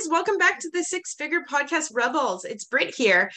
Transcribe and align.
Guys, 0.00 0.08
welcome 0.08 0.38
back 0.38 0.58
to 0.60 0.70
the 0.72 0.82
Six 0.82 1.12
Figure 1.14 1.42
Podcast 1.46 1.90
Rebels. 1.92 2.46
It's 2.46 2.64
Britt 2.64 2.94
here. 2.94 3.30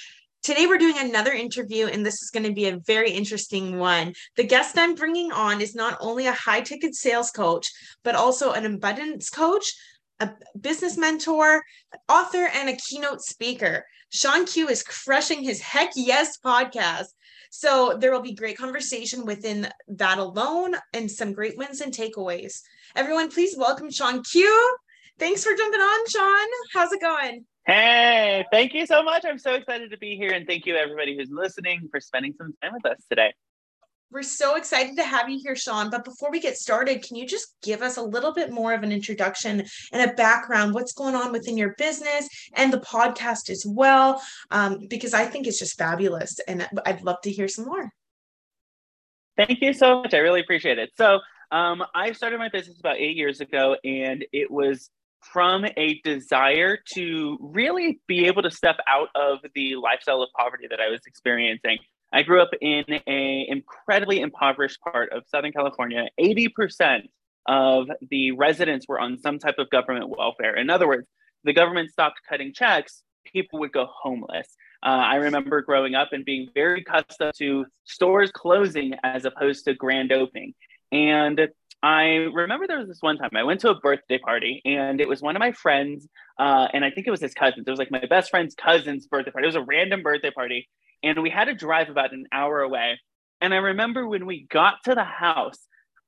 Today 0.44 0.66
we're 0.66 0.78
doing 0.78 0.98
another 0.98 1.34
interview, 1.34 1.88
and 1.88 2.06
this 2.06 2.22
is 2.22 2.30
going 2.30 2.46
to 2.46 2.54
be 2.54 2.68
a 2.68 2.78
very 2.78 3.12
interesting 3.12 3.80
one. 3.80 4.14
The 4.38 4.46
guest 4.46 4.78
I'm 4.78 4.96
bringing 4.96 5.34
on 5.34 5.60
is 5.60 5.76
not 5.76 5.98
only 6.00 6.28
a 6.28 6.32
high 6.32 6.62
ticket 6.62 6.96
sales 6.96 7.32
coach, 7.32 7.70
but 8.04 8.16
also 8.16 8.54
an 8.54 8.66
abundance 8.66 9.30
coach, 9.30 9.74
a 10.22 10.30
business 10.58 10.96
mentor, 10.96 11.64
author, 12.08 12.50
and 12.54 12.70
a 12.70 12.78
keynote 12.78 13.22
speaker. 13.22 13.86
Shawn 14.12 14.46
Q 14.46 14.70
is 14.70 14.84
crushing 14.84 15.44
his 15.44 15.60
Heck 15.60 15.90
Yes 15.98 16.38
podcast. 16.38 17.08
So 17.50 17.98
there 18.00 18.14
will 18.14 18.22
be 18.22 18.36
great 18.36 18.58
conversation 18.58 19.26
within 19.26 19.68
that 19.90 20.18
alone 20.18 20.76
and 20.94 21.12
some 21.12 21.34
great 21.34 21.58
wins 21.58 21.82
and 21.82 21.94
takeaways. 21.94 22.62
Everyone, 22.96 23.30
please 23.30 23.58
welcome 23.58 23.92
Shawn 23.92 24.24
Q. 24.24 24.78
Thanks 25.20 25.44
for 25.44 25.56
jumping 25.56 25.80
on, 25.80 26.08
Shawn. 26.10 26.48
How's 26.74 26.92
it 26.92 27.02
going? 27.02 27.46
Hey, 27.66 28.46
thank 28.52 28.74
you 28.74 28.86
so 28.86 29.04
much. 29.04 29.24
I'm 29.26 29.38
so 29.38 29.54
excited 29.54 29.92
to 29.92 29.98
be 29.98 30.18
here. 30.18 30.32
And 30.32 30.46
thank 30.48 30.66
you, 30.66 30.76
everybody 30.76 31.16
who's 31.16 31.30
listening, 31.32 31.88
for 31.92 32.00
spending 32.00 32.34
some 32.38 32.54
time 32.62 32.74
with 32.74 32.86
us 32.86 33.04
today. 33.10 33.34
We're 34.12 34.24
so 34.24 34.58
excited 34.58 34.96
to 34.98 35.04
have 35.04 35.30
you 35.30 35.40
here, 35.42 35.56
Shawn. 35.56 35.90
But 35.90 36.04
before 36.04 36.30
we 36.30 36.40
get 36.40 36.58
started, 36.58 37.04
can 37.04 37.16
you 37.16 37.26
just 37.26 37.56
give 37.64 37.82
us 37.82 37.98
a 37.98 38.02
little 38.02 38.34
bit 38.34 38.52
more 38.52 38.74
of 38.74 38.84
an 38.84 38.92
introduction 38.92 39.64
and 39.92 40.12
a 40.12 40.14
background? 40.14 40.74
What's 40.74 40.94
going 40.94 41.16
on 41.16 41.32
within 41.32 41.58
your 41.58 41.74
business 41.78 42.28
and 42.56 42.72
the 42.72 42.80
podcast 42.80 43.50
as 43.50 43.66
well? 43.66 44.22
Um, 44.52 44.88
because 44.90 45.14
I 45.14 45.26
think 45.26 45.48
it's 45.48 45.58
just 45.58 45.78
fabulous. 45.78 46.40
And 46.48 46.68
I'd 46.86 47.04
love 47.04 47.22
to 47.22 47.32
hear 47.32 47.48
some 47.48 47.66
more. 47.66 47.92
Thank 49.38 49.62
you 49.62 49.74
so 49.74 50.02
much. 50.02 50.14
I 50.14 50.20
really 50.20 50.42
appreciate 50.42 50.78
it. 50.78 50.92
So, 50.96 51.20
um, 51.52 51.84
I 51.96 52.12
started 52.12 52.40
my 52.40 52.50
business 52.50 52.80
about 52.80 52.98
eight 52.98 53.16
years 53.16 53.40
ago, 53.40 53.78
and 53.84 54.26
it 54.32 54.50
was 54.50 54.90
from 55.32 55.66
a 55.78 56.02
desire 56.04 56.78
to 56.94 57.38
really 57.40 58.00
be 58.08 58.26
able 58.26 58.42
to 58.42 58.52
step 58.52 58.78
out 58.88 59.10
of 59.16 59.40
the 59.56 59.76
lifestyle 59.76 60.22
of 60.22 60.30
poverty 60.38 60.68
that 60.70 60.80
I 60.80 60.90
was 60.90 61.02
experiencing. 61.06 61.78
I 62.12 62.24
grew 62.24 62.42
up 62.42 62.52
in 62.62 62.86
a 63.08 63.46
incredibly 63.48 64.20
impoverished 64.22 64.80
part 64.82 65.12
of 65.12 65.24
Southern 65.28 65.52
California. 65.52 66.06
80% 66.20 67.04
of 67.48 67.88
the 68.10 68.32
residents 68.32 68.88
were 68.88 69.00
on 69.00 69.18
some 69.18 69.40
type 69.40 69.56
of 69.58 69.70
government 69.70 70.10
welfare. 70.10 70.56
In 70.56 70.70
other 70.70 70.88
words, 70.88 71.08
the 71.44 71.54
government 71.54 71.92
stopped 71.92 72.22
cutting 72.28 72.54
checks, 72.54 73.04
people 73.26 73.60
would 73.60 73.72
go 73.72 73.88
homeless. 73.90 74.48
Uh, 74.84 74.90
I 74.90 75.16
remember 75.16 75.62
growing 75.62 75.96
up 75.96 76.10
and 76.12 76.26
being 76.26 76.50
very 76.54 76.82
accustomed 76.82 77.34
to 77.38 77.66
stores 77.86 78.32
closing 78.32 78.94
as 79.04 79.26
opposed 79.26 79.66
to 79.66 79.74
grand 79.74 80.12
opening. 80.12 80.54
And 80.92 81.50
I 81.84 82.30
remember 82.34 82.66
there 82.66 82.80
was 82.80 82.88
this 82.88 83.02
one 83.02 83.18
time 83.18 83.32
I 83.36 83.44
went 83.44 83.60
to 83.62 83.70
a 83.70 83.76
birthday 83.76 84.18
party 84.18 84.62
and 84.64 85.02
it 85.02 85.08
was 85.08 85.22
one 85.22 85.36
of 85.36 85.42
my 85.42 85.52
friends, 85.52 86.08
uh, 86.40 86.70
and 86.72 86.86
I 86.86 86.90
think 86.90 87.08
it 87.08 87.12
was 87.12 87.20
his 87.20 87.34
cousins. 87.34 87.66
It 87.68 87.70
was 87.70 87.78
like 87.78 87.92
my 87.92 88.06
best 88.06 88.32
friend's 88.32 88.56
cousin's 88.56 89.06
birthday 89.06 89.32
party. 89.32 89.46
It 89.46 89.48
was 89.48 89.58
a 89.58 89.64
random 89.64 90.02
birthday 90.02 90.32
party, 90.32 90.70
and 91.04 91.22
we 91.22 91.30
had 91.30 91.46
to 91.46 91.54
drive 91.54 91.90
about 91.90 92.14
an 92.14 92.26
hour 92.32 92.62
away. 92.62 93.02
And 93.42 93.54
I 93.54 93.58
remember 93.58 94.08
when 94.08 94.26
we 94.26 94.48
got 94.50 94.76
to 94.86 94.96
the 94.96 95.04
house, 95.04 95.60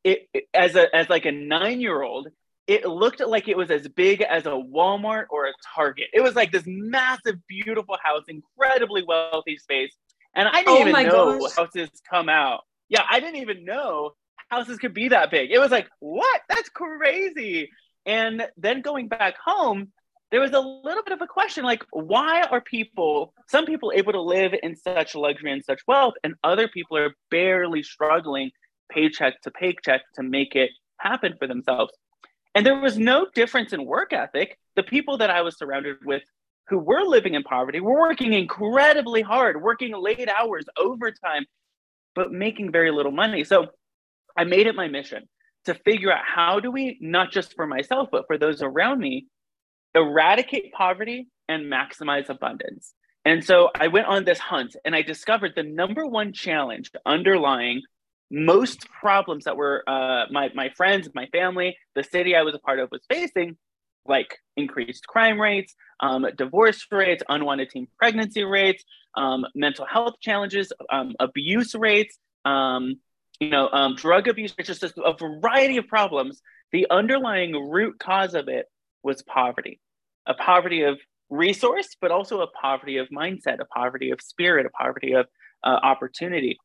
it, 0.05 0.29
it 0.33 0.45
as 0.53 0.77
a 0.77 0.95
as 0.95 1.09
like 1.09 1.25
a 1.25 1.33
nine 1.33 1.81
year 1.81 2.01
old, 2.01 2.29
it 2.67 2.85
looked 2.85 3.19
like 3.19 3.49
it 3.49 3.57
was 3.57 3.69
as 3.69 3.85
big 3.89 4.21
as 4.21 4.45
a 4.45 4.51
Walmart 4.51 5.25
or 5.29 5.47
a 5.47 5.53
Target. 5.75 6.07
It 6.13 6.21
was 6.21 6.35
like 6.35 6.53
this 6.53 6.63
massive, 6.65 7.35
beautiful 7.49 7.97
house, 8.01 8.23
incredibly 8.29 9.03
wealthy 9.03 9.57
space, 9.57 9.93
and 10.33 10.47
I 10.47 10.63
didn't 10.63 10.69
oh 10.69 10.87
even 10.87 11.07
know 11.07 11.39
gosh. 11.39 11.55
houses 11.57 11.89
come 12.09 12.29
out. 12.29 12.61
Yeah, 12.87 13.03
I 13.09 13.19
didn't 13.19 13.41
even 13.41 13.65
know 13.65 14.11
houses 14.49 14.77
could 14.77 14.93
be 14.93 15.09
that 15.09 15.31
big. 15.31 15.51
It 15.51 15.59
was 15.59 15.71
like, 15.71 15.87
what? 15.99 16.41
That's 16.49 16.69
crazy. 16.69 17.69
And 18.05 18.47
then 18.57 18.81
going 18.81 19.07
back 19.07 19.35
home, 19.43 19.91
there 20.31 20.41
was 20.41 20.51
a 20.51 20.59
little 20.59 21.03
bit 21.03 21.13
of 21.13 21.21
a 21.21 21.27
question 21.27 21.63
like, 21.63 21.83
why 21.91 22.43
are 22.43 22.61
people, 22.61 23.33
some 23.47 23.65
people 23.65 23.91
able 23.95 24.13
to 24.13 24.21
live 24.21 24.53
in 24.61 24.75
such 24.75 25.15
luxury 25.15 25.51
and 25.51 25.63
such 25.63 25.81
wealth, 25.87 26.15
and 26.23 26.35
other 26.43 26.67
people 26.67 26.97
are 26.97 27.15
barely 27.31 27.83
struggling 27.83 28.51
paycheck 28.91 29.41
to 29.41 29.51
paycheck 29.51 30.01
to 30.15 30.23
make 30.23 30.55
it 30.55 30.71
happen 30.97 31.35
for 31.37 31.47
themselves? 31.47 31.93
And 32.53 32.65
there 32.65 32.79
was 32.79 32.97
no 32.97 33.27
difference 33.33 33.73
in 33.73 33.85
work 33.85 34.13
ethic. 34.13 34.57
The 34.75 34.83
people 34.83 35.17
that 35.17 35.29
I 35.29 35.41
was 35.41 35.57
surrounded 35.57 35.97
with 36.05 36.23
who 36.67 36.79
were 36.79 37.03
living 37.03 37.35
in 37.35 37.43
poverty 37.43 37.79
were 37.79 37.99
working 37.99 38.33
incredibly 38.33 39.21
hard, 39.21 39.61
working 39.61 39.93
late 39.93 40.29
hours, 40.29 40.65
overtime, 40.77 41.45
but 42.15 42.31
making 42.31 42.71
very 42.71 42.91
little 42.91 43.11
money. 43.11 43.43
So 43.43 43.67
I 44.37 44.43
made 44.43 44.67
it 44.67 44.75
my 44.75 44.87
mission 44.87 45.27
to 45.65 45.73
figure 45.73 46.11
out 46.11 46.23
how 46.25 46.59
do 46.59 46.71
we, 46.71 46.97
not 47.01 47.31
just 47.31 47.55
for 47.55 47.65
myself, 47.65 48.09
but 48.11 48.25
for 48.27 48.37
those 48.37 48.61
around 48.61 48.99
me, 48.99 49.27
eradicate 49.93 50.73
poverty 50.73 51.27
and 51.47 51.71
maximize 51.71 52.29
abundance. 52.29 52.93
And 53.23 53.43
so 53.43 53.71
I 53.73 53.87
went 53.87 54.07
on 54.07 54.23
this 54.23 54.37
hunt 54.37 54.75
and 54.85 54.95
I 54.95 55.01
discovered 55.01 55.53
the 55.55 55.63
number 55.63 56.05
one 56.05 56.33
challenge 56.33 56.91
underlying 57.05 57.81
most 58.29 58.87
problems 58.89 59.45
that 59.45 59.57
were 59.57 59.83
uh, 59.87 60.25
my, 60.31 60.51
my 60.53 60.69
friends, 60.69 61.09
my 61.13 61.27
family, 61.27 61.77
the 61.95 62.03
city 62.03 62.35
I 62.35 62.43
was 62.43 62.53
a 62.53 62.59
part 62.59 62.79
of 62.79 62.89
was 62.91 63.01
facing, 63.09 63.57
like 64.05 64.37
increased 64.55 65.07
crime 65.07 65.39
rates, 65.39 65.75
um, 65.99 66.25
divorce 66.37 66.85
rates, 66.91 67.23
unwanted 67.27 67.69
teen 67.71 67.87
pregnancy 67.97 68.43
rates, 68.43 68.83
um, 69.15 69.45
mental 69.55 69.85
health 69.85 70.15
challenges, 70.21 70.71
um, 70.91 71.15
abuse 71.19 71.73
rates, 71.73 72.17
um, 72.43 72.95
you 73.39 73.49
know, 73.49 73.69
um, 73.71 73.95
drug 73.95 74.27
abuse, 74.27 74.53
it's 74.57 74.67
just 74.67 74.83
a 74.83 75.13
variety 75.13 75.77
of 75.77 75.87
problems. 75.87 76.41
The 76.71 76.87
underlying 76.89 77.53
root 77.69 77.99
cause 77.99 78.33
of 78.33 78.47
it 78.47 78.65
was 79.03 79.21
poverty, 79.23 79.79
a 80.25 80.33
poverty 80.33 80.83
of 80.83 80.99
resource, 81.29 81.95
but 81.99 82.11
also 82.11 82.41
a 82.41 82.47
poverty 82.47 82.97
of 82.97 83.09
mindset, 83.09 83.59
a 83.59 83.65
poverty 83.65 84.11
of 84.11 84.21
spirit, 84.21 84.65
a 84.65 84.69
poverty 84.69 85.13
of 85.13 85.27
uh, 85.63 85.67
opportunity. 85.67 86.57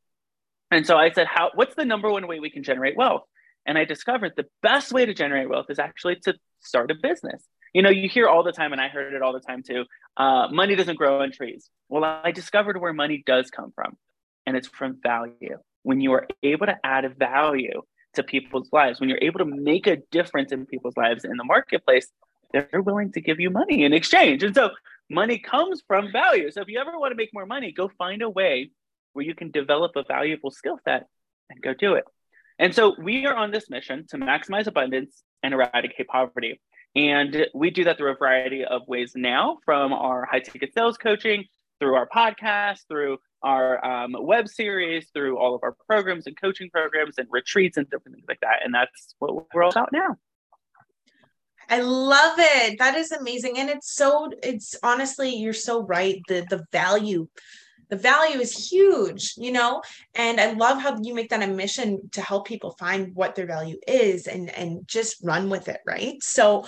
And 0.70 0.86
so 0.86 0.97
I 0.97 1.10
said, 1.10 1.26
how, 1.26 1.50
what's 1.54 1.75
the 1.75 1.84
number 1.84 2.10
one 2.10 2.26
way 2.26 2.41
we 2.41 2.50
can 2.50 2.62
generate 2.62 2.97
wealth? 2.97 3.22
And 3.66 3.76
I 3.76 3.84
discovered 3.84 4.32
the 4.36 4.47
best 4.62 4.92
way 4.92 5.04
to 5.04 5.14
generate 5.14 5.48
wealth 5.48 5.66
is 5.69 5.78
actually 5.78 6.16
to 6.25 6.34
start 6.60 6.91
a 6.91 6.94
business. 6.94 7.44
You 7.75 7.82
know, 7.82 7.91
you 7.91 8.09
hear 8.09 8.26
all 8.28 8.42
the 8.42 8.53
time, 8.53 8.72
and 8.72 8.80
I 8.80 8.88
heard 8.88 9.12
it 9.12 9.22
all 9.22 9.32
the 9.32 9.41
time 9.41 9.62
too 9.62 9.84
uh, 10.16 10.48
money 10.50 10.76
doesn't 10.76 10.97
grow 10.97 11.22
on 11.22 11.32
trees. 11.32 11.69
Well, 11.88 12.04
I 12.04 12.32
discovered 12.32 12.80
where 12.80 12.92
money 12.92 13.22
does 13.25 13.50
come 13.50 13.72
from, 13.75 13.97
and 14.47 14.56
it's 14.56 14.69
from 14.69 14.98
value 15.03 15.59
when 15.82 16.00
you 16.00 16.12
are 16.12 16.26
able 16.42 16.66
to 16.66 16.78
add 16.84 17.18
value 17.18 17.82
to 18.14 18.22
people's 18.22 18.68
lives, 18.72 19.00
when 19.00 19.08
you're 19.08 19.18
able 19.22 19.38
to 19.38 19.44
make 19.44 19.86
a 19.86 19.96
difference 20.10 20.52
in 20.52 20.66
people's 20.66 20.96
lives 20.96 21.24
in 21.24 21.36
the 21.36 21.44
marketplace, 21.44 22.08
they're 22.52 22.82
willing 22.82 23.12
to 23.12 23.20
give 23.20 23.41
you 23.41 23.50
money 23.50 23.84
in 23.84 23.92
exchange. 23.92 24.42
And 24.42 24.54
so 24.54 24.70
money 25.08 25.38
comes 25.38 25.82
from 25.86 26.10
value. 26.10 26.50
So 26.50 26.60
if 26.60 26.68
you 26.68 26.80
ever 26.80 26.98
want 26.98 27.12
to 27.12 27.16
make 27.16 27.30
more 27.32 27.46
money, 27.46 27.72
go 27.72 27.91
find 27.98 28.22
a 28.22 28.28
way 28.30 28.70
where 29.12 29.24
you 29.24 29.34
can 29.34 29.50
develop 29.50 29.92
a 29.96 30.04
valuable 30.04 30.50
skill 30.50 30.78
set 30.84 31.06
and 31.48 31.62
go 31.62 31.74
do 31.74 31.94
it. 31.94 32.04
And 32.58 32.74
so 32.74 32.94
we 33.00 33.26
are 33.26 33.34
on 33.34 33.50
this 33.50 33.70
mission 33.70 34.06
to 34.10 34.18
maximize 34.18 34.66
abundance 34.66 35.22
and 35.42 35.54
eradicate 35.54 36.09
poverty. 36.09 36.60
And 36.94 37.47
we 37.54 37.71
do 37.71 37.84
that 37.84 37.97
through 37.97 38.12
a 38.12 38.16
variety 38.16 38.65
of 38.65 38.82
ways 38.86 39.12
now 39.15 39.59
from 39.65 39.92
our 39.92 40.27
high 40.27 40.41
ticket 40.41 40.74
sales 40.74 40.98
coaching, 40.98 41.44
through 41.80 41.94
our 41.94 42.09
podcast, 42.09 42.86
through 42.88 43.18
our 43.42 43.84
um, 43.84 44.15
web 44.21 44.48
series, 44.48 45.09
through 45.12 45.38
all 45.38 45.54
of 45.54 45.62
our 45.65 45.74
programs 45.88 46.27
and 46.27 46.41
coaching 46.41 46.71
programs 46.71 47.18
and 47.18 47.27
retreats 47.30 47.77
and 47.77 47.88
different 47.91 48.16
things 48.16 48.27
like 48.28 48.41
that. 48.41 48.65
And 48.65 48.72
that's 48.72 49.15
what 49.18 49.47
we're 49.54 49.62
all 49.62 49.71
about 49.71 49.92
now. 49.92 50.16
I 51.68 51.80
love 51.80 52.34
it. 52.38 52.78
That 52.80 52.97
is 52.97 53.12
amazing. 53.12 53.59
And 53.59 53.71
it's 53.71 53.94
so, 53.94 54.30
it's 54.42 54.74
honestly, 54.82 55.36
you're 55.36 55.53
so 55.53 55.84
right. 55.84 56.21
The 56.27 56.44
the 56.50 56.65
value, 56.72 57.28
the 57.91 57.97
value 57.97 58.41
is 58.41 58.71
huge, 58.71 59.34
you 59.36 59.53
know? 59.53 59.80
And 60.16 60.41
I 60.41 60.53
love 60.53 60.80
how 60.80 60.98
you 61.00 61.15
make 61.15 61.30
that 61.30 61.42
a 61.42 61.47
mission 61.47 62.10
to 62.12 62.22
help 62.22 62.47
people 62.47 62.77
find 62.78 63.15
what 63.15 63.36
their 63.36 63.47
value 63.47 63.78
is 63.86 64.27
and 64.27 64.50
and 64.50 64.86
just 64.88 65.22
run 65.22 65.48
with 65.48 65.68
it, 65.68 65.80
right? 65.86 66.21
So 66.22 66.66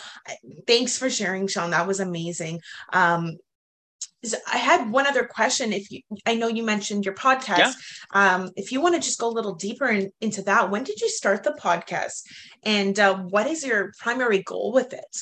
thanks 0.68 0.96
for 0.96 1.10
sharing, 1.10 1.48
Shawn. 1.48 1.70
That 1.70 1.88
was 1.88 1.98
amazing. 1.98 2.60
Um, 2.92 3.38
I 4.52 4.58
had 4.58 4.90
one 4.90 5.06
other 5.06 5.24
question. 5.24 5.72
If 5.72 5.90
you, 5.90 6.00
I 6.26 6.34
know 6.34 6.46
you 6.48 6.62
mentioned 6.62 7.04
your 7.04 7.14
podcast. 7.14 7.74
Yeah. 8.14 8.34
Um, 8.36 8.50
if 8.56 8.70
you 8.70 8.80
want 8.80 8.94
to 8.94 9.00
just 9.00 9.18
go 9.18 9.28
a 9.28 9.32
little 9.32 9.54
deeper 9.54 9.88
in, 9.88 10.12
into 10.20 10.42
that, 10.42 10.70
when 10.70 10.84
did 10.84 11.00
you 11.00 11.08
start 11.08 11.42
the 11.42 11.52
podcast, 11.52 12.22
and 12.62 12.98
uh, 12.98 13.16
what 13.16 13.46
is 13.46 13.64
your 13.66 13.92
primary 13.98 14.42
goal 14.42 14.72
with 14.72 14.92
it? 14.92 15.16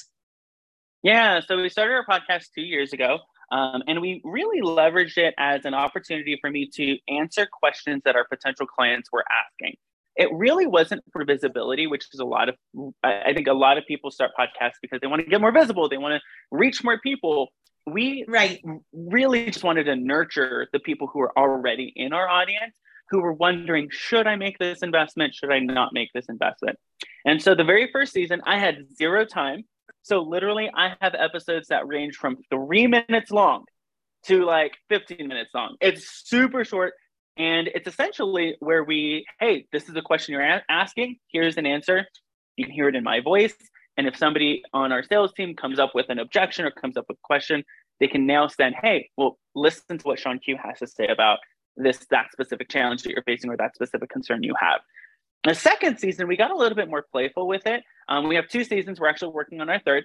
Yeah, 1.02 1.40
so 1.40 1.56
we 1.56 1.70
started 1.70 1.94
our 1.94 2.04
podcast 2.04 2.48
two 2.54 2.60
years 2.60 2.92
ago, 2.92 3.20
um, 3.50 3.82
and 3.86 4.02
we 4.02 4.20
really 4.22 4.60
leveraged 4.60 5.16
it 5.16 5.34
as 5.38 5.64
an 5.64 5.72
opportunity 5.72 6.36
for 6.38 6.50
me 6.50 6.68
to 6.74 6.98
answer 7.08 7.48
questions 7.50 8.02
that 8.04 8.16
our 8.16 8.26
potential 8.26 8.66
clients 8.66 9.08
were 9.10 9.24
asking. 9.30 9.76
It 10.16 10.28
really 10.30 10.66
wasn't 10.66 11.02
for 11.10 11.24
visibility, 11.24 11.86
which 11.86 12.04
is 12.12 12.20
a 12.20 12.24
lot 12.26 12.50
of, 12.50 12.56
I 13.02 13.32
think 13.32 13.46
a 13.46 13.54
lot 13.54 13.78
of 13.78 13.86
people 13.86 14.10
start 14.10 14.32
podcasts 14.38 14.74
because 14.82 15.00
they 15.00 15.06
want 15.06 15.22
to 15.24 15.30
get 15.30 15.40
more 15.40 15.52
visible, 15.52 15.88
they 15.88 15.96
want 15.96 16.20
to 16.20 16.20
reach 16.50 16.84
more 16.84 17.00
people 17.00 17.48
we 17.86 18.24
right. 18.28 18.62
really 18.92 19.46
just 19.46 19.64
wanted 19.64 19.84
to 19.84 19.96
nurture 19.96 20.68
the 20.72 20.78
people 20.80 21.06
who 21.06 21.20
are 21.20 21.32
already 21.36 21.92
in 21.96 22.12
our 22.12 22.28
audience 22.28 22.74
who 23.10 23.20
were 23.20 23.32
wondering 23.32 23.88
should 23.90 24.26
i 24.26 24.36
make 24.36 24.58
this 24.58 24.82
investment? 24.82 25.34
Should 25.34 25.50
i 25.50 25.58
not 25.58 25.92
make 25.92 26.10
this 26.14 26.26
investment? 26.28 26.78
And 27.24 27.42
so 27.42 27.54
the 27.54 27.64
very 27.64 27.90
first 27.92 28.12
season 28.12 28.40
i 28.46 28.58
had 28.58 28.86
zero 28.96 29.24
time. 29.24 29.64
So 30.02 30.20
literally 30.20 30.70
i 30.74 30.94
have 31.00 31.14
episodes 31.14 31.68
that 31.68 31.86
range 31.86 32.16
from 32.16 32.36
three 32.50 32.86
minutes 32.86 33.30
long 33.30 33.64
to 34.26 34.44
like 34.44 34.72
15 34.90 35.26
minutes 35.26 35.50
long. 35.54 35.76
It's 35.80 36.28
super 36.28 36.64
short 36.64 36.94
and 37.36 37.68
it's 37.68 37.88
essentially 37.88 38.56
where 38.60 38.84
we 38.84 39.24
hey 39.40 39.66
this 39.72 39.88
is 39.88 39.96
a 39.96 40.02
question 40.02 40.32
you're 40.32 40.42
a- 40.42 40.64
asking. 40.68 41.16
Here's 41.32 41.56
an 41.56 41.66
answer. 41.66 42.06
You 42.56 42.66
can 42.66 42.74
hear 42.74 42.88
it 42.88 42.94
in 42.94 43.04
my 43.04 43.20
voice 43.20 43.54
and 44.00 44.08
if 44.08 44.16
somebody 44.16 44.62
on 44.72 44.92
our 44.92 45.02
sales 45.02 45.30
team 45.34 45.54
comes 45.54 45.78
up 45.78 45.94
with 45.94 46.06
an 46.08 46.18
objection 46.18 46.64
or 46.64 46.70
comes 46.70 46.96
up 46.96 47.04
with 47.06 47.18
a 47.18 47.22
question, 47.22 47.62
they 47.98 48.08
can 48.08 48.24
now 48.24 48.48
send, 48.48 48.74
hey, 48.80 49.10
well, 49.18 49.38
listen 49.54 49.98
to 49.98 50.04
what 50.04 50.18
Shawn 50.18 50.38
Q 50.38 50.56
has 50.56 50.78
to 50.78 50.86
say 50.86 51.06
about 51.06 51.38
this, 51.76 51.98
that 52.10 52.32
specific 52.32 52.70
challenge 52.70 53.02
that 53.02 53.10
you're 53.10 53.22
facing 53.24 53.50
or 53.50 53.58
that 53.58 53.74
specific 53.74 54.08
concern 54.08 54.42
you 54.42 54.54
have. 54.58 54.80
The 55.44 55.54
second 55.54 55.98
season, 55.98 56.28
we 56.28 56.38
got 56.38 56.50
a 56.50 56.56
little 56.56 56.76
bit 56.76 56.88
more 56.88 57.04
playful 57.12 57.46
with 57.46 57.66
it. 57.66 57.82
Um, 58.08 58.26
we 58.26 58.36
have 58.36 58.48
two 58.48 58.64
seasons. 58.64 58.98
We're 58.98 59.08
actually 59.08 59.34
working 59.34 59.60
on 59.60 59.68
our 59.68 59.80
third. 59.80 60.04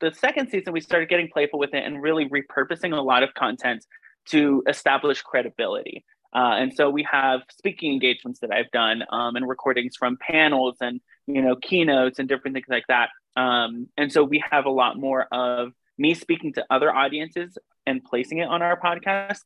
The 0.00 0.12
second 0.12 0.50
season, 0.50 0.72
we 0.72 0.80
started 0.80 1.08
getting 1.08 1.28
playful 1.32 1.60
with 1.60 1.72
it 1.72 1.84
and 1.84 2.02
really 2.02 2.28
repurposing 2.28 2.98
a 2.98 3.00
lot 3.00 3.22
of 3.22 3.32
content 3.34 3.86
to 4.30 4.64
establish 4.68 5.22
credibility. 5.22 6.04
Uh, 6.34 6.56
and 6.58 6.74
so 6.74 6.90
we 6.90 7.06
have 7.08 7.42
speaking 7.56 7.92
engagements 7.92 8.40
that 8.40 8.50
I've 8.50 8.72
done 8.72 9.04
um, 9.12 9.36
and 9.36 9.48
recordings 9.48 9.94
from 9.96 10.18
panels 10.20 10.78
and 10.80 11.00
you 11.28 11.42
know 11.42 11.54
keynotes 11.54 12.18
and 12.18 12.28
different 12.28 12.54
things 12.56 12.66
like 12.68 12.84
that 12.88 13.10
um, 13.36 13.88
and 13.96 14.12
so 14.12 14.24
we 14.24 14.42
have 14.50 14.64
a 14.64 14.70
lot 14.70 14.98
more 14.98 15.26
of 15.32 15.72
me 15.98 16.14
speaking 16.14 16.52
to 16.54 16.64
other 16.70 16.94
audiences 16.94 17.58
and 17.86 18.02
placing 18.04 18.38
it 18.38 18.48
on 18.48 18.62
our 18.62 18.78
podcast 18.78 19.40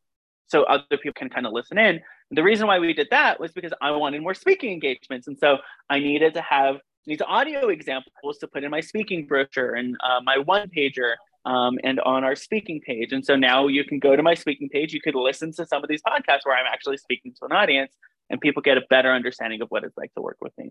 so 0.47 0.65
other 0.65 0.85
people 0.91 1.13
can 1.15 1.29
kind 1.29 1.47
of 1.47 1.53
listen 1.53 1.79
in. 1.79 2.01
The 2.33 2.43
reason 2.43 2.67
why 2.67 2.79
we 2.79 2.93
did 2.93 3.09
that 3.11 3.39
was 3.39 3.53
because 3.53 3.73
I 3.81 3.91
wanted 3.93 4.23
more 4.23 4.35
speaking 4.35 4.73
engagements. 4.73 5.27
And 5.27 5.39
so 5.39 5.59
I 5.89 5.99
needed 5.99 6.35
to 6.35 6.43
have 6.43 6.77
these 7.07 7.21
audio 7.27 7.69
examples 7.69 8.39
to 8.39 8.49
put 8.49 8.65
in 8.65 8.71
my 8.71 8.81
speaking 8.81 9.27
brochure 9.27 9.75
and 9.75 9.97
uh, 10.03 10.21
my 10.23 10.39
one 10.39 10.69
pager 10.69 11.15
um, 11.45 11.79
and 11.83 12.01
on 12.01 12.25
our 12.25 12.37
speaking 12.37 12.81
page. 12.81 13.13
And 13.13 13.25
so 13.25 13.37
now 13.37 13.69
you 13.69 13.85
can 13.85 13.99
go 13.99 14.15
to 14.15 14.23
my 14.23 14.35
speaking 14.35 14.69
page. 14.69 14.93
You 14.93 15.01
could 15.01 15.15
listen 15.15 15.53
to 15.55 15.67
some 15.67 15.83
of 15.83 15.89
these 15.89 16.03
podcasts 16.03 16.41
where 16.45 16.57
I'm 16.57 16.67
actually 16.71 16.99
speaking 16.99 17.33
to 17.39 17.47
an 17.47 17.53
audience 17.53 17.93
and 18.29 18.41
people 18.41 18.63
get 18.63 18.77
a 18.77 18.83
better 18.91 19.13
understanding 19.13 19.63
of 19.63 19.69
what 19.69 19.85
it's 19.85 19.97
like 19.97 20.13
to 20.15 20.21
work 20.21 20.37
with 20.41 20.53
me. 20.59 20.71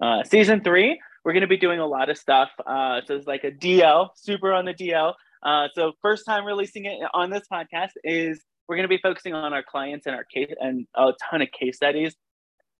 Uh, 0.00 0.22
season 0.24 0.62
three, 0.62 1.00
we're 1.24 1.32
going 1.32 1.42
to 1.42 1.48
be 1.48 1.56
doing 1.56 1.80
a 1.80 1.86
lot 1.86 2.10
of 2.10 2.18
stuff. 2.18 2.50
Uh, 2.66 3.00
so 3.06 3.16
it's 3.16 3.26
like 3.26 3.44
a 3.44 3.50
DL, 3.50 4.10
super 4.16 4.52
on 4.52 4.66
the 4.66 4.74
DL. 4.74 5.14
Uh, 5.42 5.68
so 5.74 5.92
first 6.02 6.24
time 6.26 6.44
releasing 6.44 6.84
it 6.84 6.98
on 7.12 7.30
this 7.30 7.42
podcast 7.50 7.90
is 8.02 8.42
we're 8.68 8.76
going 8.76 8.84
to 8.84 8.88
be 8.88 9.00
focusing 9.02 9.34
on 9.34 9.52
our 9.52 9.62
clients 9.62 10.06
and 10.06 10.14
our 10.14 10.24
case 10.24 10.52
and 10.58 10.86
a 10.94 11.12
ton 11.30 11.42
of 11.42 11.48
case 11.50 11.76
studies, 11.76 12.14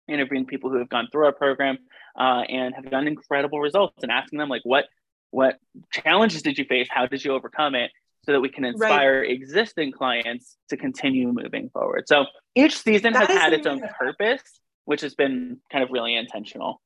interviewing 0.09 0.47
people 0.47 0.71
who 0.71 0.79
have 0.79 0.89
gone 0.89 1.09
through 1.11 1.27
our 1.27 1.33
program 1.33 1.79
uh, 2.19 2.43
and 2.49 2.75
have 2.75 2.91
gotten 2.91 3.09
incredible 3.09 3.61
results, 3.61 4.03
and 4.03 4.11
asking 4.11 4.39
them 4.39 4.49
like, 4.49 4.63
what 4.65 4.87
what 5.31 5.59
challenges 5.93 6.43
did 6.43 6.59
you 6.59 6.65
face? 6.65 6.87
How 6.89 7.07
did 7.07 7.25
you 7.25 7.33
overcome 7.33 7.75
it? 7.75 7.91
So 8.25 8.33
that 8.33 8.41
we 8.41 8.49
can 8.49 8.65
inspire 8.65 9.21
right. 9.21 9.31
existing 9.31 9.93
clients 9.93 10.57
to 10.71 10.79
continue 10.79 11.31
moving 11.31 11.69
forward. 11.69 12.05
So 12.07 12.25
each 12.55 12.79
season 12.79 13.13
that 13.13 13.29
has 13.29 13.39
had 13.39 13.53
its 13.53 13.67
own 13.67 13.83
purpose, 13.99 14.41
which 14.87 15.03
has 15.03 15.15
been 15.15 15.59
kind 15.71 15.85
of 15.85 15.91
really 15.91 16.17
intentional. 16.17 16.81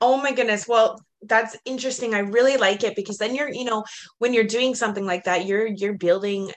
Oh 0.00 0.16
my 0.16 0.32
goodness. 0.32 0.66
Well, 0.66 1.00
that's 1.22 1.56
interesting. 1.64 2.14
I 2.14 2.20
really 2.20 2.56
like 2.56 2.82
it 2.82 2.96
because 2.96 3.18
then 3.18 3.34
you're, 3.34 3.50
you 3.50 3.64
know, 3.64 3.84
when 4.18 4.32
you're 4.32 4.44
doing 4.44 4.74
something 4.74 5.04
like 5.04 5.24
that, 5.24 5.46
you're 5.46 5.66
you're 5.66 5.94
building 5.94 6.50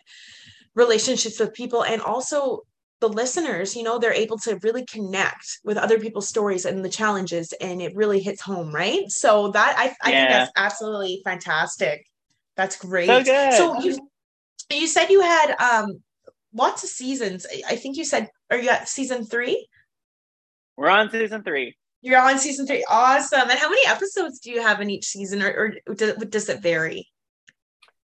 relationships 0.76 1.40
with 1.40 1.54
people 1.54 1.84
and 1.84 2.02
also 2.02 2.62
the 3.00 3.10
listeners, 3.10 3.76
you 3.76 3.84
know, 3.84 4.00
they're 4.00 4.14
able 4.14 4.38
to 4.40 4.58
really 4.64 4.86
connect 4.86 5.60
with 5.66 5.76
other 5.76 6.00
people's 6.00 6.30
stories 6.30 6.64
and 6.64 6.86
the 6.86 6.90
challenges 6.90 7.54
and 7.60 7.82
it 7.82 7.94
really 7.96 8.22
hits 8.22 8.42
home, 8.42 8.74
right? 8.74 9.10
So 9.10 9.52
that 9.52 9.76
I, 9.78 9.94
I 10.02 10.12
yeah. 10.12 10.20
think 10.20 10.30
that's 10.30 10.52
absolutely 10.56 11.22
fantastic. 11.26 12.06
That's 12.56 12.78
great. 12.78 13.08
So, 13.08 13.24
good. 13.24 13.54
so 13.54 13.82
you 13.82 14.10
you 14.72 14.88
said 14.88 15.10
you 15.10 15.22
had 15.22 15.56
um 15.60 16.02
lots 16.54 16.84
of 16.84 16.90
seasons. 16.90 17.46
I 17.68 17.76
think 17.76 17.98
you 17.98 18.06
said 18.06 18.30
are 18.50 18.58
you 18.58 18.70
at 18.70 18.88
season 18.88 19.26
three? 19.26 19.68
We're 20.78 20.90
on 20.90 21.12
season 21.12 21.44
three. 21.44 21.76
You're 22.04 22.20
on 22.20 22.38
season 22.38 22.68
three. 22.68 22.86
Awesome. 22.90 23.50
And 23.50 23.58
how 23.58 23.70
many 23.70 23.88
episodes 23.88 24.40
do 24.40 24.52
you 24.52 24.62
have 24.62 24.82
in 24.82 24.90
each 24.90 25.06
season, 25.06 25.42
or, 25.42 25.78
or 25.88 25.96
does, 25.96 26.18
does 26.26 26.50
it 26.50 26.62
vary? 26.62 27.08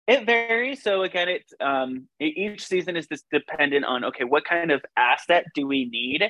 It 0.08 0.26
varies. 0.26 0.82
So 0.82 1.02
again, 1.02 1.28
it's 1.28 1.54
um, 1.60 2.08
each 2.18 2.66
season 2.66 2.96
is 2.96 3.06
just 3.06 3.24
dependent 3.32 3.84
on 3.84 4.04
okay, 4.06 4.24
what 4.24 4.44
kind 4.44 4.72
of 4.72 4.84
asset 4.96 5.46
do 5.54 5.68
we 5.68 5.84
need 5.84 6.24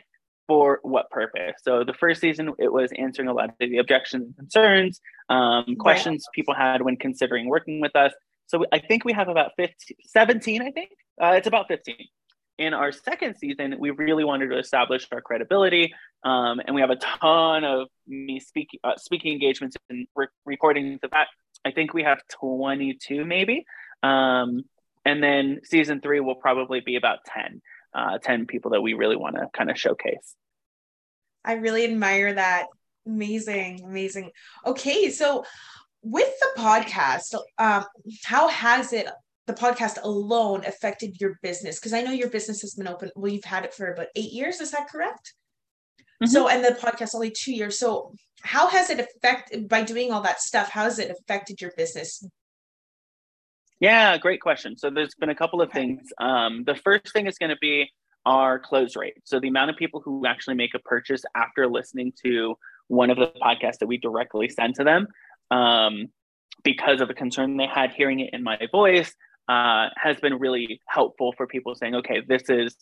for 0.47 0.79
what 0.83 1.09
purpose? 1.09 1.55
So 1.63 1.85
the 1.85 1.95
first 1.95 2.21
season, 2.21 2.53
it 2.59 2.71
was 2.71 2.93
answering 2.99 3.29
a 3.29 3.33
lot 3.33 3.49
of 3.49 3.55
the 3.59 3.79
objections 3.79 4.27
and 4.27 4.37
concerns, 4.37 5.01
um, 5.31 5.75
questions 5.77 6.25
right. 6.29 6.35
people 6.35 6.55
had 6.55 6.83
when 6.83 6.97
considering 6.97 7.49
working 7.49 7.81
with 7.81 7.97
us. 7.97 8.13
So 8.47 8.67
I 8.73 8.79
think 8.79 9.07
we 9.07 9.15
have 9.15 9.29
about 9.29 9.53
15, 9.57 9.97
17, 10.07 10.61
I 10.61 10.71
think. 10.71 10.91
Uh, 11.21 11.33
it's 11.39 11.47
about 11.47 11.67
15 11.69 11.97
in 12.59 12.75
our 12.75 12.93
second 12.93 13.37
season, 13.37 13.77
we 13.79 13.91
really 13.91 14.25
wanted 14.25 14.49
to 14.49 14.59
establish 14.59 15.07
our 15.13 15.21
credibility, 15.21 15.93
um, 16.23 16.61
and 16.65 16.75
we 16.75 16.81
have 16.81 16.91
a 16.91 16.97
ton 16.97 17.65
of 17.65 17.89
me 18.07 18.41
speaking 18.41 18.81
uh, 18.85 18.97
speaking 18.97 19.33
engagements 19.33 19.77
and 19.91 20.07
re- 20.15 20.27
recordings 20.45 21.01
of 21.03 21.11
that. 21.11 21.29
I 21.65 21.71
think 21.71 21.95
we 21.95 22.03
have 22.03 22.21
twenty 22.29 22.95
two, 22.95 23.25
maybe, 23.25 23.65
um, 24.03 24.65
and 25.05 25.23
then 25.23 25.61
season 25.65 26.01
three 26.01 26.21
will 26.21 26.35
probably 26.35 26.81
be 26.81 26.97
about 26.97 27.25
10, 27.27 27.61
uh, 27.95 28.19
10 28.19 28.47
people 28.47 28.73
that 28.73 28.81
we 28.81 28.95
really 28.95 29.17
want 29.17 29.37
to 29.37 29.49
kind 29.53 29.71
of 29.71 29.79
showcase. 29.79 30.35
I 31.45 31.55
really 31.55 31.85
admire 31.85 32.35
that. 32.35 32.67
Amazing, 33.07 33.83
amazing. 33.85 34.31
Okay, 34.65 35.11
so 35.11 35.45
with 36.03 36.31
the 36.41 36.61
podcast, 36.61 37.35
um, 37.59 37.85
how 38.25 38.49
has 38.49 38.93
it 38.93 39.09
the 39.47 39.55
podcast 39.55 40.03
alone 40.03 40.65
affected 40.65 41.21
your 41.21 41.39
business? 41.43 41.79
Because 41.79 41.93
I 41.93 42.03
know 42.03 42.13
your 42.13 42.31
business 42.31 42.63
has 42.63 42.75
been 42.75 42.89
open. 42.89 43.11
Well, 43.17 43.33
you've 43.33 43.45
had 43.45 43.65
it 43.65 43.75
for 43.75 43.93
about 43.93 44.07
eight 44.17 44.33
years. 44.33 44.61
Is 44.61 44.71
that 44.71 44.89
correct? 44.89 45.35
Mm-hmm. 46.23 46.31
So, 46.31 46.49
and 46.49 46.65
the 46.65 46.71
podcast 46.71 47.15
only 47.15 47.31
two 47.31 47.53
years. 47.53 47.79
So, 47.79 48.15
how 48.43 48.69
has 48.69 48.91
it 48.91 49.01
affected 49.01 49.69
by 49.69 49.83
doing 49.83 50.13
all 50.13 50.23
that 50.23 50.41
stuff? 50.41 50.71
How 50.71 50.85
has 50.85 50.99
it 50.99 51.11
affected 51.11 51.61
your 51.61 51.73
business? 51.77 52.27
Yeah, 53.81 54.17
great 54.19 54.41
question. 54.41 54.77
So, 54.79 54.91
there's 54.91 55.15
been 55.15 55.31
a 55.31 55.35
couple 55.35 55.61
of 55.61 55.71
okay. 55.71 55.81
things. 55.81 56.13
Um, 56.19 56.65
the 56.65 56.77
first 56.77 57.13
thing 57.13 57.27
is 57.27 57.37
going 57.37 57.51
to 57.51 57.59
be 57.61 57.91
our 58.25 58.59
close 58.59 58.97
rate. 58.97 59.15
So, 59.25 59.41
the 59.41 59.49
amount 59.49 59.71
of 59.71 59.77
people 59.77 60.01
who 60.01 60.27
actually 60.27 60.55
make 60.55 60.75
a 60.75 60.79
purchase 60.79 61.23
after 61.35 61.67
listening 61.67 62.13
to 62.25 62.57
one 62.89 63.11
of 63.11 63.19
the 63.19 63.33
podcasts 63.43 63.79
that 63.79 63.87
we 63.87 63.99
directly 63.99 64.49
send 64.49 64.77
to 64.77 64.85
them. 64.85 65.09
Um, 65.51 66.09
because 66.63 67.01
of 67.01 67.11
a 67.11 67.15
concern 67.15 67.57
they 67.57 67.67
had 67.67 67.93
hearing 67.93 68.21
it 68.21 68.31
in 68.33 68.43
my 68.43 68.59
voice 68.73 69.13
uh, 69.49 69.89
has 69.97 70.19
been 70.21 70.39
really 70.39 70.81
helpful 70.87 71.33
for 71.37 71.47
people 71.47 71.75
saying, 71.75 71.95
okay, 71.95 72.23
this 72.27 72.49
is 72.49 72.77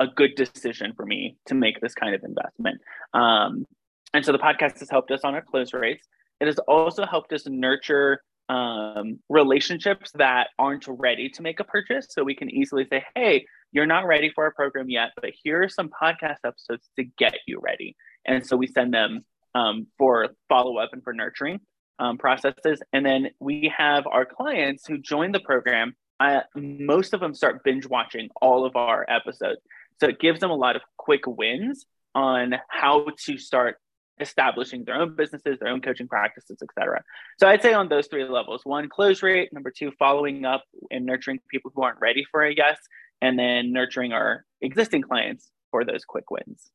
a 0.00 0.06
good 0.06 0.34
decision 0.34 0.92
for 0.94 1.06
me 1.06 1.36
to 1.46 1.54
make 1.54 1.80
this 1.80 1.94
kind 1.94 2.14
of 2.14 2.22
investment. 2.22 2.80
Um, 3.14 3.66
and 4.12 4.24
so 4.24 4.32
the 4.32 4.38
podcast 4.38 4.78
has 4.80 4.90
helped 4.90 5.10
us 5.10 5.20
on 5.24 5.34
our 5.34 5.42
close 5.42 5.72
rates. 5.72 6.06
It 6.40 6.46
has 6.46 6.58
also 6.58 7.06
helped 7.06 7.32
us 7.32 7.46
nurture 7.46 8.20
um, 8.48 9.18
relationships 9.28 10.12
that 10.14 10.48
aren't 10.58 10.86
ready 10.88 11.28
to 11.30 11.42
make 11.42 11.60
a 11.60 11.64
purchase. 11.64 12.06
So 12.10 12.22
we 12.22 12.34
can 12.34 12.50
easily 12.50 12.86
say, 12.88 13.04
hey, 13.14 13.46
you're 13.72 13.86
not 13.86 14.06
ready 14.06 14.30
for 14.34 14.44
our 14.44 14.52
program 14.52 14.88
yet, 14.88 15.10
but 15.20 15.30
here 15.42 15.62
are 15.62 15.68
some 15.68 15.90
podcast 15.90 16.38
episodes 16.44 16.88
to 16.96 17.04
get 17.18 17.34
you 17.46 17.58
ready. 17.60 17.96
And 18.24 18.46
so 18.46 18.56
we 18.56 18.66
send 18.66 18.94
them 18.94 19.24
um, 19.54 19.86
for 19.98 20.28
follow 20.48 20.78
up 20.78 20.90
and 20.92 21.02
for 21.02 21.12
nurturing 21.12 21.60
um, 21.98 22.18
processes. 22.18 22.80
And 22.92 23.04
then 23.04 23.30
we 23.40 23.72
have 23.76 24.06
our 24.06 24.24
clients 24.24 24.86
who 24.86 24.98
join 24.98 25.32
the 25.32 25.40
program 25.40 25.94
I, 26.18 26.42
most 26.54 27.14
of 27.14 27.20
them 27.20 27.34
start 27.34 27.62
binge 27.64 27.86
watching 27.86 28.28
all 28.40 28.64
of 28.64 28.76
our 28.76 29.04
episodes. 29.08 29.60
So 30.00 30.08
it 30.08 30.20
gives 30.20 30.40
them 30.40 30.50
a 30.50 30.56
lot 30.56 30.76
of 30.76 30.82
quick 30.96 31.26
wins 31.26 31.86
on 32.14 32.54
how 32.68 33.06
to 33.24 33.38
start 33.38 33.76
establishing 34.20 34.84
their 34.84 34.94
own 34.94 35.14
businesses, 35.14 35.58
their 35.58 35.68
own 35.68 35.80
coaching 35.80 36.08
practices, 36.08 36.58
etc. 36.62 37.02
So 37.38 37.46
I'd 37.46 37.62
say 37.62 37.74
on 37.74 37.88
those 37.88 38.06
three 38.06 38.24
levels: 38.24 38.62
one, 38.64 38.88
close 38.88 39.22
rate; 39.22 39.52
number 39.52 39.70
two, 39.70 39.92
following 39.98 40.44
up 40.44 40.64
and 40.90 41.04
nurturing 41.04 41.40
people 41.50 41.70
who 41.74 41.82
aren't 41.82 42.00
ready 42.00 42.24
for 42.30 42.42
a 42.42 42.54
yes, 42.54 42.78
and 43.20 43.38
then 43.38 43.72
nurturing 43.72 44.12
our 44.12 44.44
existing 44.60 45.02
clients 45.02 45.50
for 45.70 45.84
those 45.84 46.04
quick 46.04 46.30
wins. 46.30 46.70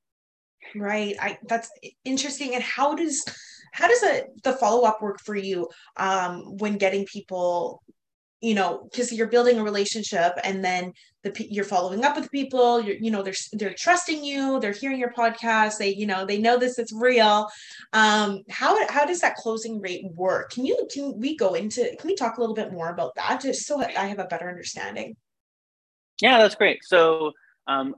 Right. 0.76 1.16
I 1.20 1.40
that's 1.48 1.70
interesting. 2.06 2.54
And 2.56 2.64
how 2.64 2.96
does 2.96 3.24
how 3.74 3.88
does 3.88 4.04
a, 4.04 4.24
the 4.44 4.54
follow 4.54 4.88
up 4.88 5.02
work 5.02 5.20
for 5.20 5.36
you 5.36 5.70
um, 5.98 6.58
when 6.58 6.78
getting 6.78 7.06
people 7.06 7.82
you 8.42 8.56
know 8.56 8.88
because 8.92 9.14
you're 9.14 9.28
building 9.28 9.60
a 9.60 9.64
relationship 9.64 10.34
and 10.44 10.66
then 10.66 10.92
the 11.24 11.48
you're 11.50 11.64
following 11.64 12.04
up 12.04 12.16
with 12.16 12.30
people 12.32 12.82
you're 12.82 12.96
you 12.96 13.12
know 13.12 13.22
they're 13.22 13.34
they're 13.54 13.74
trusting 13.74 14.24
you 14.24 14.60
they're 14.60 14.72
hearing 14.72 15.00
your 15.00 15.14
podcast 15.14 15.78
they 15.78 15.94
you 15.94 16.06
know 16.06 16.26
they 16.26 16.40
know 16.40 16.58
this 16.58 16.80
is 16.80 16.92
real 16.92 17.48
um 17.94 18.42
how 18.50 18.88
how 18.90 19.06
does 19.06 19.22
that 19.22 19.36
closing 19.36 19.80
rate 19.80 20.04
work 20.14 20.52
can 20.52 20.66
you 20.66 20.88
can 20.92 21.18
we 21.20 21.38
go 21.38 21.54
into 21.54 21.84
can 22.00 22.08
we 22.08 22.16
talk 22.16 22.38
a 22.38 22.40
little 22.40 22.56
bit 22.56 22.74
more 22.74 22.90
about 22.90 23.14
that 23.16 23.40
just 23.40 23.66
so 23.66 23.82
i 23.82 24.08
have 24.08 24.20
a 24.20 24.26
better 24.26 24.50
understanding 24.50 25.16
yeah 26.20 26.40
that's 26.40 26.56
great 26.56 26.84
so 26.84 27.32
um 27.68 27.96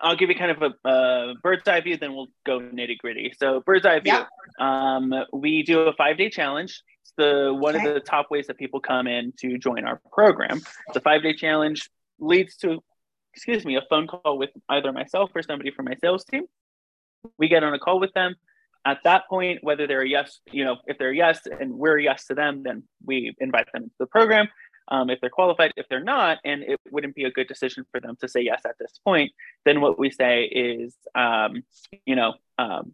I'll 0.00 0.16
give 0.16 0.28
you 0.28 0.34
kind 0.34 0.50
of 0.50 0.74
a, 0.84 1.34
bird's 1.42 1.68
eye 1.68 1.80
view, 1.80 1.96
then 1.96 2.14
we'll 2.14 2.28
go 2.44 2.58
nitty 2.58 2.98
gritty. 2.98 3.32
So, 3.38 3.62
bird's 3.64 3.86
eye 3.86 4.00
view. 4.00 4.18
Um, 4.58 5.14
we 5.32 5.62
do 5.62 5.80
a 5.82 5.92
five 5.92 6.18
day 6.18 6.30
challenge. 6.30 6.82
It's 7.02 7.12
the 7.16 7.54
one 7.54 7.76
okay. 7.76 7.88
of 7.88 7.94
the 7.94 8.00
top 8.00 8.30
ways 8.30 8.46
that 8.46 8.58
people 8.58 8.80
come 8.80 9.06
in 9.06 9.32
to 9.40 9.58
join 9.58 9.84
our 9.84 10.00
program. 10.12 10.60
The 10.94 11.00
five 11.00 11.22
day 11.22 11.34
challenge 11.34 11.90
leads 12.18 12.56
to, 12.58 12.82
excuse 13.34 13.64
me, 13.64 13.76
a 13.76 13.82
phone 13.90 14.06
call 14.06 14.38
with 14.38 14.50
either 14.68 14.92
myself 14.92 15.30
or 15.34 15.42
somebody 15.42 15.70
from 15.70 15.86
my 15.86 15.94
sales 16.00 16.24
team. 16.24 16.44
We 17.38 17.48
get 17.48 17.64
on 17.64 17.74
a 17.74 17.78
call 17.78 18.00
with 18.00 18.12
them. 18.12 18.36
At 18.84 18.98
that 19.04 19.28
point, 19.28 19.60
whether 19.62 19.86
they're 19.86 20.02
a 20.02 20.08
yes, 20.08 20.40
you 20.50 20.64
know, 20.64 20.76
if 20.86 20.98
they're 20.98 21.10
a 21.10 21.16
yes 21.16 21.40
and 21.46 21.74
we're 21.74 21.98
a 21.98 22.02
yes 22.02 22.26
to 22.26 22.34
them, 22.34 22.62
then 22.64 22.82
we 23.04 23.34
invite 23.38 23.66
them 23.72 23.84
into 23.84 23.94
the 23.98 24.06
program 24.06 24.48
um, 24.88 25.08
if 25.10 25.20
they're 25.20 25.30
qualified. 25.30 25.72
If 25.76 25.86
they're 25.88 26.02
not, 26.02 26.38
and 26.44 26.62
it 26.62 26.80
wouldn't 26.90 27.14
be 27.14 27.24
a 27.24 27.30
good 27.30 27.46
decision 27.46 27.84
for 27.90 28.00
them 28.00 28.16
to 28.20 28.28
say 28.28 28.40
yes 28.40 28.62
at 28.64 28.76
this 28.78 28.98
point, 29.04 29.32
then 29.64 29.80
what 29.80 29.98
we 29.98 30.10
say 30.10 30.44
is, 30.44 30.94
um, 31.14 31.62
you 32.06 32.16
know, 32.16 32.34
um, 32.58 32.92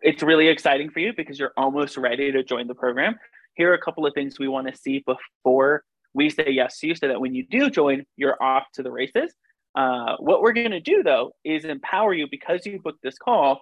it's 0.00 0.22
really 0.22 0.48
exciting 0.48 0.90
for 0.90 1.00
you 1.00 1.12
because 1.16 1.38
you're 1.38 1.52
almost 1.56 1.96
ready 1.96 2.32
to 2.32 2.42
join 2.42 2.66
the 2.66 2.74
program. 2.74 3.16
Here 3.54 3.70
are 3.70 3.74
a 3.74 3.80
couple 3.80 4.06
of 4.06 4.14
things 4.14 4.38
we 4.38 4.48
want 4.48 4.68
to 4.68 4.76
see 4.76 5.04
before 5.06 5.84
we 6.14 6.30
say 6.30 6.48
yes 6.48 6.78
to 6.78 6.88
you 6.88 6.94
so 6.94 7.08
that 7.08 7.20
when 7.20 7.34
you 7.34 7.46
do 7.46 7.70
join, 7.70 8.04
you're 8.16 8.42
off 8.42 8.64
to 8.74 8.82
the 8.82 8.90
races. 8.90 9.34
Uh, 9.74 10.16
what 10.18 10.42
we're 10.42 10.52
going 10.52 10.70
to 10.70 10.80
do 10.80 11.02
though 11.02 11.32
is 11.44 11.64
empower 11.64 12.12
you 12.12 12.26
because 12.30 12.64
you 12.66 12.78
booked 12.82 13.02
this 13.02 13.18
call 13.18 13.60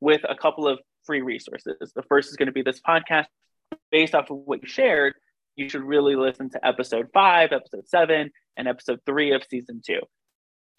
with 0.00 0.22
a 0.28 0.34
couple 0.34 0.66
of 0.66 0.78
free 1.04 1.20
resources. 1.20 1.92
The 1.94 2.02
first 2.02 2.30
is 2.30 2.36
going 2.36 2.46
to 2.46 2.52
be 2.52 2.62
this 2.62 2.80
podcast 2.80 3.26
based 3.90 4.14
off 4.14 4.30
of 4.30 4.38
what 4.44 4.62
you 4.62 4.68
shared 4.68 5.14
you 5.60 5.68
should 5.68 5.82
really 5.82 6.16
listen 6.16 6.48
to 6.50 6.66
episode 6.66 7.08
five, 7.12 7.52
episode 7.52 7.86
seven, 7.86 8.30
and 8.56 8.66
episode 8.66 9.00
three 9.04 9.32
of 9.32 9.42
season 9.48 9.82
two. 9.84 10.00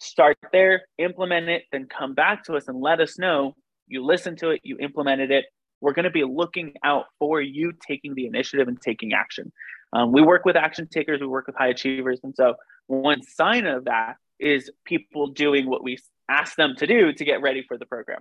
Start 0.00 0.36
there, 0.52 0.82
implement 0.98 1.48
it, 1.48 1.62
then 1.70 1.86
come 1.86 2.14
back 2.14 2.44
to 2.44 2.56
us 2.56 2.66
and 2.66 2.80
let 2.80 3.00
us 3.00 3.18
know 3.18 3.54
you 3.92 4.04
listened 4.04 4.38
to 4.38 4.50
it, 4.50 4.60
you 4.64 4.78
implemented 4.78 5.30
it. 5.30 5.44
We're 5.80 5.92
going 5.92 6.04
to 6.04 6.10
be 6.10 6.24
looking 6.24 6.74
out 6.84 7.06
for 7.18 7.40
you 7.40 7.72
taking 7.86 8.14
the 8.14 8.26
initiative 8.26 8.68
and 8.68 8.80
taking 8.80 9.12
action. 9.12 9.52
Um, 9.92 10.12
we 10.12 10.22
work 10.22 10.44
with 10.44 10.56
action 10.56 10.88
takers, 10.88 11.20
we 11.20 11.26
work 11.26 11.46
with 11.46 11.56
high 11.56 11.68
achievers. 11.68 12.20
And 12.22 12.34
so, 12.34 12.54
one 12.86 13.22
sign 13.22 13.66
of 13.66 13.84
that 13.84 14.16
is 14.38 14.70
people 14.84 15.28
doing 15.28 15.68
what 15.68 15.82
we 15.82 15.98
ask 16.28 16.56
them 16.56 16.74
to 16.78 16.86
do 16.86 17.12
to 17.12 17.24
get 17.24 17.42
ready 17.42 17.64
for 17.66 17.76
the 17.76 17.86
program. 17.86 18.20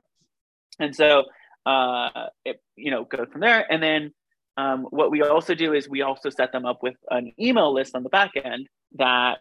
And 0.79 0.95
so, 0.95 1.23
uh, 1.65 2.27
it, 2.45 2.61
you 2.75 2.91
know, 2.91 3.05
go 3.05 3.25
from 3.25 3.41
there. 3.41 3.71
And 3.71 3.81
then 3.81 4.11
um, 4.57 4.87
what 4.89 5.11
we 5.11 5.21
also 5.21 5.55
do 5.55 5.73
is 5.73 5.87
we 5.87 6.01
also 6.01 6.29
set 6.29 6.51
them 6.51 6.65
up 6.65 6.79
with 6.83 6.95
an 7.09 7.31
email 7.39 7.73
list 7.73 7.95
on 7.95 8.03
the 8.03 8.09
back 8.09 8.31
end 8.43 8.67
that 8.95 9.39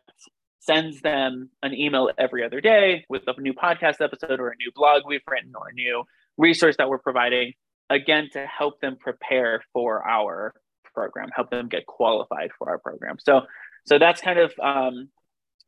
sends 0.60 1.00
them 1.00 1.50
an 1.62 1.74
email 1.74 2.10
every 2.18 2.44
other 2.44 2.60
day 2.60 3.04
with 3.08 3.22
a 3.26 3.40
new 3.40 3.54
podcast 3.54 4.00
episode 4.00 4.40
or 4.40 4.50
a 4.50 4.56
new 4.56 4.70
blog 4.74 5.02
we've 5.06 5.22
written 5.28 5.52
or 5.56 5.68
a 5.68 5.72
new 5.72 6.04
resource 6.36 6.76
that 6.78 6.88
we're 6.88 6.98
providing, 6.98 7.52
again, 7.88 8.28
to 8.32 8.46
help 8.46 8.80
them 8.80 8.96
prepare 8.98 9.62
for 9.72 10.06
our 10.06 10.54
program, 10.94 11.28
help 11.34 11.50
them 11.50 11.68
get 11.68 11.86
qualified 11.86 12.50
for 12.58 12.68
our 12.70 12.78
program. 12.78 13.16
So, 13.18 13.42
so 13.86 13.98
that's 13.98 14.20
kind 14.20 14.38
of, 14.38 14.52
um, 14.62 15.08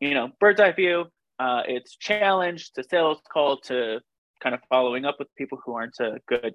you 0.00 0.14
know, 0.14 0.30
bird's 0.40 0.60
eye 0.60 0.72
view. 0.72 1.06
Uh, 1.38 1.62
it's 1.66 1.96
challenge 1.96 2.72
to 2.72 2.84
sales 2.84 3.18
call 3.32 3.58
to 3.58 4.00
kind 4.42 4.54
of 4.54 4.60
following 4.68 5.04
up 5.04 5.16
with 5.18 5.28
people 5.36 5.58
who 5.64 5.74
aren't 5.74 5.98
a 6.00 6.18
good 6.28 6.54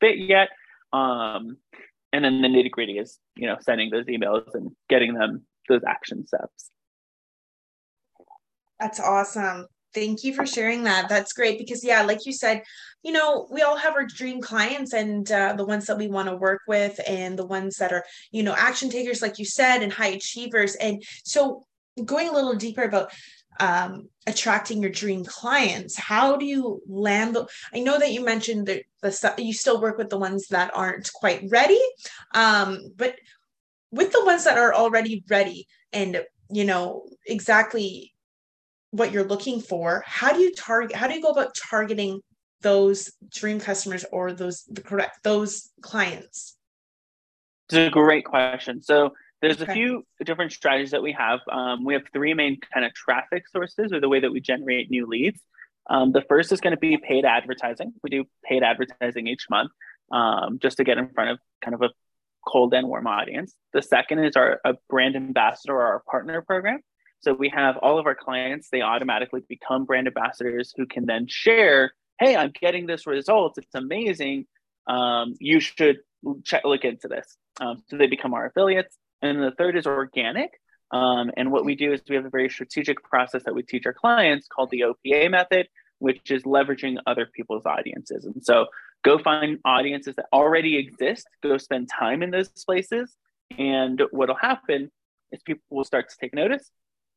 fit 0.00 0.18
yet. 0.18 0.48
Um, 0.92 1.56
and 2.14 2.24
then 2.24 2.40
the 2.40 2.48
nitty 2.48 2.70
gritty 2.70 2.98
is 2.98 3.18
you 3.36 3.46
know 3.46 3.56
sending 3.60 3.90
those 3.90 4.06
emails 4.06 4.54
and 4.54 4.70
getting 4.88 5.14
them 5.14 5.44
those 5.68 5.82
action 5.86 6.26
steps 6.26 6.70
that's 8.78 9.00
awesome 9.00 9.66
thank 9.94 10.24
you 10.24 10.34
for 10.34 10.46
sharing 10.46 10.84
that. 10.84 11.08
That's 11.08 11.32
great 11.32 11.58
because 11.58 11.84
yeah 11.84 12.02
like 12.02 12.26
you 12.26 12.32
said 12.32 12.62
you 13.02 13.12
know 13.12 13.46
we 13.50 13.62
all 13.62 13.76
have 13.76 13.94
our 13.94 14.06
dream 14.06 14.40
clients 14.40 14.92
and 14.92 15.30
uh, 15.30 15.54
the 15.54 15.64
ones 15.64 15.86
that 15.86 15.98
we 15.98 16.08
want 16.08 16.28
to 16.28 16.36
work 16.36 16.62
with 16.66 17.00
and 17.06 17.38
the 17.38 17.46
ones 17.46 17.76
that 17.76 17.92
are 17.92 18.04
you 18.32 18.42
know 18.42 18.54
action 18.56 18.90
takers 18.90 19.22
like 19.22 19.38
you 19.38 19.44
said 19.44 19.82
and 19.82 19.92
high 19.92 20.08
achievers. 20.08 20.74
And 20.76 21.02
so 21.24 21.64
going 22.04 22.28
a 22.28 22.32
little 22.32 22.54
deeper 22.54 22.82
about 22.82 23.12
um, 23.60 24.08
attracting 24.26 24.82
your 24.82 24.90
dream 24.90 25.24
clients 25.24 25.96
how 25.96 26.36
do 26.36 26.44
you 26.44 26.82
land 26.88 27.36
the 27.36 27.46
i 27.72 27.78
know 27.78 27.98
that 27.98 28.12
you 28.12 28.24
mentioned 28.24 28.66
that 28.66 28.82
the 29.00 29.34
you 29.38 29.52
still 29.52 29.80
work 29.80 29.96
with 29.96 30.10
the 30.10 30.18
ones 30.18 30.48
that 30.48 30.72
aren't 30.74 31.12
quite 31.12 31.44
ready 31.50 31.80
um, 32.34 32.80
but 32.96 33.14
with 33.92 34.10
the 34.10 34.24
ones 34.24 34.42
that 34.42 34.58
are 34.58 34.74
already 34.74 35.22
ready 35.28 35.68
and 35.92 36.20
you 36.50 36.64
know 36.64 37.06
exactly 37.26 38.13
what 38.94 39.12
you're 39.12 39.24
looking 39.24 39.60
for 39.60 40.02
how 40.06 40.32
do 40.32 40.40
you 40.40 40.52
target 40.54 40.96
how 40.96 41.06
do 41.06 41.14
you 41.14 41.22
go 41.22 41.30
about 41.30 41.54
targeting 41.70 42.20
those 42.60 43.12
dream 43.30 43.60
customers 43.60 44.04
or 44.12 44.32
those 44.32 44.64
the 44.70 44.80
correct 44.80 45.18
those 45.22 45.70
clients 45.82 46.56
it's 47.68 47.76
a 47.76 47.90
great 47.90 48.24
question 48.24 48.82
so 48.82 49.12
there's 49.44 49.60
okay. 49.60 49.72
a 49.72 49.74
few 49.74 50.06
different 50.24 50.52
strategies 50.52 50.92
that 50.92 51.02
we 51.02 51.12
have. 51.12 51.40
Um, 51.52 51.84
we 51.84 51.92
have 51.92 52.04
three 52.14 52.32
main 52.32 52.58
kind 52.72 52.86
of 52.86 52.94
traffic 52.94 53.46
sources 53.46 53.92
or 53.92 54.00
the 54.00 54.08
way 54.08 54.20
that 54.20 54.32
we 54.32 54.40
generate 54.40 54.90
new 54.90 55.06
leads. 55.06 55.38
Um, 55.90 56.12
the 56.12 56.22
first 56.22 56.50
is 56.50 56.62
going 56.62 56.70
to 56.70 56.80
be 56.80 56.96
paid 56.96 57.26
advertising. 57.26 57.92
We 58.02 58.08
do 58.08 58.24
paid 58.42 58.62
advertising 58.62 59.26
each 59.26 59.44
month 59.50 59.70
um, 60.10 60.58
just 60.62 60.78
to 60.78 60.84
get 60.84 60.96
in 60.96 61.10
front 61.10 61.30
of 61.30 61.40
kind 61.62 61.74
of 61.74 61.82
a 61.82 61.90
cold 62.46 62.72
and 62.72 62.88
warm 62.88 63.06
audience. 63.06 63.54
The 63.74 63.82
second 63.82 64.24
is 64.24 64.34
our 64.34 64.60
a 64.64 64.76
brand 64.88 65.14
ambassador 65.14 65.74
or 65.74 65.82
our 65.82 66.02
partner 66.10 66.40
program. 66.40 66.80
So 67.24 67.32
we 67.32 67.48
have 67.48 67.78
all 67.78 67.98
of 67.98 68.06
our 68.06 68.14
clients, 68.14 68.68
they 68.70 68.82
automatically 68.82 69.40
become 69.48 69.86
brand 69.86 70.06
ambassadors 70.06 70.74
who 70.76 70.84
can 70.84 71.06
then 71.06 71.26
share, 71.26 71.92
hey, 72.20 72.36
I'm 72.36 72.52
getting 72.60 72.86
this 72.86 73.06
result. 73.06 73.56
It's 73.56 73.74
amazing. 73.74 74.46
Um, 74.86 75.34
you 75.40 75.58
should 75.58 76.00
check, 76.44 76.64
look 76.64 76.84
into 76.84 77.08
this. 77.08 77.36
Um, 77.60 77.82
so 77.88 77.96
they 77.96 78.08
become 78.08 78.34
our 78.34 78.44
affiliates. 78.44 78.94
And 79.22 79.42
the 79.42 79.52
third 79.52 79.74
is 79.74 79.86
organic. 79.86 80.50
Um, 80.90 81.30
and 81.38 81.50
what 81.50 81.64
we 81.64 81.76
do 81.76 81.94
is 81.94 82.02
we 82.06 82.16
have 82.16 82.26
a 82.26 82.30
very 82.30 82.50
strategic 82.50 83.02
process 83.02 83.42
that 83.44 83.54
we 83.54 83.62
teach 83.62 83.86
our 83.86 83.94
clients 83.94 84.46
called 84.46 84.70
the 84.70 84.82
OPA 84.82 85.30
method, 85.30 85.68
which 86.00 86.30
is 86.30 86.42
leveraging 86.42 86.98
other 87.06 87.24
people's 87.24 87.64
audiences. 87.64 88.26
And 88.26 88.44
so 88.44 88.66
go 89.02 89.16
find 89.16 89.60
audiences 89.64 90.16
that 90.16 90.26
already 90.30 90.76
exist, 90.76 91.26
go 91.42 91.56
spend 91.56 91.88
time 91.88 92.22
in 92.22 92.30
those 92.30 92.48
places. 92.50 93.16
And 93.56 94.02
what'll 94.10 94.36
happen 94.36 94.90
is 95.32 95.42
people 95.42 95.62
will 95.70 95.84
start 95.84 96.10
to 96.10 96.16
take 96.20 96.34
notice 96.34 96.70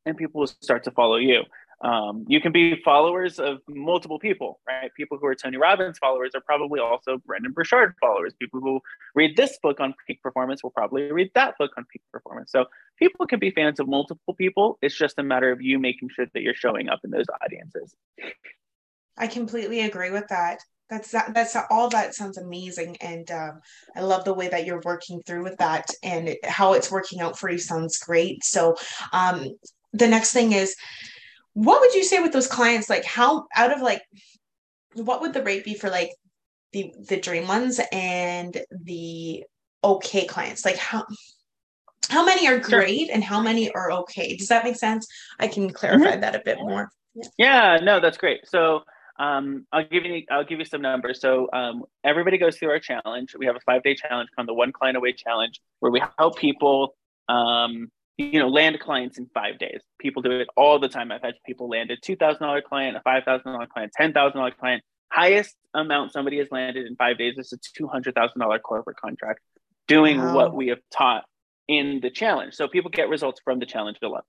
and 0.07 0.17
people 0.17 0.39
will 0.39 0.47
start 0.47 0.83
to 0.85 0.91
follow 0.91 1.17
you. 1.17 1.43
Um, 1.81 2.25
you 2.27 2.41
can 2.41 2.51
be 2.51 2.81
followers 2.83 3.39
of 3.39 3.59
multiple 3.67 4.17
people, 4.17 4.59
right? 4.67 4.91
People 4.95 5.19
who 5.19 5.27
are 5.27 5.35
Tony 5.35 5.57
Robbins 5.57 5.99
followers 5.99 6.31
are 6.33 6.41
probably 6.41 6.79
also 6.79 7.19
Brendon 7.19 7.51
Burchard 7.51 7.93
followers. 8.01 8.33
People 8.39 8.61
who 8.61 8.81
read 9.13 9.37
this 9.37 9.59
book 9.61 9.79
on 9.79 9.93
peak 10.07 10.21
performance 10.23 10.63
will 10.63 10.71
probably 10.71 11.11
read 11.11 11.29
that 11.35 11.55
book 11.59 11.71
on 11.77 11.85
peak 11.91 12.01
performance. 12.11 12.51
So 12.51 12.65
people 12.97 13.27
can 13.27 13.37
be 13.37 13.51
fans 13.51 13.79
of 13.79 13.87
multiple 13.87 14.33
people. 14.33 14.79
It's 14.81 14.97
just 14.97 15.19
a 15.19 15.23
matter 15.23 15.51
of 15.51 15.61
you 15.61 15.77
making 15.77 16.09
sure 16.15 16.25
that 16.33 16.41
you're 16.41 16.55
showing 16.55 16.89
up 16.89 17.01
in 17.03 17.11
those 17.11 17.25
audiences. 17.43 17.93
I 19.15 19.27
completely 19.27 19.81
agree 19.81 20.09
with 20.09 20.27
that. 20.29 20.59
That's 20.89 21.11
that, 21.11 21.33
that's 21.33 21.55
all 21.69 21.89
that 21.89 22.15
sounds 22.15 22.37
amazing, 22.37 22.95
and 23.01 23.29
um, 23.29 23.59
I 23.93 23.99
love 24.01 24.23
the 24.23 24.33
way 24.33 24.47
that 24.47 24.65
you're 24.65 24.81
working 24.85 25.21
through 25.25 25.43
with 25.43 25.57
that, 25.57 25.89
and 26.01 26.33
how 26.45 26.73
it's 26.73 26.89
working 26.89 27.19
out 27.19 27.37
for 27.37 27.49
you 27.49 27.57
sounds 27.57 27.97
great. 27.97 28.41
So, 28.45 28.77
um, 29.11 29.49
the 29.97 30.07
next 30.07 30.33
thing 30.33 30.51
is 30.51 30.75
what 31.53 31.81
would 31.81 31.93
you 31.93 32.03
say 32.03 32.21
with 32.21 32.33
those 32.33 32.47
clients 32.47 32.89
like 32.89 33.05
how 33.05 33.45
out 33.55 33.73
of 33.73 33.81
like 33.81 34.01
what 34.93 35.21
would 35.21 35.33
the 35.33 35.43
rate 35.43 35.65
be 35.65 35.73
for 35.73 35.89
like 35.89 36.11
the 36.73 36.93
the 37.07 37.17
dream 37.19 37.47
ones 37.47 37.79
and 37.91 38.61
the 38.83 39.43
okay 39.83 40.25
clients 40.25 40.65
like 40.65 40.77
how 40.77 41.05
how 42.09 42.23
many 42.23 42.47
are 42.47 42.59
great 42.59 43.09
and 43.09 43.23
how 43.23 43.41
many 43.41 43.71
are 43.71 43.91
okay 43.91 44.35
does 44.35 44.47
that 44.47 44.63
make 44.63 44.75
sense 44.75 45.07
i 45.39 45.47
can 45.47 45.71
clarify 45.71 46.11
mm-hmm. 46.11 46.21
that 46.21 46.35
a 46.35 46.41
bit 46.45 46.57
more 46.59 46.89
yeah. 47.15 47.23
yeah 47.37 47.77
no 47.83 47.99
that's 47.99 48.17
great 48.17 48.47
so 48.47 48.83
um, 49.19 49.65
I'll 49.71 49.83
give 49.83 50.05
you 50.05 50.23
I'll 50.29 50.43
give 50.43 50.59
you 50.59 50.65
some 50.65 50.81
numbers. 50.81 51.21
So 51.21 51.49
um, 51.51 51.83
everybody 52.03 52.37
goes 52.37 52.57
through 52.57 52.69
our 52.69 52.79
challenge. 52.79 53.35
We 53.37 53.45
have 53.47 53.55
a 53.55 53.59
five 53.61 53.83
day 53.83 53.95
challenge 53.95 54.29
called 54.35 54.47
the 54.47 54.53
One 54.53 54.71
Client 54.71 54.97
Away 54.97 55.13
Challenge, 55.13 55.59
where 55.79 55.91
we 55.91 56.01
help 56.19 56.37
people, 56.37 56.95
um, 57.27 57.89
you 58.17 58.39
know, 58.39 58.49
land 58.49 58.79
clients 58.79 59.17
in 59.17 59.27
five 59.33 59.59
days. 59.59 59.81
People 59.99 60.21
do 60.21 60.31
it 60.31 60.47
all 60.55 60.79
the 60.79 60.89
time. 60.89 61.11
I've 61.11 61.21
had 61.21 61.35
people 61.45 61.69
land 61.69 61.91
a 61.91 61.97
two 61.97 62.15
thousand 62.15 62.41
dollar 62.41 62.61
client, 62.61 62.97
a 62.97 63.01
five 63.01 63.23
thousand 63.23 63.51
dollar 63.51 63.67
client, 63.67 63.91
ten 63.95 64.13
thousand 64.13 64.37
dollar 64.37 64.51
client. 64.51 64.83
Highest 65.11 65.55
amount 65.73 66.11
somebody 66.11 66.37
has 66.39 66.47
landed 66.51 66.85
in 66.85 66.95
five 66.95 67.17
days 67.17 67.37
is 67.37 67.53
a 67.53 67.57
two 67.75 67.87
hundred 67.87 68.15
thousand 68.15 68.39
dollar 68.39 68.59
corporate 68.59 68.97
contract, 68.97 69.39
doing 69.87 70.17
wow. 70.17 70.35
what 70.35 70.55
we 70.55 70.67
have 70.67 70.79
taught 70.91 71.23
in 71.67 71.99
the 72.01 72.09
challenge. 72.09 72.55
So 72.55 72.67
people 72.67 72.89
get 72.89 73.09
results 73.09 73.41
from 73.43 73.59
the 73.59 73.65
challenge 73.65 73.97
alone. 74.01 74.21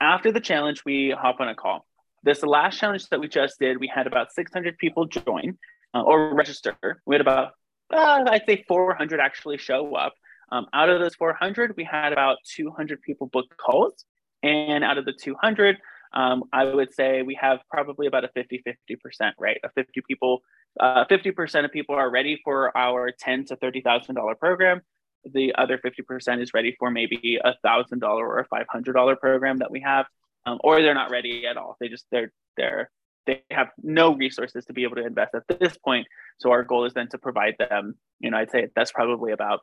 After 0.00 0.32
the 0.32 0.40
challenge, 0.40 0.84
we 0.84 1.10
hop 1.10 1.40
on 1.40 1.48
a 1.48 1.54
call 1.54 1.86
this 2.26 2.42
last 2.42 2.78
challenge 2.78 3.08
that 3.08 3.20
we 3.20 3.28
just 3.28 3.58
did, 3.58 3.78
we 3.78 3.86
had 3.86 4.06
about 4.06 4.32
600 4.32 4.76
people 4.78 5.06
join 5.06 5.56
uh, 5.94 6.02
or 6.02 6.34
register. 6.34 6.76
We 7.06 7.14
had 7.14 7.20
about, 7.20 7.52
uh, 7.94 8.24
I'd 8.26 8.42
say 8.46 8.64
400 8.66 9.20
actually 9.20 9.58
show 9.58 9.94
up. 9.94 10.14
Um, 10.52 10.66
out 10.72 10.88
of 10.88 11.00
those 11.00 11.14
400, 11.14 11.76
we 11.76 11.84
had 11.84 12.12
about 12.12 12.38
200 12.44 13.02
people 13.02 13.26
book 13.26 13.46
calls. 13.56 14.04
And 14.42 14.84
out 14.84 14.98
of 14.98 15.04
the 15.04 15.12
200, 15.12 15.78
um, 16.12 16.44
I 16.52 16.64
would 16.64 16.94
say 16.94 17.22
we 17.22 17.34
have 17.40 17.60
probably 17.70 18.06
about 18.06 18.24
a 18.24 18.28
50 18.28 18.62
50% 18.64 19.32
rate 19.38 19.58
of 19.64 19.72
50 19.74 20.02
people. 20.06 20.42
Uh, 20.78 21.04
50% 21.06 21.64
of 21.64 21.72
people 21.72 21.94
are 21.94 22.10
ready 22.10 22.40
for 22.44 22.76
our 22.76 23.10
10 23.10 23.46
to 23.46 23.56
$30,000 23.56 24.38
program. 24.38 24.82
The 25.24 25.54
other 25.56 25.78
50% 25.78 26.40
is 26.40 26.54
ready 26.54 26.76
for 26.78 26.90
maybe 26.90 27.40
a 27.42 27.54
$1,000 27.64 28.02
or 28.02 28.38
a 28.38 28.46
$500 28.48 29.18
program 29.18 29.58
that 29.58 29.70
we 29.70 29.80
have 29.80 30.06
um, 30.46 30.58
or 30.62 30.80
they're 30.80 30.94
not 30.94 31.10
ready 31.10 31.46
at 31.46 31.56
all. 31.56 31.76
They 31.80 31.88
just 31.88 32.06
they're 32.10 32.32
they're 32.56 32.90
they 33.26 33.42
have 33.50 33.68
no 33.82 34.14
resources 34.14 34.64
to 34.66 34.72
be 34.72 34.84
able 34.84 34.96
to 34.96 35.06
invest 35.06 35.34
at 35.34 35.58
this 35.60 35.76
point. 35.78 36.06
So 36.38 36.50
our 36.50 36.62
goal 36.62 36.84
is 36.84 36.94
then 36.94 37.08
to 37.10 37.18
provide 37.18 37.56
them. 37.58 37.94
You 38.20 38.30
know, 38.30 38.38
I'd 38.38 38.50
say 38.50 38.68
that's 38.74 38.92
probably 38.92 39.32
about 39.32 39.60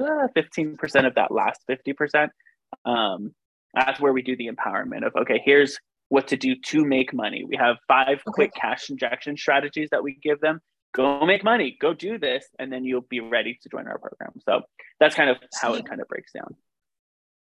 uh, 0.00 0.28
fifteen 0.34 0.76
percent 0.76 1.06
of 1.06 1.14
that 1.14 1.30
last 1.30 1.60
fifty 1.66 1.92
percent. 1.92 2.32
Um, 2.84 3.34
that's 3.72 4.00
where 4.00 4.12
we 4.12 4.22
do 4.22 4.36
the 4.36 4.48
empowerment 4.48 5.06
of 5.06 5.14
okay, 5.16 5.40
here's 5.44 5.78
what 6.08 6.28
to 6.28 6.36
do 6.36 6.54
to 6.66 6.84
make 6.84 7.14
money. 7.14 7.44
We 7.44 7.56
have 7.56 7.76
five 7.88 8.18
okay. 8.18 8.32
quick 8.32 8.54
cash 8.54 8.90
injection 8.90 9.36
strategies 9.36 9.88
that 9.90 10.02
we 10.02 10.18
give 10.22 10.40
them. 10.40 10.60
Go 10.94 11.26
make 11.26 11.42
money, 11.42 11.76
go 11.80 11.92
do 11.92 12.18
this, 12.18 12.46
and 12.58 12.72
then 12.72 12.84
you'll 12.84 13.00
be 13.00 13.18
ready 13.18 13.58
to 13.62 13.68
join 13.68 13.88
our 13.88 13.98
program. 13.98 14.32
So 14.44 14.62
that's 15.00 15.16
kind 15.16 15.28
of 15.28 15.38
how 15.60 15.74
it 15.74 15.86
kind 15.86 16.00
of 16.00 16.06
breaks 16.06 16.32
down. 16.32 16.54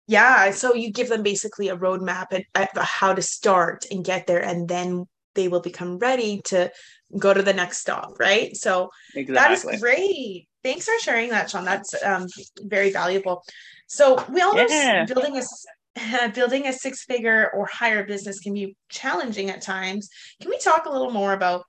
Yeah. 0.08 0.52
So 0.52 0.74
you 0.74 0.92
give 0.92 1.10
them 1.10 1.24
basically 1.24 1.68
a 1.68 1.76
roadmap 1.76 2.28
and 2.32 2.46
how 2.78 3.14
to 3.14 3.22
start 3.22 3.86
and 3.92 4.06
get 4.06 4.28
there, 4.28 4.42
and 4.42 4.68
then 4.70 5.08
they 5.36 5.48
will 5.48 5.62
become 5.62 5.98
ready 5.98 6.42
to 6.46 6.72
go 7.18 7.34
to 7.34 7.42
the 7.42 7.54
next 7.54 7.80
stop, 7.80 8.20
right? 8.20 8.56
So 8.56 8.90
exactly. 9.16 9.34
that 9.34 9.52
is 9.76 9.82
great. 9.82 10.48
Thanks 10.64 10.86
for 10.86 10.98
sharing 11.02 11.30
that, 11.30 11.50
Shawn. 11.50 11.66
That's 11.66 11.94
um, 12.04 12.28
very 12.62 12.92
valuable. 12.92 13.44
So 13.88 14.24
we 14.30 14.42
all 14.42 14.56
yeah. 14.56 15.06
know 15.06 15.14
building 15.14 15.38
a 15.38 16.30
building 16.34 16.68
a 16.68 16.74
six 16.74 17.04
figure 17.04 17.52
or 17.54 17.66
higher 17.66 18.04
business 18.06 18.40
can 18.40 18.54
be 18.54 18.76
challenging 18.90 19.50
at 19.50 19.62
times. 19.62 20.10
Can 20.42 20.50
we 20.50 20.58
talk 20.58 20.86
a 20.86 20.92
little 20.92 21.12
more 21.12 21.34
about 21.34 21.66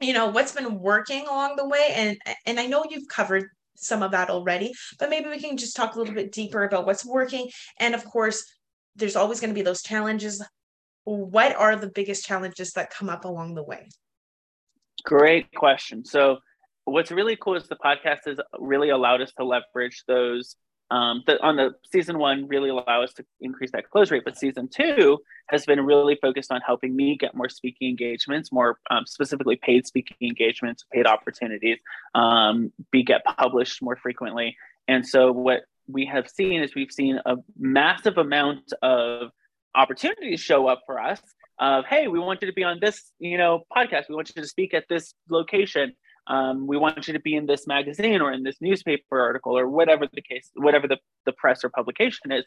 you 0.00 0.12
know 0.12 0.26
what's 0.26 0.52
been 0.52 0.80
working 0.80 1.26
along 1.26 1.56
the 1.56 1.68
way 1.68 1.92
and 1.94 2.18
and 2.44 2.58
I 2.58 2.66
know 2.66 2.84
you've 2.88 3.08
covered 3.08 3.48
some 3.76 4.02
of 4.02 4.12
that 4.12 4.30
already, 4.30 4.72
but 4.98 5.10
maybe 5.10 5.28
we 5.28 5.40
can 5.40 5.56
just 5.56 5.76
talk 5.76 5.94
a 5.94 5.98
little 5.98 6.14
bit 6.14 6.32
deeper 6.32 6.62
about 6.62 6.86
what's 6.86 7.04
working. 7.04 7.50
And 7.78 7.94
of 7.94 8.04
course, 8.04 8.44
there's 8.96 9.16
always 9.16 9.40
going 9.40 9.50
to 9.50 9.54
be 9.54 9.62
those 9.62 9.82
challenges. 9.82 10.44
What 11.04 11.56
are 11.56 11.76
the 11.76 11.88
biggest 11.88 12.24
challenges 12.24 12.72
that 12.72 12.90
come 12.90 13.08
up 13.08 13.24
along 13.24 13.54
the 13.54 13.62
way? 13.62 13.88
Great 15.04 15.52
question. 15.54 16.04
So, 16.04 16.38
what's 16.84 17.10
really 17.10 17.36
cool 17.36 17.56
is 17.56 17.66
the 17.68 17.76
podcast 17.76 18.20
has 18.26 18.38
really 18.58 18.90
allowed 18.90 19.20
us 19.20 19.32
to 19.38 19.44
leverage 19.44 20.02
those 20.06 20.56
um, 20.92 21.22
that 21.26 21.40
on 21.40 21.56
the 21.56 21.70
season 21.90 22.18
one 22.18 22.46
really 22.48 22.68
allow 22.68 23.02
us 23.02 23.14
to 23.14 23.24
increase 23.40 23.70
that 23.72 23.88
close 23.88 24.10
rate. 24.10 24.24
But 24.24 24.36
season 24.36 24.68
two 24.68 25.18
has 25.48 25.64
been 25.64 25.80
really 25.86 26.18
focused 26.20 26.52
on 26.52 26.60
helping 26.60 26.94
me 26.94 27.16
get 27.16 27.34
more 27.34 27.48
speaking 27.48 27.88
engagements, 27.88 28.52
more 28.52 28.78
um, 28.90 29.04
specifically 29.06 29.56
paid 29.56 29.86
speaking 29.86 30.18
engagements, 30.20 30.84
paid 30.92 31.06
opportunities, 31.06 31.78
um, 32.14 32.72
be 32.90 33.02
get 33.02 33.24
published 33.24 33.80
more 33.80 33.96
frequently. 33.96 34.54
And 34.86 35.06
so 35.06 35.32
what 35.32 35.62
we 35.88 36.04
have 36.06 36.28
seen 36.28 36.62
is 36.62 36.74
we've 36.74 36.92
seen 36.92 37.18
a 37.24 37.36
massive 37.58 38.18
amount 38.18 38.72
of 38.82 39.30
opportunities 39.74 40.40
show 40.40 40.66
up 40.66 40.82
for 40.86 41.00
us 41.00 41.20
of 41.58 41.84
hey 41.86 42.08
we 42.08 42.18
want 42.18 42.40
you 42.42 42.46
to 42.46 42.52
be 42.52 42.64
on 42.64 42.78
this 42.80 43.12
you 43.18 43.38
know 43.38 43.62
podcast 43.74 44.04
we 44.08 44.14
want 44.14 44.30
you 44.34 44.42
to 44.42 44.48
speak 44.48 44.74
at 44.74 44.84
this 44.88 45.14
location 45.28 45.92
um, 46.26 46.66
we 46.66 46.76
want 46.76 47.06
you 47.08 47.14
to 47.14 47.20
be 47.20 47.34
in 47.34 47.46
this 47.46 47.66
magazine 47.66 48.20
or 48.20 48.32
in 48.32 48.42
this 48.42 48.56
newspaper 48.60 49.20
article 49.20 49.58
or 49.58 49.68
whatever 49.68 50.06
the 50.12 50.22
case, 50.22 50.50
whatever 50.54 50.86
the, 50.86 50.98
the 51.26 51.32
press 51.32 51.64
or 51.64 51.68
publication 51.68 52.30
is. 52.30 52.44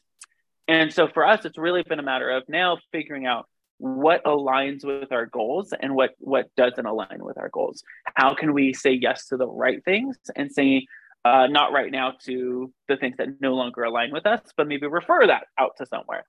And 0.68 0.94
so 0.94 1.08
for 1.08 1.28
us, 1.28 1.46
it's 1.46 1.58
really 1.58 1.84
been 1.84 2.00
a 2.00 2.04
matter 2.04 2.30
of 2.32 2.44
now 2.48 2.78
figuring 2.92 3.26
out 3.26 3.48
what 3.78 4.24
aligns 4.24 4.86
with 4.86 5.12
our 5.12 5.26
goals 5.26 5.74
and 5.78 5.94
what 5.94 6.12
what 6.20 6.48
doesn't 6.56 6.86
align 6.86 7.20
with 7.20 7.38
our 7.38 7.50
goals. 7.50 7.84
How 8.16 8.34
can 8.34 8.54
we 8.54 8.74
say 8.74 8.94
yes 8.94 9.28
to 9.28 9.38
the 9.38 9.48
right 9.48 9.84
things 9.84 10.18
and 10.36 10.50
say 10.50 10.88
uh, 11.26 11.48
not 11.48 11.74
right 11.74 11.92
now 11.92 12.14
to 12.24 12.72
the 12.88 12.96
things 12.96 13.18
that 13.18 13.42
no 13.42 13.54
longer 13.54 13.84
align 13.84 14.12
with 14.12 14.26
us, 14.26 14.42
but 14.56 14.68
maybe 14.68 14.88
refer 14.88 15.28
that 15.28 15.48
out 15.60 15.72
to 15.78 15.86
somewhere. 15.86 16.26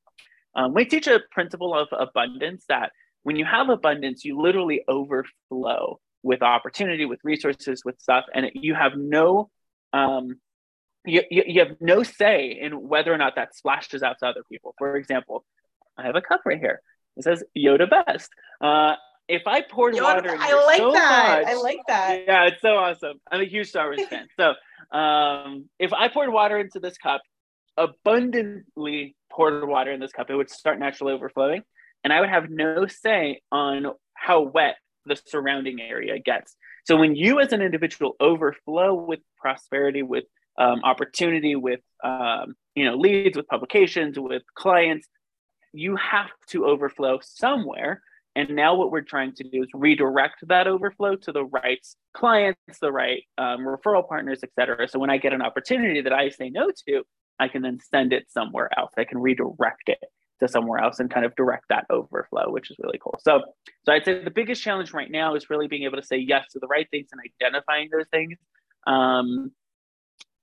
Um, 0.57 0.75
we 0.75 0.85
teach 0.85 1.07
a 1.07 1.21
principle 1.31 1.75
of 1.75 1.89
abundance 1.93 2.65
that 2.69 2.91
when 3.23 3.37
you 3.37 3.45
have 3.45 3.69
abundance, 3.69 4.25
you 4.25 4.41
literally 4.41 4.83
overflow 4.89 6.01
with 6.23 6.43
opportunity, 6.43 7.05
with 7.05 7.21
resources, 7.23 7.83
with 7.85 8.01
stuff, 8.01 8.25
and 8.35 8.51
you 8.55 8.75
have 8.75 8.97
no 8.97 9.51
um, 9.93 10.41
you, 11.07 11.23
you, 11.31 11.45
you 11.47 11.61
have 11.61 11.77
no 11.81 12.03
say 12.03 12.59
in 12.61 12.89
whether 12.89 13.13
or 13.13 13.19
not 13.19 13.37
that 13.37 13.55
splashes 13.55 14.03
out 14.03 14.17
to 14.21 14.27
other 14.27 14.43
people. 14.51 14.75
For 14.77 14.97
example, 14.97 15.45
I 15.97 16.05
have 16.05 16.17
a 16.17 16.21
cup 16.21 16.43
right 16.45 16.59
here. 16.59 16.83
It 17.17 17.25
says 17.25 17.43
Yoda 17.57 17.89
Best. 17.89 18.31
Uh, 18.61 18.95
if 19.29 19.43
I 19.47 19.63
poured 19.63 19.95
Yoda, 19.95 20.03
water, 20.03 20.35
in 20.35 20.41
I 20.41 20.65
like 20.67 20.79
so 20.79 20.93
that. 20.93 21.43
Much, 21.43 21.53
I 21.53 21.55
like 21.61 21.79
that. 21.89 22.25
Yeah, 22.27 22.47
it's 22.47 22.61
so 22.61 22.77
awesome. 22.77 23.21
I'm 23.31 23.41
a 23.41 23.45
huge 23.45 23.69
Star 23.69 23.87
Wars 23.87 24.07
fan. 24.09 24.27
So, 24.37 24.55
um, 24.97 25.69
if 25.79 25.93
I 25.93 26.09
poured 26.09 26.33
water 26.33 26.59
into 26.59 26.79
this 26.79 26.99
cup, 26.99 27.23
abundantly 27.77 29.17
poured 29.31 29.67
water 29.67 29.93
in 29.93 30.01
this 30.01 30.13
cup, 30.13 30.31
it 30.31 30.37
would 30.37 30.51
start 30.51 30.79
naturally 30.79 31.13
overflowing, 31.13 31.63
and 32.03 32.13
I 32.13 32.21
would 32.21 32.31
have 32.31 32.49
no 32.51 32.87
say 32.87 33.41
on 33.51 33.87
how 34.15 34.43
wet 34.43 34.77
the 35.05 35.17
surrounding 35.27 35.81
area 35.81 36.19
gets. 36.19 36.57
So 36.85 36.97
when 36.97 37.15
you 37.15 37.41
as 37.41 37.53
an 37.53 37.63
individual 37.63 38.17
overflow 38.21 38.95
with 38.95 39.21
prosperity, 39.39 40.03
with 40.03 40.25
um, 40.59 40.83
opportunity, 40.85 41.55
with 41.55 41.81
um, 42.03 42.55
you 42.75 42.85
know 42.85 42.97
leads, 42.97 43.37
with 43.37 43.47
publications, 43.47 44.19
with 44.19 44.43
clients, 44.55 45.07
you 45.73 45.97
have 45.97 46.31
to 46.49 46.67
overflow 46.67 47.21
somewhere. 47.23 48.03
And 48.35 48.51
now 48.51 48.75
what 48.75 48.91
we're 48.91 49.01
trying 49.01 49.33
to 49.37 49.45
do 49.45 49.63
is 49.63 49.69
redirect 49.73 50.47
that 50.49 50.67
overflow 50.67 51.17
to 51.17 51.33
the 51.33 51.45
right 51.45 51.85
clients, 52.13 52.79
the 52.81 52.93
right 52.93 53.23
um, 53.39 53.61
referral 53.61 54.07
partners, 54.07 54.41
et 54.43 54.51
cetera. 54.59 54.87
So 54.89 54.99
when 54.99 55.09
I 55.09 55.17
get 55.17 55.33
an 55.33 55.41
opportunity 55.41 56.03
that 56.03 56.13
I 56.13 56.29
say 56.29 56.51
no 56.51 56.71
to, 56.87 57.03
I 57.39 57.49
can 57.49 57.63
then 57.63 57.79
send 57.81 58.13
it 58.13 58.31
somewhere 58.31 58.71
else. 58.77 58.93
I 58.97 59.05
can 59.05 59.19
redirect 59.19 59.89
it 59.89 59.99
to 60.41 60.49
somewhere 60.49 60.83
else 60.83 61.01
and 61.01 61.11
kind 61.11 61.25
of 61.25 61.35
direct 61.35 61.65
that 61.71 61.87
overflow, 61.91 62.51
which 62.51 62.71
is 62.71 62.77
really 62.79 62.99
cool. 63.03 63.19
So, 63.23 63.43
so 63.85 63.93
I'd 63.93 64.05
say 64.05 64.23
the 64.23 64.31
biggest 64.31 64.63
challenge 64.63 64.93
right 64.93 65.11
now 65.11 65.35
is 65.35 65.49
really 65.49 65.67
being 65.67 65.85
able 65.85 65.97
to 65.97 66.07
say 66.07 66.19
yes 66.19 66.47
to 66.53 66.59
the 66.59 66.67
right 66.67 66.87
things 66.91 67.09
and 67.13 67.21
identifying 67.43 67.89
those 67.91 68.07
things. 68.11 68.37
Um, 68.87 69.53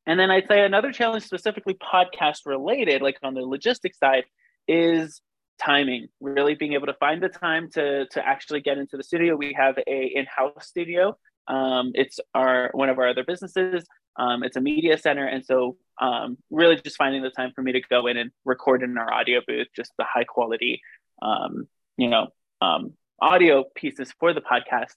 and 0.05 0.19
then 0.19 0.31
I'd 0.31 0.47
say 0.47 0.65
another 0.65 0.91
challenge, 0.91 1.23
specifically 1.23 1.75
podcast 1.75 2.39
related, 2.45 3.01
like 3.01 3.17
on 3.23 3.35
the 3.35 3.41
logistics 3.41 3.99
side, 3.99 4.25
is 4.67 5.21
timing. 5.61 6.07
Really 6.19 6.55
being 6.55 6.73
able 6.73 6.87
to 6.87 6.95
find 6.95 7.21
the 7.21 7.29
time 7.29 7.69
to 7.71 8.05
to 8.07 8.25
actually 8.25 8.61
get 8.61 8.77
into 8.77 8.97
the 8.97 9.03
studio. 9.03 9.35
We 9.35 9.55
have 9.57 9.77
a 9.87 10.11
in-house 10.15 10.67
studio. 10.67 11.17
Um, 11.47 11.91
it's 11.93 12.19
our 12.33 12.69
one 12.73 12.89
of 12.89 12.97
our 12.99 13.09
other 13.09 13.23
businesses. 13.23 13.85
Um, 14.17 14.43
it's 14.43 14.55
a 14.55 14.61
media 14.61 14.97
center, 14.97 15.25
and 15.25 15.43
so 15.43 15.77
um, 16.01 16.37
really 16.51 16.75
just 16.75 16.97
finding 16.97 17.23
the 17.23 17.29
time 17.29 17.51
for 17.55 17.61
me 17.61 17.71
to 17.73 17.81
go 17.81 18.07
in 18.07 18.17
and 18.17 18.31
record 18.45 18.83
in 18.83 18.97
our 18.97 19.11
audio 19.11 19.41
booth, 19.45 19.67
just 19.75 19.91
the 19.97 20.05
high 20.05 20.23
quality, 20.23 20.81
um, 21.21 21.67
you 21.97 22.09
know, 22.09 22.27
um, 22.61 22.93
audio 23.19 23.65
pieces 23.75 24.13
for 24.19 24.33
the 24.33 24.41
podcast. 24.41 24.93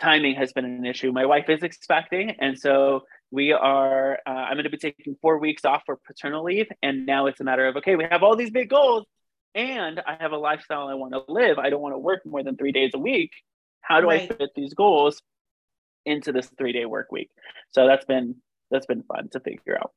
Timing 0.00 0.34
has 0.36 0.52
been 0.52 0.64
an 0.64 0.84
issue. 0.84 1.12
My 1.12 1.26
wife 1.26 1.48
is 1.48 1.62
expecting, 1.62 2.30
and 2.40 2.58
so 2.58 3.02
we 3.30 3.52
are. 3.52 4.18
Uh, 4.26 4.30
I'm 4.30 4.54
going 4.54 4.64
to 4.64 4.70
be 4.70 4.78
taking 4.78 5.16
four 5.20 5.38
weeks 5.38 5.64
off 5.64 5.82
for 5.86 5.96
paternal 6.06 6.44
leave, 6.44 6.68
and 6.82 7.06
now 7.06 7.26
it's 7.26 7.40
a 7.40 7.44
matter 7.44 7.66
of 7.66 7.76
okay, 7.76 7.96
we 7.96 8.04
have 8.10 8.22
all 8.22 8.36
these 8.36 8.50
big 8.50 8.70
goals, 8.70 9.06
and 9.54 10.00
I 10.06 10.16
have 10.20 10.32
a 10.32 10.38
lifestyle 10.38 10.88
I 10.88 10.94
want 10.94 11.12
to 11.14 11.22
live. 11.28 11.58
I 11.58 11.70
don't 11.70 11.80
want 11.80 11.94
to 11.94 11.98
work 11.98 12.24
more 12.24 12.42
than 12.42 12.56
three 12.56 12.72
days 12.72 12.92
a 12.94 12.98
week. 12.98 13.30
How 13.80 14.00
do 14.00 14.08
right. 14.08 14.30
I 14.30 14.34
fit 14.34 14.50
these 14.54 14.74
goals 14.74 15.20
into 16.04 16.32
this 16.32 16.50
three 16.58 16.72
day 16.72 16.84
work 16.86 17.12
week? 17.12 17.30
So 17.70 17.86
that's 17.86 18.04
been 18.04 18.36
that's 18.70 18.86
been 18.86 19.02
fun 19.02 19.28
to 19.30 19.40
figure 19.40 19.78
out. 19.78 19.92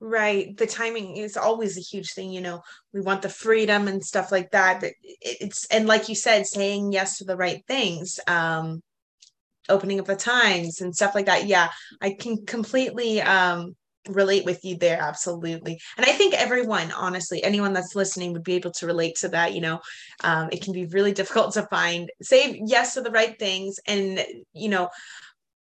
Right. 0.00 0.54
The 0.56 0.66
timing 0.66 1.16
is 1.16 1.36
always 1.36 1.78
a 1.78 1.80
huge 1.80 2.12
thing. 2.12 2.30
You 2.30 2.42
know, 2.42 2.62
we 2.92 3.00
want 3.00 3.22
the 3.22 3.28
freedom 3.30 3.88
and 3.88 4.04
stuff 4.04 4.30
like 4.30 4.50
that. 4.50 4.80
But 4.80 4.92
it's, 5.02 5.66
and 5.66 5.86
like 5.86 6.08
you 6.10 6.14
said, 6.14 6.46
saying 6.46 6.92
yes 6.92 7.18
to 7.18 7.24
the 7.24 7.36
right 7.36 7.64
things, 7.66 8.20
um, 8.26 8.82
opening 9.68 10.00
up 10.00 10.06
the 10.06 10.16
times 10.16 10.82
and 10.82 10.94
stuff 10.94 11.14
like 11.14 11.26
that. 11.26 11.46
Yeah. 11.46 11.70
I 12.02 12.16
can 12.20 12.44
completely, 12.44 13.22
um, 13.22 13.76
relate 14.08 14.44
with 14.44 14.64
you 14.64 14.76
there 14.76 15.00
absolutely. 15.00 15.78
And 15.96 16.06
i 16.06 16.12
think 16.12 16.34
everyone 16.34 16.92
honestly 16.92 17.42
anyone 17.42 17.72
that's 17.72 17.94
listening 17.94 18.32
would 18.32 18.44
be 18.44 18.54
able 18.54 18.72
to 18.72 18.86
relate 18.86 19.16
to 19.16 19.28
that 19.28 19.54
you 19.54 19.60
know 19.60 19.80
um, 20.22 20.48
it 20.52 20.62
can 20.62 20.72
be 20.72 20.86
really 20.86 21.12
difficult 21.12 21.54
to 21.54 21.62
find 21.62 22.10
say 22.22 22.60
yes 22.66 22.94
to 22.94 23.00
the 23.00 23.10
right 23.10 23.38
things 23.38 23.78
and 23.86 24.24
you 24.52 24.68
know 24.68 24.88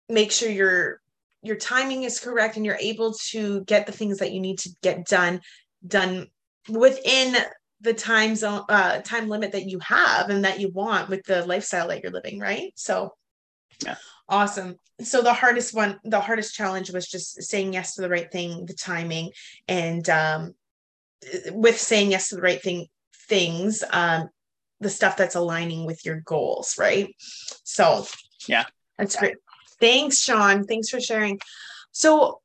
make 0.09 0.33
sure 0.33 0.51
you're 0.51 1.01
your 1.43 1.57
timing 1.57 2.05
is 2.05 2.21
correct 2.21 2.57
and 2.57 2.65
you're 2.65 2.77
able 2.77 3.15
to 3.31 3.65
get 3.65 3.87
the 3.87 3.93
things 3.93 4.19
that 4.19 4.33
you 4.33 4.41
need 4.41 4.59
to 4.61 4.71
get 4.83 5.07
done 5.07 5.41
done 5.87 6.27
within 6.69 7.37
the 7.81 7.93
time 7.93 8.37
zone 8.37 8.63
uh 8.69 9.01
time 9.01 9.29
limit 9.29 9.53
that 9.53 9.69
you 9.69 9.79
have 9.81 10.31
and 10.31 10.45
that 10.45 10.61
you 10.61 10.71
want 10.71 11.09
with 11.09 11.25
the 11.25 11.45
lifestyle 11.47 11.89
that 11.89 12.03
you're 12.03 12.13
living 12.13 12.39
right? 12.39 12.73
So 12.77 13.13
yeah 13.85 13.97
awesome 14.29 14.77
so 15.01 15.23
the 15.23 15.33
hardest 15.33 15.75
one 15.75 15.99
the 16.05 16.21
hardest 16.21 16.55
challenge 16.55 16.91
was 16.91 17.07
just 17.09 17.43
saying 17.43 17.73
yes 17.73 17.95
to 17.95 18.03
the 18.03 18.09
right 18.09 18.31
thing 18.31 18.65
the 18.67 18.75
timing 18.75 19.31
and 19.69 20.09
um 20.09 20.55
with 21.51 21.79
saying 21.79 22.11
yes 22.11 22.29
to 22.29 22.37
the 22.37 22.43
right 22.43 22.63
thing 22.63 22.87
things 23.29 23.85
um 23.91 24.29
the 24.81 24.91
stuff 24.91 25.17
that's 25.17 25.37
aligning 25.37 25.87
with 25.87 26.05
your 26.05 26.21
goals 26.21 26.77
right 26.79 27.15
so 27.65 28.07
yeah 28.49 28.65
that's 28.97 29.17
great 29.17 29.37
Thanks, 29.83 30.19
Shawn. 30.19 30.63
Thanks 30.65 30.91
for 30.91 31.01
sharing. 31.01 31.41
So 31.91 32.41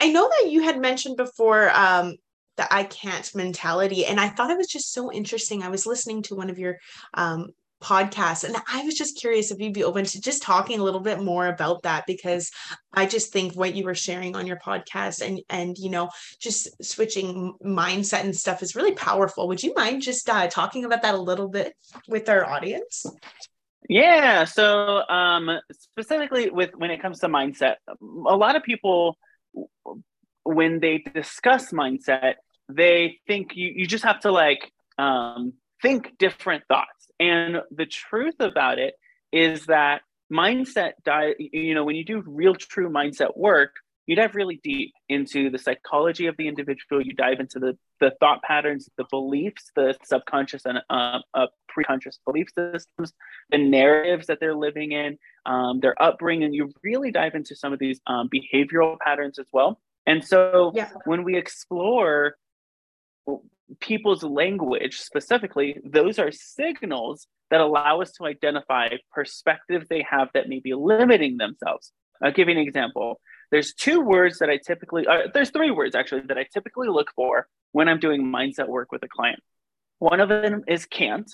I 0.00 0.10
know 0.10 0.28
that 0.28 0.50
you 0.50 0.62
had 0.62 0.80
mentioned 0.80 1.16
before 1.16 1.70
um, 1.70 2.16
the 2.56 2.74
I 2.74 2.82
can't 2.82 3.32
mentality, 3.32 4.04
and 4.04 4.18
I 4.18 4.28
thought 4.28 4.50
it 4.50 4.58
was 4.58 4.66
just 4.66 4.92
so 4.92 5.12
interesting. 5.12 5.62
I 5.62 5.68
was 5.68 5.86
listening 5.86 6.22
to 6.22 6.34
one 6.34 6.50
of 6.50 6.58
your 6.58 6.78
um, 7.14 7.50
podcasts, 7.82 8.44
and 8.44 8.56
I 8.72 8.82
was 8.84 8.94
just 8.94 9.18
curious 9.18 9.50
if 9.50 9.58
you'd 9.58 9.74
be 9.74 9.84
open 9.84 10.04
to 10.04 10.20
just 10.20 10.42
talking 10.42 10.78
a 10.80 10.82
little 10.82 11.00
bit 11.00 11.20
more 11.20 11.46
about 11.46 11.82
that 11.82 12.04
because 12.06 12.50
I 12.92 13.06
just 13.06 13.32
think 13.32 13.54
what 13.54 13.74
you 13.74 13.84
were 13.84 13.94
sharing 13.94 14.36
on 14.36 14.46
your 14.46 14.58
podcast 14.58 15.26
and 15.26 15.40
and 15.48 15.76
you 15.78 15.90
know 15.90 16.10
just 16.40 16.68
switching 16.84 17.54
mindset 17.64 18.24
and 18.24 18.36
stuff 18.36 18.62
is 18.62 18.76
really 18.76 18.92
powerful. 18.92 19.48
Would 19.48 19.62
you 19.62 19.74
mind 19.74 20.02
just 20.02 20.28
uh, 20.28 20.48
talking 20.48 20.84
about 20.84 21.02
that 21.02 21.14
a 21.14 21.20
little 21.20 21.48
bit 21.48 21.74
with 22.08 22.28
our 22.28 22.44
audience? 22.44 23.06
Yeah. 23.88 24.44
So 24.44 25.08
um, 25.08 25.58
specifically 25.72 26.50
with 26.50 26.70
when 26.76 26.90
it 26.90 27.02
comes 27.02 27.20
to 27.20 27.28
mindset, 27.28 27.76
a 28.00 28.36
lot 28.36 28.56
of 28.56 28.62
people 28.62 29.18
when 30.44 30.80
they 30.80 30.98
discuss 31.14 31.72
mindset, 31.72 32.34
they 32.68 33.18
think 33.26 33.56
you, 33.56 33.72
you 33.74 33.86
just 33.86 34.04
have 34.04 34.20
to 34.20 34.30
like 34.30 34.70
um, 34.98 35.54
think 35.82 36.16
different 36.18 36.64
thoughts. 36.68 36.99
And 37.20 37.62
the 37.70 37.86
truth 37.86 38.36
about 38.40 38.78
it 38.78 38.94
is 39.30 39.66
that 39.66 40.00
mindset, 40.32 40.92
di- 41.04 41.34
you 41.38 41.74
know, 41.74 41.84
when 41.84 41.96
you 41.96 42.04
do 42.04 42.22
real 42.26 42.54
true 42.54 42.90
mindset 42.90 43.36
work, 43.36 43.74
you 44.06 44.16
dive 44.16 44.34
really 44.34 44.58
deep 44.64 44.92
into 45.08 45.50
the 45.50 45.58
psychology 45.58 46.26
of 46.26 46.36
the 46.36 46.48
individual. 46.48 47.00
You 47.00 47.12
dive 47.12 47.38
into 47.38 47.60
the, 47.60 47.78
the 48.00 48.12
thought 48.18 48.42
patterns, 48.42 48.88
the 48.96 49.04
beliefs, 49.08 49.70
the 49.76 49.94
subconscious 50.02 50.62
and 50.64 50.78
uh, 50.90 51.18
uh, 51.34 51.46
preconscious 51.70 52.18
belief 52.24 52.48
systems, 52.56 53.12
the 53.50 53.58
narratives 53.58 54.26
that 54.26 54.40
they're 54.40 54.56
living 54.56 54.90
in, 54.92 55.16
um, 55.46 55.78
their 55.78 56.00
upbringing. 56.02 56.52
You 56.52 56.72
really 56.82 57.12
dive 57.12 57.34
into 57.36 57.54
some 57.54 57.72
of 57.72 57.78
these 57.78 58.00
um, 58.08 58.28
behavioral 58.28 58.98
patterns 58.98 59.38
as 59.38 59.46
well. 59.52 59.78
And 60.06 60.24
so 60.24 60.72
yeah. 60.74 60.88
when 61.04 61.22
we 61.22 61.36
explore 61.36 62.36
people's 63.80 64.22
language 64.22 65.00
specifically, 65.00 65.78
those 65.84 66.18
are 66.18 66.32
signals 66.32 67.26
that 67.50 67.60
allow 67.60 68.00
us 68.00 68.12
to 68.12 68.26
identify 68.26 68.88
perspectives 69.12 69.86
they 69.88 70.04
have 70.08 70.28
that 70.34 70.48
may 70.48 70.60
be 70.60 70.74
limiting 70.74 71.36
themselves. 71.36 71.92
I'll 72.22 72.32
give 72.32 72.48
you 72.48 72.54
an 72.54 72.60
example. 72.60 73.20
There's 73.50 73.74
two 73.74 74.00
words 74.00 74.38
that 74.38 74.50
I 74.50 74.58
typically, 74.64 75.06
uh, 75.06 75.28
there's 75.32 75.50
three 75.50 75.70
words 75.70 75.94
actually 75.94 76.22
that 76.22 76.38
I 76.38 76.46
typically 76.52 76.88
look 76.88 77.10
for 77.16 77.48
when 77.72 77.88
I'm 77.88 77.98
doing 77.98 78.22
mindset 78.22 78.68
work 78.68 78.92
with 78.92 79.02
a 79.02 79.08
client. 79.08 79.40
One 79.98 80.20
of 80.20 80.28
them 80.28 80.62
is 80.68 80.86
can't. 80.86 81.30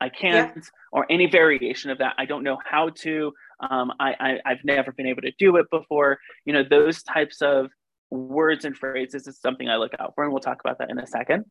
I 0.00 0.08
can't, 0.08 0.56
yeah. 0.56 0.62
or 0.90 1.06
any 1.10 1.26
variation 1.26 1.90
of 1.90 1.98
that. 1.98 2.14
I 2.18 2.24
don't 2.24 2.42
know 2.42 2.58
how 2.64 2.90
to. 3.02 3.32
Um, 3.60 3.92
I, 4.00 4.40
I, 4.44 4.48
have 4.50 4.64
never 4.64 4.90
been 4.90 5.06
able 5.06 5.22
to 5.22 5.30
do 5.38 5.56
it 5.58 5.70
before. 5.70 6.18
You 6.44 6.52
know, 6.52 6.64
those 6.68 7.04
types 7.04 7.40
of 7.40 7.70
words 8.12 8.64
and 8.64 8.76
phrases 8.76 9.26
is 9.26 9.40
something 9.40 9.68
I 9.68 9.76
look 9.76 9.92
out 9.98 10.14
for, 10.14 10.24
and 10.24 10.32
we'll 10.32 10.40
talk 10.40 10.60
about 10.60 10.78
that 10.78 10.90
in 10.90 10.98
a 10.98 11.06
second. 11.06 11.44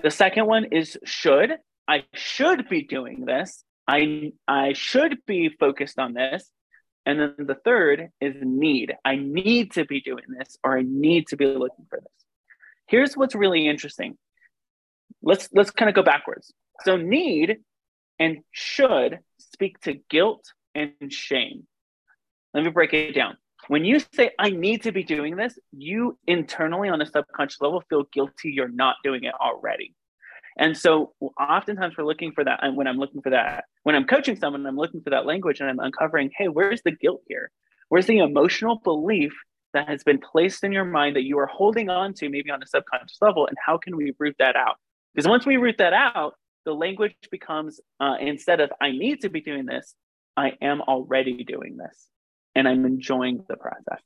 The 0.00 0.10
second 0.10 0.46
one 0.46 0.66
is 0.72 0.96
should. 1.04 1.56
I 1.88 2.04
should 2.14 2.68
be 2.68 2.82
doing 2.82 3.24
this. 3.24 3.64
I 3.88 4.32
I 4.46 4.72
should 4.72 5.18
be 5.26 5.48
focused 5.48 5.98
on 5.98 6.14
this. 6.14 6.50
And 7.04 7.20
then 7.20 7.34
the 7.46 7.54
third 7.54 8.08
is 8.20 8.34
need. 8.40 8.94
I 9.04 9.14
need 9.14 9.72
to 9.72 9.84
be 9.84 10.00
doing 10.00 10.24
this 10.36 10.56
or 10.64 10.76
I 10.76 10.82
need 10.82 11.28
to 11.28 11.36
be 11.36 11.46
looking 11.46 11.86
for 11.88 12.00
this. 12.00 12.12
Here's 12.88 13.16
what's 13.16 13.36
really 13.36 13.68
interesting. 13.68 14.18
Let's 15.22 15.48
let's 15.52 15.70
kind 15.70 15.88
of 15.88 15.94
go 15.94 16.02
backwards. 16.02 16.52
So 16.84 16.96
need 16.96 17.58
and 18.18 18.38
should 18.50 19.20
speak 19.38 19.80
to 19.82 19.94
guilt 20.10 20.52
and 20.74 21.12
shame. 21.12 21.66
Let 22.54 22.64
me 22.64 22.70
break 22.70 22.92
it 22.92 23.12
down. 23.12 23.36
When 23.68 23.84
you 23.84 23.98
say 24.14 24.30
I 24.38 24.50
need 24.50 24.82
to 24.82 24.92
be 24.92 25.02
doing 25.02 25.36
this, 25.36 25.58
you 25.72 26.18
internally 26.26 26.88
on 26.88 27.00
a 27.00 27.06
subconscious 27.06 27.60
level 27.60 27.82
feel 27.88 28.04
guilty 28.12 28.50
you're 28.50 28.68
not 28.68 28.96
doing 29.02 29.24
it 29.24 29.34
already. 29.34 29.94
And 30.56 30.76
so 30.76 31.12
oftentimes 31.38 31.96
we're 31.98 32.04
looking 32.04 32.32
for 32.32 32.44
that. 32.44 32.60
And 32.62 32.76
when 32.76 32.86
I'm 32.86 32.96
looking 32.96 33.22
for 33.22 33.30
that, 33.30 33.64
when 33.82 33.94
I'm 33.94 34.06
coaching 34.06 34.36
someone, 34.36 34.64
I'm 34.66 34.76
looking 34.76 35.02
for 35.02 35.10
that 35.10 35.26
language 35.26 35.60
and 35.60 35.68
I'm 35.68 35.80
uncovering, 35.80 36.30
hey, 36.36 36.48
where's 36.48 36.80
the 36.82 36.92
guilt 36.92 37.22
here? 37.28 37.50
Where's 37.88 38.06
the 38.06 38.18
emotional 38.18 38.80
belief 38.82 39.32
that 39.74 39.88
has 39.88 40.02
been 40.02 40.18
placed 40.18 40.64
in 40.64 40.72
your 40.72 40.84
mind 40.84 41.16
that 41.16 41.24
you 41.24 41.38
are 41.38 41.46
holding 41.46 41.90
on 41.90 42.14
to, 42.14 42.28
maybe 42.28 42.50
on 42.50 42.62
a 42.62 42.66
subconscious 42.66 43.18
level? 43.20 43.46
And 43.46 43.56
how 43.64 43.76
can 43.78 43.96
we 43.96 44.14
root 44.18 44.36
that 44.38 44.56
out? 44.56 44.76
Because 45.14 45.28
once 45.28 45.44
we 45.44 45.56
root 45.56 45.76
that 45.78 45.92
out, 45.92 46.34
the 46.64 46.72
language 46.72 47.16
becomes 47.30 47.80
uh, 48.00 48.16
instead 48.20 48.60
of 48.60 48.70
I 48.80 48.92
need 48.92 49.22
to 49.22 49.28
be 49.28 49.40
doing 49.40 49.66
this, 49.66 49.94
I 50.36 50.52
am 50.62 50.80
already 50.82 51.44
doing 51.44 51.76
this 51.76 52.08
and 52.56 52.66
I'm 52.66 52.84
enjoying 52.84 53.44
the 53.48 53.56
process. 53.56 54.00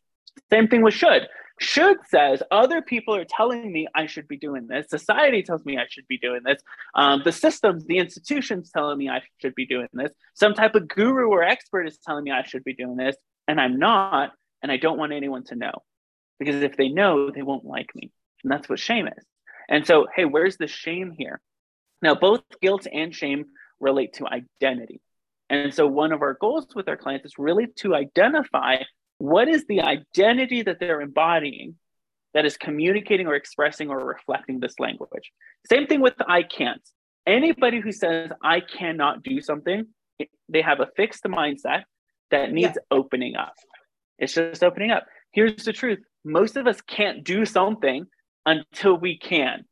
Same 0.51 0.69
thing 0.69 0.83
with 0.83 0.93
should. 0.93 1.29
Should 1.61 1.99
says 2.09 2.43
other 2.51 2.83
people 2.83 3.15
are 3.15 3.25
telling 3.25 3.71
me 3.71 3.87
I 3.95 4.07
should 4.07 4.27
be 4.27 4.37
doing 4.37 4.67
this. 4.67 4.89
Society 4.89 5.43
tells 5.43 5.65
me 5.65 5.79
I 5.79 5.87
should 5.89 6.09
be 6.09 6.19
doing 6.19 6.41
this. 6.45 6.61
Um, 6.95 7.23
the 7.25 7.33
systems, 7.33 7.85
the 7.87 7.99
institutions 7.99 8.71
telling 8.71 8.99
me 8.99 9.09
I 9.09 9.23
should 9.41 9.55
be 9.55 9.67
doing 9.67 9.89
this. 9.93 10.11
Some 10.35 10.55
type 10.55 10.75
of 10.75 10.89
guru 10.89 11.29
or 11.29 11.43
expert 11.43 11.87
is 11.87 11.99
telling 11.99 12.25
me 12.25 12.33
I 12.33 12.43
should 12.43 12.65
be 12.65 12.75
doing 12.75 12.97
this, 12.97 13.17
and 13.47 13.61
I'm 13.61 13.79
not. 13.79 14.33
And 14.63 14.71
I 14.71 14.77
don't 14.77 14.99
want 14.99 15.13
anyone 15.13 15.45
to 15.45 15.55
know 15.55 15.73
because 16.39 16.63
if 16.63 16.77
they 16.77 16.89
know, 16.89 17.31
they 17.31 17.43
won't 17.43 17.65
like 17.65 17.95
me. 17.95 18.11
And 18.43 18.51
that's 18.51 18.69
what 18.69 18.79
shame 18.79 19.07
is. 19.07 19.25
And 19.69 19.87
so, 19.87 20.07
hey, 20.15 20.25
where's 20.25 20.57
the 20.57 20.67
shame 20.67 21.15
here? 21.17 21.41
Now, 22.03 22.15
both 22.15 22.43
guilt 22.61 22.87
and 22.93 23.15
shame 23.15 23.47
relate 23.79 24.15
to 24.15 24.27
identity. 24.27 25.01
And 25.51 25.75
so, 25.75 25.87
one 25.87 26.13
of 26.13 26.23
our 26.23 26.35
goals 26.41 26.69
with 26.75 26.89
our 26.89 26.97
clients 26.97 27.27
is 27.27 27.35
really 27.37 27.67
to 27.79 27.95
identify 27.95 28.77
what 29.19 29.49
is 29.49 29.67
the 29.67 29.83
identity 29.83 30.63
that 30.63 30.79
they're 30.81 31.01
embodying 31.01 31.75
that 32.33 32.47
is 32.47 32.57
communicating 32.57 33.27
or 33.27 33.35
expressing 33.35 33.91
or 33.91 33.99
reflecting 33.99 34.61
this 34.61 34.79
language. 34.79 35.33
Same 35.69 35.89
thing 35.89 36.01
with 36.01 36.15
I 36.27 36.45
can't. 36.45 36.81
Anybody 37.27 37.81
who 37.81 37.93
says 37.93 38.31
I 38.43 38.61
cannot 38.61 39.23
do 39.23 39.41
something, 39.41 39.87
they 40.49 40.63
have 40.63 40.81
a 40.81 40.89
fixed 40.97 41.25
mindset 41.25 41.83
that 42.31 42.53
needs 42.53 42.77
yeah. 42.77 42.97
opening 42.97 43.35
up. 43.35 43.55
It's 44.19 44.35
just 44.35 44.63
opening 44.63 44.93
up. 44.93 45.05
Here's 45.33 45.65
the 45.65 45.73
truth 45.73 45.99
most 46.25 46.57
of 46.57 46.67
us 46.67 46.81
can't 46.83 47.25
do 47.25 47.45
something 47.45 48.07
until 48.47 48.97
we 48.97 49.19
can. 49.19 49.65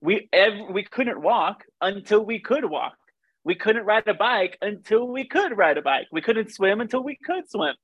We, 0.00 0.28
ev- 0.32 0.68
we 0.70 0.84
couldn't 0.84 1.20
walk 1.20 1.64
until 1.80 2.24
we 2.24 2.40
could 2.40 2.64
walk. 2.64 2.94
We 3.44 3.54
couldn't 3.54 3.84
ride 3.84 4.08
a 4.08 4.14
bike 4.14 4.58
until 4.62 5.06
we 5.06 5.26
could 5.26 5.56
ride 5.56 5.78
a 5.78 5.82
bike. 5.82 6.06
We 6.10 6.22
couldn't 6.22 6.52
swim 6.52 6.80
until 6.80 7.02
we 7.02 7.16
could 7.22 7.50
swim. 7.50 7.74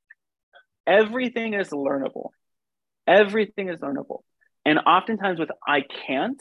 Everything 0.87 1.55
is 1.55 1.69
learnable. 1.69 2.31
Everything 3.07 3.69
is 3.69 3.81
learnable. 3.81 4.21
And 4.65 4.79
oftentimes 4.79 5.39
with 5.39 5.51
I 5.67 5.83
can't 6.07 6.41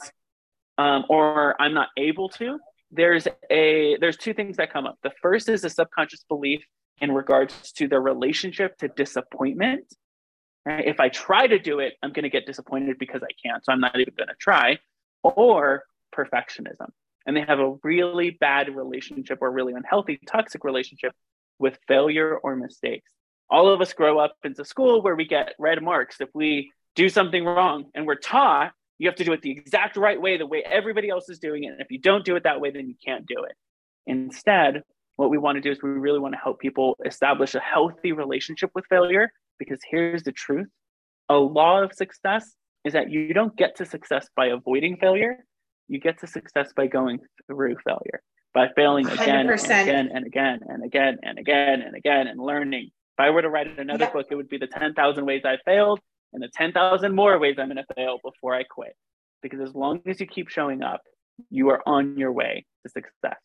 um, 0.78 1.04
or 1.08 1.60
I'm 1.60 1.74
not 1.74 1.88
able 1.98 2.30
to, 2.30 2.58
there's 2.90 3.28
a 3.50 3.96
there's 4.00 4.16
two 4.16 4.34
things 4.34 4.56
that 4.56 4.72
come 4.72 4.86
up. 4.86 4.98
The 5.02 5.12
first 5.22 5.48
is 5.48 5.62
a 5.64 5.70
subconscious 5.70 6.24
belief 6.28 6.62
in 7.00 7.12
regards 7.12 7.72
to 7.72 7.88
their 7.88 8.00
relationship 8.00 8.78
to 8.78 8.88
disappointment. 8.88 9.84
Right? 10.64 10.86
If 10.86 11.00
I 11.00 11.08
try 11.08 11.46
to 11.46 11.58
do 11.58 11.80
it, 11.80 11.94
I'm 12.02 12.12
going 12.12 12.24
to 12.24 12.30
get 12.30 12.46
disappointed 12.46 12.98
because 12.98 13.22
I 13.22 13.32
can't, 13.42 13.64
so 13.64 13.72
I'm 13.72 13.80
not 13.80 13.98
even 13.98 14.14
going 14.16 14.28
to 14.28 14.34
try. 14.38 14.78
Or 15.22 15.84
perfectionism. 16.14 16.90
And 17.26 17.36
they 17.36 17.42
have 17.42 17.60
a 17.60 17.74
really 17.82 18.30
bad 18.30 18.74
relationship 18.74 19.38
or 19.40 19.50
really 19.50 19.74
unhealthy, 19.74 20.18
toxic 20.26 20.64
relationship 20.64 21.12
with 21.58 21.78
failure 21.86 22.36
or 22.36 22.56
mistakes 22.56 23.12
all 23.50 23.68
of 23.68 23.80
us 23.80 23.92
grow 23.92 24.18
up 24.18 24.36
into 24.44 24.64
school 24.64 25.02
where 25.02 25.16
we 25.16 25.24
get 25.24 25.54
red 25.58 25.82
marks 25.82 26.20
if 26.20 26.28
we 26.34 26.70
do 26.94 27.08
something 27.08 27.44
wrong 27.44 27.86
and 27.94 28.06
we're 28.06 28.14
taught 28.14 28.72
you 28.98 29.08
have 29.08 29.16
to 29.16 29.24
do 29.24 29.32
it 29.32 29.40
the 29.40 29.50
exact 29.50 29.96
right 29.96 30.20
way, 30.20 30.36
the 30.36 30.46
way 30.46 30.62
everybody 30.62 31.08
else 31.08 31.30
is 31.30 31.38
doing 31.38 31.64
it. 31.64 31.68
And 31.68 31.80
if 31.80 31.90
you 31.90 31.98
don't 31.98 32.22
do 32.22 32.36
it 32.36 32.42
that 32.42 32.60
way, 32.60 32.70
then 32.70 32.86
you 32.86 32.94
can't 33.02 33.24
do 33.24 33.44
it. 33.44 33.56
Instead, 34.06 34.82
what 35.16 35.30
we 35.30 35.38
want 35.38 35.56
to 35.56 35.62
do 35.62 35.70
is 35.70 35.82
we 35.82 35.88
really 35.88 36.18
want 36.18 36.34
to 36.34 36.38
help 36.38 36.60
people 36.60 36.98
establish 37.06 37.54
a 37.54 37.60
healthy 37.60 38.12
relationship 38.12 38.70
with 38.74 38.84
failure 38.90 39.32
because 39.58 39.80
here's 39.90 40.22
the 40.22 40.32
truth 40.32 40.68
a 41.30 41.34
law 41.34 41.82
of 41.82 41.94
success 41.94 42.54
is 42.84 42.92
that 42.92 43.10
you 43.10 43.32
don't 43.32 43.56
get 43.56 43.76
to 43.76 43.86
success 43.86 44.28
by 44.36 44.48
avoiding 44.48 44.98
failure, 44.98 45.38
you 45.90 45.98
get 45.98 46.20
to 46.20 46.26
success 46.26 46.72
by 46.74 46.86
going 46.86 47.18
through 47.46 47.76
failure, 47.84 48.22
by 48.54 48.68
failing 48.76 49.08
again 49.08 49.46
100%. 49.46 49.70
and 49.70 49.82
again 49.84 50.08
and 50.14 50.24
again 50.24 50.60
and 50.62 50.84
again 50.84 51.18
and 51.22 51.38
again 51.38 51.82
and 51.82 51.96
again 51.96 52.26
and 52.28 52.40
learning. 52.40 52.84
If 52.86 53.18
I 53.18 53.30
were 53.30 53.42
to 53.42 53.50
write 53.50 53.66
another 53.78 54.08
book, 54.10 54.26
it 54.30 54.36
would 54.36 54.48
be 54.48 54.56
the 54.56 54.68
10,000 54.68 55.26
ways 55.26 55.42
I 55.44 55.58
failed 55.64 55.98
and 56.32 56.40
the 56.40 56.48
10,000 56.54 57.14
more 57.14 57.38
ways 57.40 57.56
I'm 57.58 57.66
going 57.66 57.84
to 57.84 57.94
fail 57.94 58.18
before 58.22 58.54
I 58.54 58.62
quit. 58.62 58.94
Because 59.42 59.60
as 59.60 59.74
long 59.74 60.00
as 60.06 60.20
you 60.20 60.26
keep 60.26 60.48
showing 60.48 60.82
up, 60.82 61.02
you 61.50 61.70
are 61.70 61.82
on 61.86 62.16
your 62.16 62.30
way 62.30 62.64
to 62.84 62.90
success. 62.90 63.40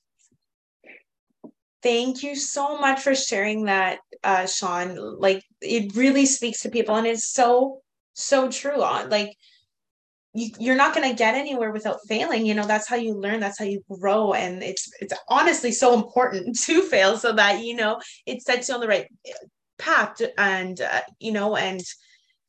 Thank 1.82 2.22
you 2.22 2.36
so 2.36 2.78
much 2.78 3.02
for 3.02 3.16
sharing 3.16 3.66
that, 3.66 4.00
uh, 4.24 4.46
Shawn. 4.46 5.20
Like 5.20 5.44
it 5.62 5.96
really 5.96 6.26
speaks 6.26 6.62
to 6.62 6.70
people, 6.70 6.96
and 6.96 7.08
it's 7.08 7.26
so 7.26 7.82
so 8.14 8.50
true. 8.50 8.82
On 8.82 9.06
uh, 9.06 9.08
like 9.10 9.36
you, 10.36 10.50
you're 10.60 10.76
not 10.76 10.94
going 10.94 11.10
to 11.10 11.16
get 11.16 11.34
anywhere 11.34 11.72
without 11.72 12.00
failing. 12.08 12.46
You 12.46 12.54
know 12.54 12.68
that's 12.68 12.88
how 12.88 12.98
you 12.98 13.14
learn. 13.14 13.40
That's 13.40 13.58
how 13.58 13.66
you 13.66 13.82
grow, 13.90 14.34
and 14.34 14.62
it's 14.62 14.92
it's 15.00 15.14
honestly 15.30 15.72
so 15.72 15.94
important 15.96 16.60
to 16.64 16.82
fail 16.84 17.18
so 17.18 17.32
that 17.34 17.64
you 17.64 17.76
know 17.76 18.00
it 18.26 18.42
sets 18.42 18.68
you 18.68 18.76
on 18.76 18.82
the 18.82 18.88
right 18.88 19.08
path. 19.80 20.22
And 20.38 20.80
uh, 20.82 21.02
you 21.20 21.32
know, 21.32 21.56
and 21.56 21.82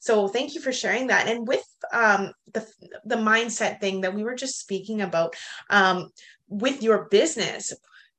so 0.00 0.26
thank 0.26 0.54
you 0.54 0.60
for 0.60 0.72
sharing 0.72 1.06
that. 1.06 1.28
And 1.28 1.46
with 1.46 1.64
um, 1.92 2.32
the 2.52 2.66
the 3.04 3.16
mindset 3.16 3.80
thing 3.80 4.00
that 4.00 4.14
we 4.14 4.24
were 4.24 4.34
just 4.34 4.58
speaking 4.58 5.00
about 5.00 5.34
um, 5.70 6.10
with 6.48 6.82
your 6.82 7.08
business 7.08 7.72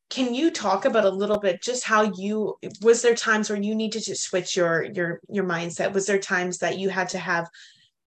can 0.09 0.33
you 0.33 0.49
talk 0.49 0.85
about 0.85 1.03
a 1.03 1.09
little 1.09 1.37
bit 1.37 1.61
just 1.61 1.83
how 1.83 2.09
you 2.15 2.55
was 2.81 3.01
there 3.01 3.13
times 3.13 3.49
where 3.49 3.61
you 3.61 3.75
needed 3.75 4.01
to 4.01 4.15
switch 4.15 4.55
your 4.55 4.83
your 4.83 5.19
your 5.27 5.43
mindset 5.43 5.91
was 5.91 6.05
there 6.05 6.17
times 6.17 6.59
that 6.59 6.77
you 6.77 6.89
had 6.89 7.09
to 7.09 7.17
have 7.17 7.45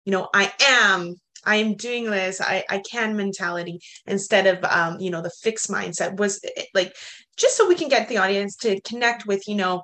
you 0.07 0.12
know 0.12 0.27
i 0.35 0.51
am 0.62 1.15
i 1.45 1.57
am 1.57 1.75
doing 1.75 2.11
this 2.11 2.41
i 2.41 2.65
i 2.71 2.79
can 2.79 3.17
mentality 3.17 3.81
instead 4.07 4.47
of 4.47 4.63
um 4.65 4.99
you 5.01 5.11
know 5.11 5.23
the 5.23 5.33
fixed 5.43 5.71
mindset 5.71 6.17
was 6.17 6.41
like 6.75 6.95
just 7.37 7.57
so 7.57 7.69
we 7.69 7.75
can 7.75 7.89
get 7.89 8.09
the 8.09 8.19
audience 8.19 8.57
to 8.57 8.81
connect 8.83 9.27
with 9.27 9.47
you 9.49 9.55
know 9.55 9.83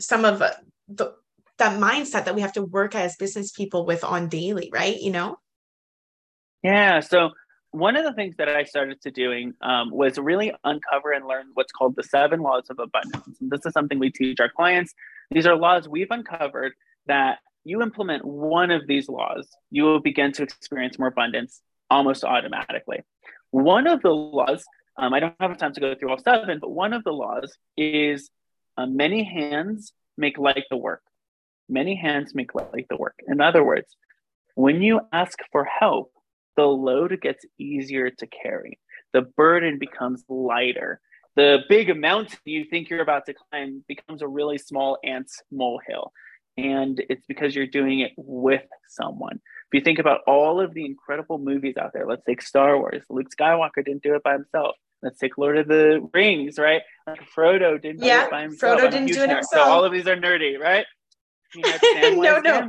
some 0.00 0.24
of 0.24 0.42
uh, 0.42 0.52
the 0.88 1.12
that 1.58 1.80
mindset 1.80 2.24
that 2.24 2.34
we 2.34 2.40
have 2.40 2.52
to 2.52 2.64
work 2.64 2.94
as 2.94 3.16
business 3.16 3.52
people 3.52 3.86
with 3.86 4.02
on 4.02 4.28
daily 4.28 4.70
right 4.72 5.00
you 5.00 5.10
know 5.10 5.36
yeah 6.62 7.00
so 7.00 7.30
one 7.74 7.96
of 7.96 8.04
the 8.04 8.12
things 8.12 8.36
that 8.36 8.48
I 8.48 8.62
started 8.62 9.00
to 9.00 9.10
doing 9.10 9.52
um, 9.60 9.90
was 9.90 10.16
really 10.16 10.52
uncover 10.62 11.10
and 11.10 11.26
learn 11.26 11.46
what's 11.54 11.72
called 11.72 11.96
the 11.96 12.04
seven 12.04 12.40
laws 12.40 12.70
of 12.70 12.78
abundance. 12.78 13.36
And 13.40 13.50
this 13.50 13.66
is 13.66 13.72
something 13.72 13.98
we 13.98 14.10
teach 14.10 14.38
our 14.38 14.48
clients. 14.48 14.94
These 15.32 15.44
are 15.44 15.56
laws 15.56 15.88
we've 15.88 16.10
uncovered 16.10 16.72
that 17.06 17.38
you 17.64 17.82
implement 17.82 18.24
one 18.24 18.70
of 18.70 18.86
these 18.86 19.08
laws, 19.08 19.48
you 19.70 19.84
will 19.84 20.00
begin 20.00 20.32
to 20.32 20.42
experience 20.42 20.98
more 20.98 21.08
abundance 21.08 21.60
almost 21.90 22.24
automatically. 22.24 23.02
One 23.50 23.86
of 23.86 24.02
the 24.02 24.10
laws, 24.10 24.64
um, 24.96 25.14
I 25.14 25.20
don't 25.20 25.34
have 25.40 25.56
time 25.56 25.72
to 25.72 25.80
go 25.80 25.94
through 25.94 26.10
all 26.10 26.18
seven, 26.18 26.58
but 26.60 26.70
one 26.70 26.92
of 26.92 27.04
the 27.04 27.12
laws 27.12 27.56
is 27.76 28.30
uh, 28.76 28.86
many 28.86 29.24
hands 29.24 29.92
make 30.16 30.38
light 30.38 30.64
the 30.70 30.76
work. 30.76 31.02
Many 31.68 31.96
hands 31.96 32.34
make 32.34 32.54
light 32.54 32.86
the 32.90 32.96
work. 32.96 33.14
In 33.26 33.40
other 33.40 33.64
words, 33.64 33.96
when 34.54 34.82
you 34.82 35.00
ask 35.12 35.38
for 35.50 35.64
help, 35.64 36.12
the 36.56 36.66
load 36.66 37.18
gets 37.20 37.44
easier 37.58 38.10
to 38.10 38.26
carry. 38.26 38.78
The 39.12 39.22
burden 39.22 39.78
becomes 39.78 40.24
lighter. 40.28 41.00
The 41.36 41.60
big 41.68 41.90
amount 41.90 42.36
you 42.44 42.64
think 42.64 42.90
you're 42.90 43.00
about 43.00 43.26
to 43.26 43.34
climb 43.34 43.84
becomes 43.88 44.22
a 44.22 44.28
really 44.28 44.58
small 44.58 44.98
ant's 45.02 45.42
molehill. 45.50 46.12
And 46.56 47.04
it's 47.08 47.26
because 47.26 47.54
you're 47.54 47.66
doing 47.66 48.00
it 48.00 48.12
with 48.16 48.62
someone. 48.88 49.36
If 49.36 49.78
you 49.78 49.80
think 49.80 49.98
about 49.98 50.20
all 50.26 50.60
of 50.60 50.72
the 50.72 50.84
incredible 50.84 51.38
movies 51.38 51.76
out 51.76 51.92
there, 51.92 52.06
let's 52.06 52.24
take 52.24 52.42
Star 52.42 52.78
Wars. 52.78 53.02
Luke 53.10 53.26
Skywalker 53.36 53.84
didn't 53.84 54.02
do 54.02 54.14
it 54.14 54.22
by 54.22 54.34
himself. 54.34 54.76
Let's 55.02 55.18
take 55.18 55.36
Lord 55.36 55.58
of 55.58 55.68
the 55.68 56.08
Rings, 56.14 56.58
right? 56.58 56.82
Like 57.06 57.20
Frodo 57.36 57.80
didn't 57.80 58.02
yeah, 58.02 58.20
do 58.20 58.26
it 58.26 58.30
by 58.30 58.42
himself. 58.42 58.80
Frodo 58.80 58.90
didn't 58.90 59.08
do 59.08 59.22
it 59.22 59.30
himself. 59.30 59.66
So 59.66 59.70
all 59.70 59.84
of 59.84 59.92
these 59.92 60.06
are 60.06 60.16
nerdy, 60.16 60.58
right? 60.58 60.86
He 61.52 61.62
had 61.62 61.80
no, 62.16 62.40
no. 62.40 62.68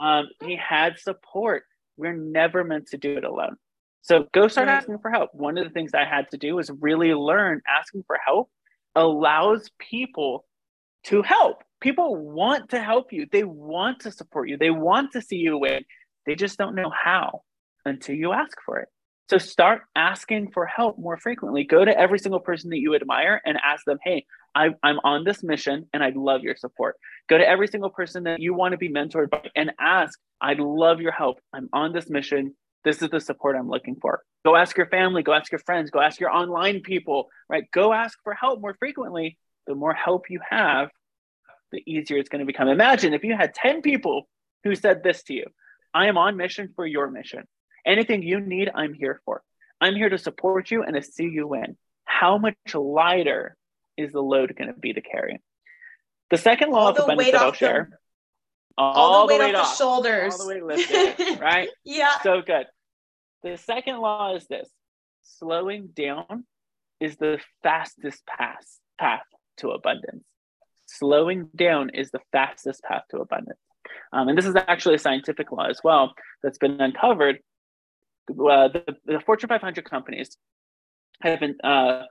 Um, 0.00 0.28
he 0.44 0.56
had 0.56 0.98
support. 0.98 1.64
We're 1.96 2.16
never 2.16 2.64
meant 2.64 2.88
to 2.88 2.96
do 2.96 3.16
it 3.16 3.24
alone. 3.24 3.56
So 4.02 4.26
go 4.32 4.48
start 4.48 4.68
asking 4.68 4.98
for 5.00 5.10
help. 5.10 5.34
One 5.34 5.58
of 5.58 5.64
the 5.64 5.70
things 5.70 5.92
I 5.92 6.04
had 6.04 6.30
to 6.30 6.38
do 6.38 6.54
was 6.56 6.70
really 6.70 7.12
learn 7.12 7.60
asking 7.68 8.04
for 8.06 8.18
help 8.24 8.50
allows 8.94 9.70
people 9.78 10.46
to 11.04 11.22
help. 11.22 11.62
People 11.80 12.16
want 12.16 12.70
to 12.70 12.82
help 12.82 13.12
you. 13.12 13.26
They 13.30 13.44
want 13.44 14.00
to 14.00 14.10
support 14.10 14.48
you. 14.48 14.56
They 14.56 14.70
want 14.70 15.12
to 15.12 15.22
see 15.22 15.36
you 15.36 15.58
win. 15.58 15.84
They 16.26 16.34
just 16.34 16.58
don't 16.58 16.74
know 16.74 16.90
how 16.90 17.42
until 17.84 18.16
you 18.16 18.32
ask 18.32 18.56
for 18.64 18.78
it. 18.78 18.88
So 19.30 19.36
start 19.36 19.82
asking 19.94 20.52
for 20.52 20.64
help 20.64 20.98
more 20.98 21.18
frequently. 21.18 21.62
Go 21.64 21.84
to 21.84 21.98
every 21.98 22.18
single 22.18 22.40
person 22.40 22.70
that 22.70 22.78
you 22.78 22.94
admire 22.94 23.40
and 23.44 23.58
ask 23.62 23.84
them, 23.84 23.98
hey, 24.02 24.24
I, 24.54 24.68
am 24.82 25.00
on 25.04 25.24
this 25.24 25.42
mission 25.42 25.86
and 25.92 26.02
I'd 26.02 26.16
love 26.16 26.42
your 26.42 26.56
support. 26.56 26.96
Go 27.28 27.36
to 27.36 27.46
every 27.46 27.68
single 27.68 27.90
person 27.90 28.24
that 28.24 28.40
you 28.40 28.54
want 28.54 28.72
to 28.72 28.78
be 28.78 28.88
mentored 28.88 29.28
by 29.28 29.50
and 29.54 29.72
ask, 29.78 30.18
I'd 30.40 30.60
love 30.60 31.00
your 31.00 31.12
help. 31.12 31.40
I'm 31.52 31.68
on 31.74 31.92
this 31.92 32.08
mission. 32.08 32.54
This 32.84 33.02
is 33.02 33.10
the 33.10 33.20
support 33.20 33.54
I'm 33.56 33.68
looking 33.68 33.96
for. 34.00 34.22
Go 34.46 34.56
ask 34.56 34.76
your 34.76 34.88
family, 34.88 35.22
go 35.22 35.34
ask 35.34 35.52
your 35.52 35.58
friends, 35.58 35.90
go 35.90 36.00
ask 36.00 36.20
your 36.20 36.30
online 36.30 36.80
people, 36.80 37.28
right? 37.50 37.64
Go 37.72 37.92
ask 37.92 38.18
for 38.24 38.32
help 38.32 38.62
more 38.62 38.74
frequently. 38.78 39.36
The 39.68 39.74
more 39.74 39.92
help 39.92 40.30
you 40.30 40.40
have, 40.48 40.88
the 41.72 41.82
easier 41.86 42.16
it's 42.16 42.30
going 42.30 42.40
to 42.40 42.46
become. 42.46 42.68
Imagine 42.68 43.12
if 43.12 43.22
you 43.22 43.36
had 43.36 43.54
10 43.54 43.82
people 43.82 44.26
who 44.64 44.74
said 44.74 45.02
this 45.04 45.22
to 45.24 45.34
you 45.34 45.44
I 45.94 46.06
am 46.06 46.18
on 46.18 46.36
mission 46.36 46.72
for 46.74 46.86
your 46.86 47.10
mission. 47.10 47.44
Anything 47.86 48.22
you 48.22 48.40
need, 48.40 48.70
I'm 48.74 48.94
here 48.94 49.20
for. 49.24 49.42
I'm 49.80 49.94
here 49.94 50.08
to 50.08 50.18
support 50.18 50.70
you 50.70 50.82
and 50.82 50.94
to 50.94 51.02
see 51.02 51.24
you 51.24 51.46
win. 51.46 51.76
How 52.04 52.38
much 52.38 52.56
lighter 52.74 53.56
is 53.96 54.12
the 54.12 54.20
load 54.20 54.54
going 54.56 54.72
to 54.72 54.78
be 54.78 54.94
to 54.94 55.00
carry? 55.02 55.40
The 56.30 56.38
second 56.38 56.70
law 56.70 56.80
all 56.80 56.88
of 56.88 56.96
the 56.96 57.02
that 57.02 57.34
I'll 57.34 57.52
share. 57.52 57.90
The, 57.90 57.96
all, 58.76 58.94
all, 58.94 59.26
the, 59.26 59.34
the 59.34 59.40
weight, 59.40 59.54
off, 59.54 59.70
the 59.70 59.76
shoulders. 59.76 60.32
All 60.34 60.46
the 60.46 60.54
way 60.54 60.60
lifted, 60.62 61.40
right? 61.40 61.68
yeah. 61.84 62.20
So 62.22 62.42
good. 62.42 62.66
The 63.42 63.56
second 63.58 63.98
law 63.98 64.34
is 64.34 64.46
this 64.46 64.68
slowing 65.22 65.88
down 65.88 66.44
is 67.00 67.16
the 67.16 67.38
fastest 67.62 68.26
path, 68.26 68.66
path 68.98 69.22
to 69.58 69.70
abundance. 69.70 70.24
Slowing 70.86 71.48
down 71.54 71.90
is 71.90 72.10
the 72.10 72.20
fastest 72.32 72.82
path 72.82 73.02
to 73.10 73.18
abundance. 73.18 73.58
Um, 74.12 74.28
and 74.28 74.36
this 74.36 74.46
is 74.46 74.56
actually 74.56 74.96
a 74.96 74.98
scientific 74.98 75.52
law 75.52 75.66
as 75.66 75.80
well 75.82 76.12
that's 76.42 76.58
been 76.58 76.80
uncovered 76.80 77.38
uh, 78.30 78.68
the, 78.68 78.96
the 79.06 79.20
Fortune 79.20 79.48
500 79.48 79.88
companies 79.88 80.36
have 81.22 81.40
been 81.40 81.56
uh, 81.64 82.02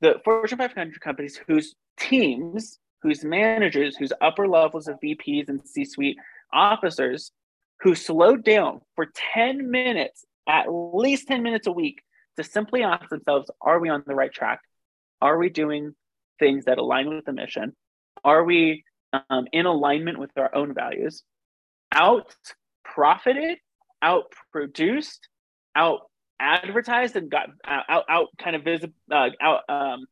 the 0.00 0.20
Fortune 0.24 0.58
500 0.58 1.00
companies 1.00 1.40
whose 1.46 1.74
teams, 1.98 2.78
whose 3.02 3.24
managers, 3.24 3.96
whose 3.96 4.12
upper 4.20 4.46
levels 4.46 4.88
of 4.88 4.98
VPs 5.00 5.48
and 5.48 5.66
C-suite 5.66 6.16
officers, 6.52 7.32
who 7.80 7.94
slowed 7.94 8.44
down 8.44 8.80
for 8.94 9.06
10 9.34 9.70
minutes, 9.70 10.24
at 10.48 10.66
least 10.68 11.28
10 11.28 11.42
minutes 11.42 11.66
a 11.66 11.72
week, 11.72 12.02
to 12.36 12.44
simply 12.44 12.82
ask 12.82 13.08
themselves, 13.08 13.50
are 13.60 13.78
we 13.78 13.88
on 13.88 14.02
the 14.06 14.14
right 14.14 14.32
track? 14.32 14.60
Are 15.20 15.38
we 15.38 15.48
doing 15.48 15.94
things 16.38 16.64
that 16.66 16.78
align 16.78 17.08
with 17.08 17.24
the 17.24 17.32
mission? 17.32 17.74
Are 18.24 18.44
we 18.44 18.84
um, 19.30 19.46
in 19.52 19.66
alignment 19.66 20.18
with 20.18 20.30
our 20.36 20.54
own 20.54 20.74
values? 20.74 21.22
Out 21.92 22.34
profited, 22.84 23.58
out 24.02 24.32
produced, 24.52 25.28
out 25.74 26.02
advertised 26.40 27.16
and 27.16 27.30
got 27.30 27.48
uh, 27.66 27.80
out 27.88 28.04
out 28.08 28.28
kind 28.38 28.56
of 28.56 28.64
visible 28.64 28.94
uh, 29.10 29.28
out 29.40 29.62
um, 29.68 30.06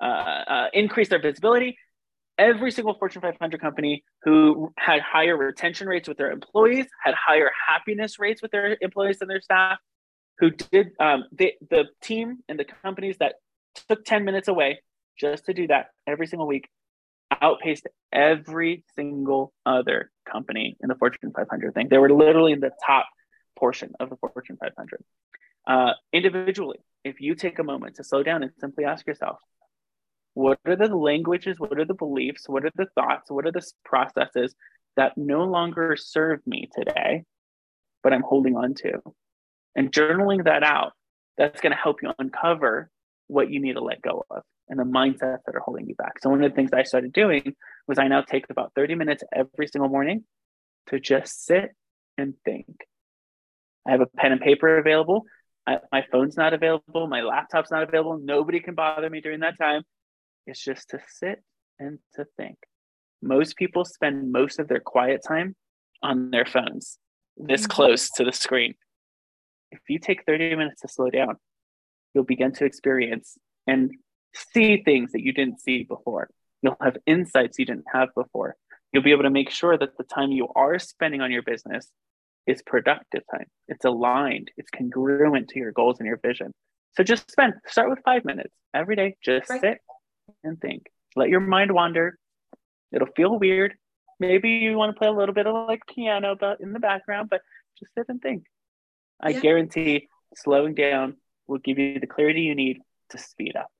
uh, 0.00 0.04
uh, 0.04 0.66
increased 0.72 1.10
their 1.10 1.20
visibility. 1.20 1.76
Every 2.38 2.70
single 2.70 2.94
Fortune 2.94 3.22
500 3.22 3.60
company 3.60 4.04
who 4.22 4.70
had 4.76 5.00
higher 5.00 5.36
retention 5.36 5.88
rates 5.88 6.06
with 6.06 6.18
their 6.18 6.30
employees 6.30 6.86
had 7.02 7.14
higher 7.14 7.50
happiness 7.66 8.18
rates 8.18 8.42
with 8.42 8.50
their 8.50 8.76
employees 8.82 9.18
and 9.22 9.30
their 9.30 9.40
staff. 9.40 9.78
Who 10.38 10.50
did 10.50 10.88
um, 11.00 11.24
they, 11.32 11.54
the 11.70 11.86
team 12.02 12.38
and 12.46 12.58
the 12.58 12.66
companies 12.66 13.16
that 13.20 13.36
took 13.88 14.04
10 14.04 14.24
minutes 14.26 14.48
away 14.48 14.80
just 15.18 15.46
to 15.46 15.54
do 15.54 15.66
that 15.68 15.88
every 16.06 16.26
single 16.26 16.46
week 16.46 16.68
outpaced 17.42 17.86
every 18.12 18.84
single 18.94 19.52
other 19.64 20.10
company 20.30 20.76
in 20.80 20.88
the 20.88 20.94
Fortune 20.94 21.32
500 21.34 21.74
thing. 21.74 21.88
They 21.88 21.98
were 21.98 22.12
literally 22.12 22.52
in 22.52 22.60
the 22.60 22.70
top 22.86 23.06
portion 23.58 23.92
of 24.00 24.10
the 24.10 24.16
Fortune 24.16 24.56
500. 24.60 25.04
Uh, 25.66 25.92
individually, 26.12 26.78
if 27.04 27.20
you 27.20 27.34
take 27.34 27.58
a 27.58 27.64
moment 27.64 27.96
to 27.96 28.04
slow 28.04 28.22
down 28.22 28.42
and 28.42 28.52
simply 28.60 28.84
ask 28.84 29.06
yourself, 29.06 29.38
what 30.34 30.58
are 30.66 30.76
the 30.76 30.94
languages, 30.94 31.58
what 31.58 31.78
are 31.78 31.84
the 31.84 31.94
beliefs, 31.94 32.48
what 32.48 32.64
are 32.64 32.72
the 32.76 32.86
thoughts, 32.94 33.30
what 33.30 33.46
are 33.46 33.52
the 33.52 33.66
processes 33.84 34.54
that 34.96 35.16
no 35.16 35.44
longer 35.44 35.96
serve 35.96 36.40
me 36.46 36.68
today 36.76 37.24
but 38.06 38.12
I'm 38.12 38.22
holding 38.22 38.54
on 38.54 38.72
to. 38.74 39.00
And 39.74 39.90
journaling 39.90 40.44
that 40.44 40.62
out, 40.62 40.92
that's 41.36 41.60
going 41.60 41.72
to 41.72 41.76
help 41.76 42.02
you 42.02 42.12
uncover 42.20 42.88
what 43.28 43.50
you 43.50 43.60
need 43.60 43.74
to 43.74 43.80
let 43.82 44.02
go 44.02 44.24
of 44.30 44.42
and 44.68 44.78
the 44.78 44.84
mindsets 44.84 45.44
that 45.46 45.54
are 45.54 45.62
holding 45.64 45.86
you 45.88 45.94
back. 45.94 46.18
So 46.20 46.30
one 46.30 46.42
of 46.42 46.50
the 46.50 46.54
things 46.54 46.70
I 46.72 46.82
started 46.82 47.12
doing 47.12 47.54
was 47.86 47.98
I 47.98 48.08
now 48.08 48.22
take 48.22 48.46
about 48.50 48.72
30 48.74 48.94
minutes 48.96 49.22
every 49.32 49.68
single 49.68 49.88
morning 49.88 50.24
to 50.88 50.98
just 50.98 51.44
sit 51.44 51.70
and 52.18 52.34
think. 52.44 52.66
I 53.86 53.92
have 53.92 54.00
a 54.00 54.06
pen 54.06 54.32
and 54.32 54.40
paper 54.40 54.78
available. 54.78 55.24
I, 55.66 55.78
my 55.92 56.04
phone's 56.10 56.36
not 56.36 56.52
available. 56.52 57.06
My 57.06 57.22
laptop's 57.22 57.70
not 57.70 57.82
available. 57.82 58.18
Nobody 58.18 58.60
can 58.60 58.74
bother 58.74 59.08
me 59.08 59.20
during 59.20 59.40
that 59.40 59.58
time. 59.58 59.82
It's 60.46 60.62
just 60.62 60.90
to 60.90 61.00
sit 61.08 61.42
and 61.78 61.98
to 62.14 62.24
think. 62.36 62.56
Most 63.22 63.56
people 63.56 63.84
spend 63.84 64.30
most 64.30 64.58
of 64.58 64.68
their 64.68 64.80
quiet 64.80 65.22
time 65.26 65.54
on 66.02 66.30
their 66.30 66.44
phones, 66.44 66.98
this 67.36 67.62
mm-hmm. 67.62 67.70
close 67.70 68.10
to 68.10 68.24
the 68.24 68.32
screen. 68.32 68.74
If 69.72 69.80
you 69.88 69.98
take 69.98 70.24
30 70.24 70.56
minutes 70.56 70.82
to 70.82 70.88
slow 70.88 71.10
down, 71.10 71.36
you'll 72.16 72.24
begin 72.24 72.50
to 72.50 72.64
experience 72.64 73.36
and 73.66 73.90
see 74.34 74.82
things 74.82 75.12
that 75.12 75.20
you 75.20 75.34
didn't 75.34 75.60
see 75.60 75.82
before. 75.82 76.30
You'll 76.62 76.78
have 76.80 76.96
insights 77.06 77.58
you 77.58 77.66
didn't 77.66 77.84
have 77.92 78.08
before. 78.14 78.56
You'll 78.90 79.02
be 79.02 79.12
able 79.12 79.24
to 79.24 79.30
make 79.30 79.50
sure 79.50 79.76
that 79.76 79.98
the 79.98 80.04
time 80.04 80.32
you 80.32 80.48
are 80.56 80.78
spending 80.78 81.20
on 81.20 81.30
your 81.30 81.42
business 81.42 81.90
is 82.46 82.62
productive 82.62 83.22
time. 83.30 83.44
It's 83.68 83.84
aligned, 83.84 84.50
it's 84.56 84.70
congruent 84.70 85.48
to 85.48 85.58
your 85.58 85.72
goals 85.72 85.98
and 85.98 86.06
your 86.06 86.16
vision. 86.16 86.52
So 86.96 87.02
just 87.02 87.30
spend, 87.30 87.52
start 87.66 87.90
with 87.90 87.98
five 88.02 88.24
minutes 88.24 88.54
every 88.72 88.96
day. 88.96 89.16
Just 89.22 89.50
right. 89.50 89.60
sit 89.60 89.78
and 90.42 90.58
think. 90.58 90.86
Let 91.16 91.28
your 91.28 91.40
mind 91.40 91.72
wander. 91.72 92.18
It'll 92.92 93.08
feel 93.14 93.38
weird. 93.38 93.74
Maybe 94.18 94.48
you 94.48 94.78
want 94.78 94.94
to 94.94 94.98
play 94.98 95.08
a 95.08 95.12
little 95.12 95.34
bit 95.34 95.46
of 95.46 95.68
like 95.68 95.82
piano 95.94 96.34
but 96.40 96.62
in 96.62 96.72
the 96.72 96.80
background, 96.80 97.28
but 97.28 97.42
just 97.78 97.92
sit 97.92 98.06
and 98.08 98.22
think. 98.22 98.44
I 99.20 99.30
yeah. 99.30 99.40
guarantee 99.40 100.08
slowing 100.34 100.74
down 100.74 101.16
will 101.46 101.58
give 101.58 101.78
you 101.78 101.98
the 102.00 102.06
clarity 102.06 102.42
you 102.42 102.54
need 102.54 102.80
to 103.10 103.18
speed 103.18 103.56
up. 103.56 103.70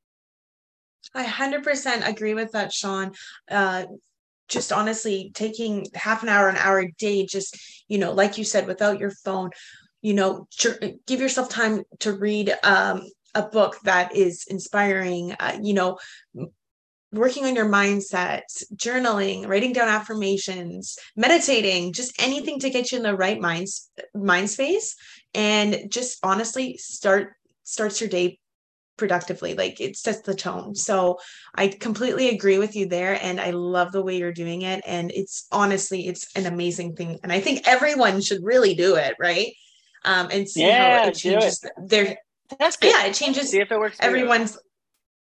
I 1.15 1.25
100% 1.25 2.09
agree 2.09 2.35
with 2.35 2.53
that, 2.53 2.73
Shawn. 2.73 3.13
Uh, 3.51 3.87
just 4.49 4.73
honestly 4.73 5.33
taking 5.35 5.87
half 5.95 6.23
an 6.23 6.29
hour, 6.29 6.49
an 6.49 6.57
hour 6.57 6.81
a 6.81 6.93
day, 6.93 7.27
just, 7.27 7.59
you 7.89 7.99
know, 7.99 8.13
like 8.13 8.39
you 8.39 8.45
said, 8.45 8.67
without 8.67 9.01
your 9.01 9.11
phone, 9.11 9.51
you 10.03 10.15
know, 10.15 10.47
give 11.07 11.21
yourself 11.21 11.49
time 11.49 11.83
to 12.01 12.13
read 12.13 12.55
um, 12.63 13.03
a 13.35 13.43
book 13.43 13.77
that 13.85 14.15
is 14.15 14.45
inspiring, 14.49 15.33
uh, 15.41 15.59
you 15.61 15.75
know, 15.75 15.99
working 17.13 17.45
on 17.45 17.57
your 17.57 17.69
mindset, 17.69 18.43
journaling, 18.75 19.49
writing 19.49 19.73
down 19.73 19.89
affirmations, 19.89 20.97
meditating, 21.17 21.93
just 21.93 22.21
anything 22.23 22.61
to 22.61 22.71
get 22.71 22.93
you 22.93 22.99
in 22.99 23.05
the 23.05 23.17
right 23.17 23.41
mind, 23.41 23.67
mind 24.15 24.51
space 24.51 24.95
and 25.35 25.91
just 25.91 26.19
honestly 26.23 26.77
start 26.79 27.36
starts 27.67 28.01
your 28.01 28.09
day 28.09 28.39
productively 28.97 29.55
like 29.55 29.81
it 29.81 29.97
sets 29.97 30.21
the 30.23 30.35
tone 30.35 30.75
so 30.75 31.19
i 31.55 31.69
completely 31.69 32.31
agree 32.31 32.59
with 32.59 32.75
you 32.75 32.89
there 32.89 33.19
and 33.23 33.39
i 33.39 33.51
love 33.51 33.93
the 33.93 34.03
way 34.03 34.17
you're 34.17 34.33
doing 34.33 34.63
it 34.63 34.83
and 34.87 35.11
it's 35.11 35.47
honestly 35.53 36.09
it's 36.09 36.35
an 36.35 36.47
amazing 36.47 36.97
thing 36.97 37.19
and 37.23 37.31
i 37.31 37.39
think 37.39 37.61
everyone 37.67 38.23
should 38.23 38.43
really 38.43 38.75
do 38.75 38.95
it 38.97 39.15
right 39.21 39.53
um 40.07 40.29
and 40.33 40.49
see 40.49 40.67
yeah, 40.67 41.03
how 41.03 41.09
it 41.09 41.15
changes 41.15 41.63
it. 41.63 41.73
their 41.89 42.17
that's 42.59 42.79
good. 42.79 42.91
yeah 42.91 43.05
it 43.05 43.13
changes 43.13 43.51
see 43.51 43.61
if 43.61 43.71
it 43.71 43.79
works 43.79 43.99
everyone's 44.01 44.57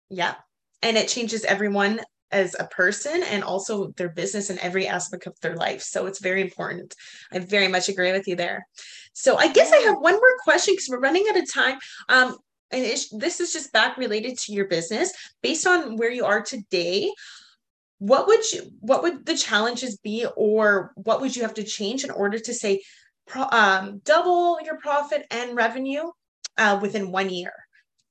yeah 0.08 0.34
and 0.82 0.96
it 0.96 1.08
changes 1.08 1.44
everyone 1.44 2.00
as 2.30 2.54
a 2.58 2.66
person 2.66 3.22
and 3.22 3.42
also 3.42 3.88
their 3.96 4.08
business 4.08 4.50
and 4.50 4.58
every 4.58 4.86
aspect 4.86 5.26
of 5.26 5.38
their 5.40 5.56
life. 5.56 5.82
So 5.82 6.06
it's 6.06 6.20
very 6.20 6.42
important. 6.42 6.94
I 7.32 7.38
very 7.38 7.68
much 7.68 7.88
agree 7.88 8.12
with 8.12 8.28
you 8.28 8.36
there. 8.36 8.66
So 9.12 9.36
i 9.36 9.48
guess 9.48 9.72
i 9.72 9.78
have 9.78 9.98
one 9.98 10.14
more 10.14 10.36
question 10.44 10.74
because 10.74 10.88
we're 10.88 11.00
running 11.00 11.26
out 11.28 11.38
of 11.38 11.52
time. 11.52 11.78
Um 12.08 12.36
and 12.70 12.84
this 12.84 13.40
is 13.40 13.52
just 13.52 13.72
back 13.72 13.96
related 13.96 14.38
to 14.40 14.52
your 14.52 14.66
business. 14.66 15.10
Based 15.42 15.66
on 15.66 15.96
where 15.96 16.10
you 16.10 16.24
are 16.26 16.42
today 16.42 17.10
what 17.98 18.26
would 18.28 18.50
you 18.52 18.62
what 18.80 19.02
would 19.02 19.26
the 19.26 19.36
challenges 19.36 19.98
be 19.98 20.26
or 20.36 20.92
what 20.94 21.20
would 21.20 21.34
you 21.34 21.42
have 21.42 21.54
to 21.54 21.64
change 21.64 22.04
in 22.04 22.10
order 22.10 22.38
to 22.38 22.54
say 22.54 22.80
um, 23.34 24.00
double 24.04 24.58
your 24.62 24.78
profit 24.78 25.26
and 25.30 25.56
revenue 25.56 26.04
uh, 26.56 26.78
within 26.80 27.10
one 27.10 27.28
year 27.28 27.52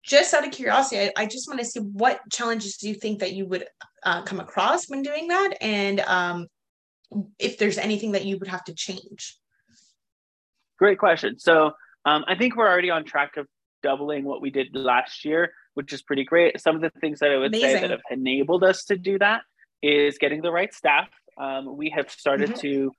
just 0.07 0.33
out 0.33 0.45
of 0.45 0.51
curiosity 0.51 1.11
I, 1.17 1.23
I 1.23 1.25
just 1.25 1.47
want 1.47 1.59
to 1.59 1.65
see 1.65 1.79
what 1.79 2.21
challenges 2.31 2.77
do 2.77 2.87
you 2.89 2.95
think 2.95 3.19
that 3.19 3.33
you 3.33 3.45
would 3.45 3.65
uh, 4.03 4.23
come 4.23 4.39
across 4.39 4.89
when 4.89 5.01
doing 5.01 5.27
that 5.27 5.57
and 5.61 5.99
um, 6.01 6.47
if 7.39 7.57
there's 7.57 7.77
anything 7.77 8.13
that 8.13 8.25
you 8.25 8.37
would 8.39 8.47
have 8.47 8.63
to 8.65 8.73
change 8.73 9.37
great 10.79 10.97
question 10.97 11.37
so 11.37 11.71
um, 12.05 12.23
i 12.27 12.35
think 12.35 12.55
we're 12.55 12.67
already 12.67 12.89
on 12.89 13.03
track 13.03 13.37
of 13.37 13.47
doubling 13.83 14.23
what 14.23 14.41
we 14.41 14.49
did 14.49 14.75
last 14.75 15.25
year, 15.25 15.53
which 15.73 15.93
is 15.93 16.01
pretty 16.01 16.23
great. 16.23 16.59
Some 16.59 16.75
of 16.75 16.81
the 16.81 16.91
things 16.99 17.19
that 17.19 17.31
I 17.31 17.37
would 17.37 17.53
Amazing. 17.55 17.69
say 17.69 17.81
that 17.81 17.91
have 17.91 18.01
enabled 18.11 18.63
us 18.63 18.83
to 18.85 18.97
do 18.97 19.17
that 19.19 19.41
is 19.81 20.17
getting 20.17 20.41
the 20.41 20.51
right 20.51 20.73
staff. 20.73 21.07
Um, 21.39 21.77
we 21.77 21.91
have 21.95 22.09
started 22.09 22.51
mm-hmm. 22.51 22.59
to 22.59 22.91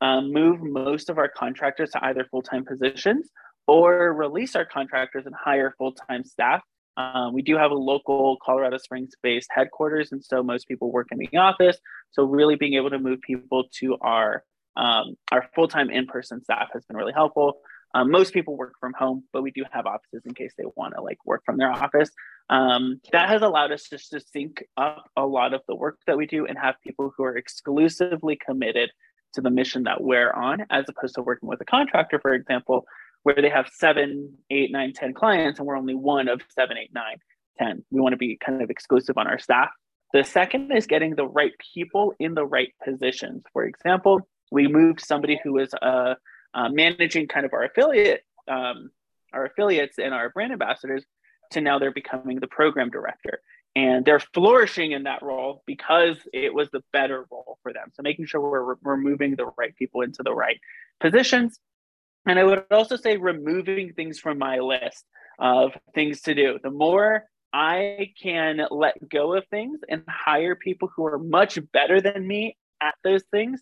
um, 0.00 0.32
move 0.32 0.60
most 0.60 1.08
of 1.08 1.18
our 1.18 1.28
contractors 1.28 1.90
to 1.92 2.04
either 2.04 2.26
full 2.30 2.42
time 2.42 2.64
positions 2.64 3.30
or 3.66 4.12
release 4.12 4.56
our 4.56 4.64
contractors 4.64 5.26
and 5.26 5.34
hire 5.34 5.74
full 5.78 5.92
time 5.92 6.24
staff. 6.24 6.62
Um, 6.96 7.32
we 7.32 7.42
do 7.42 7.56
have 7.56 7.72
a 7.72 7.76
local 7.76 8.36
Colorado 8.44 8.78
Springs 8.78 9.12
based 9.22 9.48
headquarters, 9.50 10.12
and 10.12 10.24
so 10.24 10.42
most 10.42 10.68
people 10.68 10.92
work 10.92 11.08
in 11.10 11.18
the 11.18 11.36
office. 11.36 11.76
So, 12.12 12.24
really 12.24 12.56
being 12.56 12.74
able 12.74 12.90
to 12.90 12.98
move 12.98 13.20
people 13.20 13.64
to 13.80 13.96
our 14.00 14.44
um, 14.76 15.16
our 15.32 15.48
full 15.54 15.68
time 15.68 15.90
in 15.90 16.06
person 16.06 16.42
staff 16.42 16.68
has 16.72 16.84
been 16.84 16.96
really 16.96 17.12
helpful. 17.12 17.60
Um, 17.94 18.10
most 18.10 18.34
people 18.34 18.56
work 18.56 18.74
from 18.80 18.92
home, 18.92 19.24
but 19.32 19.42
we 19.42 19.52
do 19.52 19.64
have 19.70 19.86
offices 19.86 20.22
in 20.26 20.34
case 20.34 20.52
they 20.58 20.64
want 20.74 20.94
to 20.96 21.02
like 21.02 21.18
work 21.24 21.42
from 21.46 21.58
their 21.58 21.70
office. 21.70 22.10
Um, 22.50 23.00
that 23.12 23.28
has 23.28 23.42
allowed 23.42 23.72
us 23.72 23.88
just 23.88 24.10
to 24.10 24.20
sync 24.20 24.64
up 24.76 25.08
a 25.16 25.24
lot 25.24 25.54
of 25.54 25.62
the 25.68 25.76
work 25.76 25.98
that 26.06 26.16
we 26.16 26.26
do 26.26 26.44
and 26.44 26.58
have 26.58 26.74
people 26.84 27.12
who 27.16 27.24
are 27.24 27.36
exclusively 27.36 28.36
committed 28.36 28.90
to 29.34 29.40
the 29.40 29.50
mission 29.50 29.84
that 29.84 30.02
we're 30.02 30.32
on, 30.32 30.66
as 30.70 30.84
opposed 30.88 31.14
to 31.14 31.22
working 31.22 31.48
with 31.48 31.60
a 31.60 31.64
contractor, 31.64 32.18
for 32.18 32.34
example, 32.34 32.84
where 33.24 33.34
they 33.34 33.48
have 33.48 33.68
seven, 33.72 34.34
eight, 34.50 34.70
nine, 34.70 34.92
ten 34.92 35.12
clients, 35.12 35.58
and 35.58 35.66
we're 35.66 35.76
only 35.76 35.94
one 35.94 36.28
of 36.28 36.40
seven, 36.54 36.78
eight, 36.78 36.92
nine, 36.94 37.16
ten. 37.58 37.84
We 37.90 38.00
want 38.00 38.12
to 38.12 38.16
be 38.16 38.36
kind 38.36 38.62
of 38.62 38.70
exclusive 38.70 39.18
on 39.18 39.26
our 39.26 39.38
staff. 39.38 39.70
The 40.12 40.22
second 40.22 40.70
is 40.70 40.86
getting 40.86 41.16
the 41.16 41.26
right 41.26 41.52
people 41.74 42.14
in 42.20 42.34
the 42.34 42.46
right 42.46 42.72
positions. 42.84 43.42
For 43.52 43.64
example, 43.64 44.20
we 44.52 44.68
moved 44.68 45.00
somebody 45.00 45.40
who 45.42 45.54
was 45.54 45.74
a 45.74 46.16
uh, 46.54 46.68
managing 46.68 47.26
kind 47.26 47.44
of 47.44 47.52
our 47.52 47.64
affiliate, 47.64 48.22
um, 48.46 48.90
our 49.32 49.46
affiliates 49.46 49.98
and 49.98 50.14
our 50.14 50.28
brand 50.30 50.52
ambassadors 50.52 51.04
to 51.50 51.60
now 51.60 51.78
they're 51.78 51.92
becoming 51.92 52.38
the 52.38 52.46
program 52.46 52.90
director. 52.90 53.40
And 53.74 54.04
they're 54.04 54.20
flourishing 54.20 54.92
in 54.92 55.02
that 55.02 55.22
role 55.22 55.64
because 55.66 56.16
it 56.32 56.54
was 56.54 56.70
the 56.70 56.84
better 56.92 57.26
role 57.28 57.58
for 57.64 57.72
them. 57.72 57.90
So 57.94 58.02
making 58.04 58.26
sure 58.26 58.40
we're, 58.40 58.76
we're 58.82 58.96
moving 58.96 59.34
the 59.34 59.46
right 59.58 59.74
people 59.74 60.02
into 60.02 60.22
the 60.22 60.32
right 60.32 60.60
positions. 61.00 61.58
And 62.26 62.38
I 62.38 62.44
would 62.44 62.64
also 62.70 62.96
say 62.96 63.16
removing 63.16 63.92
things 63.92 64.18
from 64.18 64.38
my 64.38 64.58
list 64.58 65.04
of 65.38 65.72
things 65.94 66.22
to 66.22 66.34
do. 66.34 66.58
The 66.62 66.70
more 66.70 67.24
I 67.52 68.12
can 68.20 68.60
let 68.70 68.94
go 69.08 69.34
of 69.34 69.46
things 69.48 69.80
and 69.88 70.02
hire 70.08 70.56
people 70.56 70.90
who 70.94 71.04
are 71.06 71.18
much 71.18 71.58
better 71.72 72.00
than 72.00 72.26
me 72.26 72.56
at 72.80 72.94
those 73.04 73.22
things, 73.30 73.60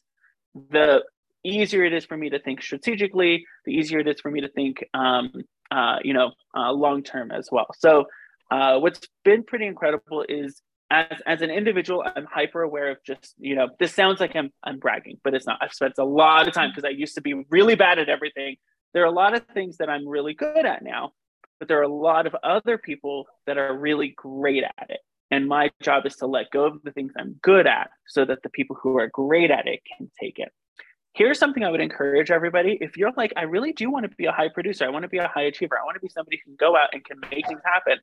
the 0.70 1.03
easier 1.44 1.85
it 1.85 1.92
is 1.92 2.05
for 2.05 2.16
me 2.16 2.31
to 2.31 2.38
think 2.38 2.62
strategically, 2.62 3.44
the 3.64 3.72
easier 3.72 3.98
it 3.98 4.09
is 4.09 4.20
for 4.20 4.31
me 4.31 4.40
to 4.40 4.48
think, 4.48 4.85
um, 4.94 5.33
uh, 5.70 5.98
you 6.03 6.14
know, 6.14 6.33
uh, 6.57 6.72
long 6.72 7.03
term 7.03 7.31
as 7.31 7.48
well. 7.51 7.66
So, 7.79 8.07
uh, 8.51 8.79
what's 8.79 9.01
been 9.25 9.42
pretty 9.42 9.66
incredible 9.66 10.25
is 10.29 10.61
as 10.93 11.21
as 11.27 11.43
an 11.43 11.51
individual, 11.51 12.05
I'm 12.05 12.27
hyper 12.27 12.63
aware 12.63 12.91
of 12.91 12.99
just 13.05 13.35
you 13.39 13.55
know, 13.57 13.69
this 13.81 13.95
sounds 13.95 14.21
like 14.21 14.37
I'm 14.37 14.51
I'm 14.63 14.79
bragging, 14.79 15.19
but 15.25 15.35
it's 15.35 15.47
not. 15.47 15.59
I've 15.61 15.73
spent 15.73 15.95
a 15.99 16.05
lot 16.05 16.47
of 16.47 16.55
time 16.55 16.69
mm-hmm. 16.69 16.77
because 16.77 16.85
I 16.85 16.91
used 16.91 17.15
to 17.15 17.23
be 17.23 17.35
really 17.51 17.75
bad 17.75 17.99
at 17.99 18.09
everything. 18.09 18.57
There 18.93 19.03
are 19.03 19.07
a 19.07 19.11
lot 19.11 19.35
of 19.35 19.45
things 19.55 19.79
that 19.79 19.89
I'm 19.89 20.07
really 20.07 20.35
good 20.35 20.67
at 20.67 20.85
now, 20.85 21.13
but 21.59 21.69
there 21.69 21.79
are 21.79 21.85
a 21.85 21.89
lot 21.89 22.27
of 22.27 22.37
other 22.43 22.77
people 22.77 23.27
that 23.47 23.57
are 23.57 23.77
really 23.77 24.13
great 24.17 24.65
at 24.65 24.91
it. 24.91 25.01
And 25.31 25.49
my 25.49 25.71
job 25.83 26.05
is 26.05 26.17
to 26.17 26.27
let 26.27 26.51
go 26.51 26.67
of 26.67 26.83
the 26.83 26.93
things 26.93 27.13
I'm 27.19 27.37
good 27.41 27.67
at 27.67 27.89
so 28.07 28.27
that 28.27 28.43
the 28.43 28.51
people 28.51 28.77
who 28.83 28.99
are 28.99 29.09
great 29.09 29.51
at 29.51 29.67
it 29.67 29.81
can 29.97 30.11
take 30.21 30.39
it 30.39 30.53
here's 31.15 31.39
something 31.39 31.63
I 31.63 31.71
would 31.71 31.81
encourage 31.81 32.31
everybody. 32.31 32.79
If 32.81 32.97
you're 32.97 33.13
like, 33.17 33.33
I 33.37 33.43
really 33.43 33.73
do 33.73 33.91
want 33.91 34.09
to 34.09 34.17
be 34.17 34.27
a 34.27 34.33
high 34.33 34.49
producer, 34.49 34.85
I 34.87 34.89
want 34.89 35.03
to 35.03 35.09
be 35.09 35.19
a 35.19 35.29
high 35.29 35.43
achiever, 35.43 35.79
I 35.79 35.85
want 35.85 35.97
to 35.97 36.01
be 36.01 36.09
somebody 36.09 36.41
who 36.45 36.51
can 36.51 36.57
go 36.59 36.77
out 36.77 36.91
and 36.93 37.05
can 37.05 37.19
make 37.31 37.47
things 37.47 37.61
happen. 37.65 37.99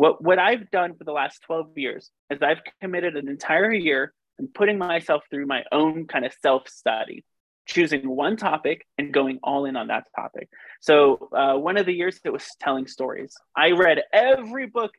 What 0.00 0.24
what 0.24 0.38
I've 0.38 0.70
done 0.70 0.94
for 0.94 1.04
the 1.04 1.12
last 1.12 1.42
12 1.42 1.76
years 1.76 2.10
is 2.30 2.38
I've 2.40 2.62
committed 2.80 3.18
an 3.18 3.28
entire 3.28 3.70
year 3.70 4.14
and 4.38 4.48
putting 4.54 4.78
myself 4.78 5.24
through 5.28 5.44
my 5.44 5.64
own 5.72 6.06
kind 6.06 6.24
of 6.24 6.32
self-study, 6.40 7.22
choosing 7.66 8.08
one 8.08 8.38
topic 8.38 8.86
and 8.96 9.12
going 9.12 9.40
all 9.42 9.66
in 9.66 9.76
on 9.76 9.88
that 9.88 10.04
topic. 10.16 10.48
So 10.80 11.28
uh, 11.36 11.58
one 11.58 11.76
of 11.76 11.84
the 11.84 11.92
years 11.92 12.18
it 12.24 12.30
was 12.30 12.48
telling 12.60 12.86
stories. 12.86 13.34
I 13.54 13.72
read 13.72 14.00
every 14.10 14.68
book 14.68 14.92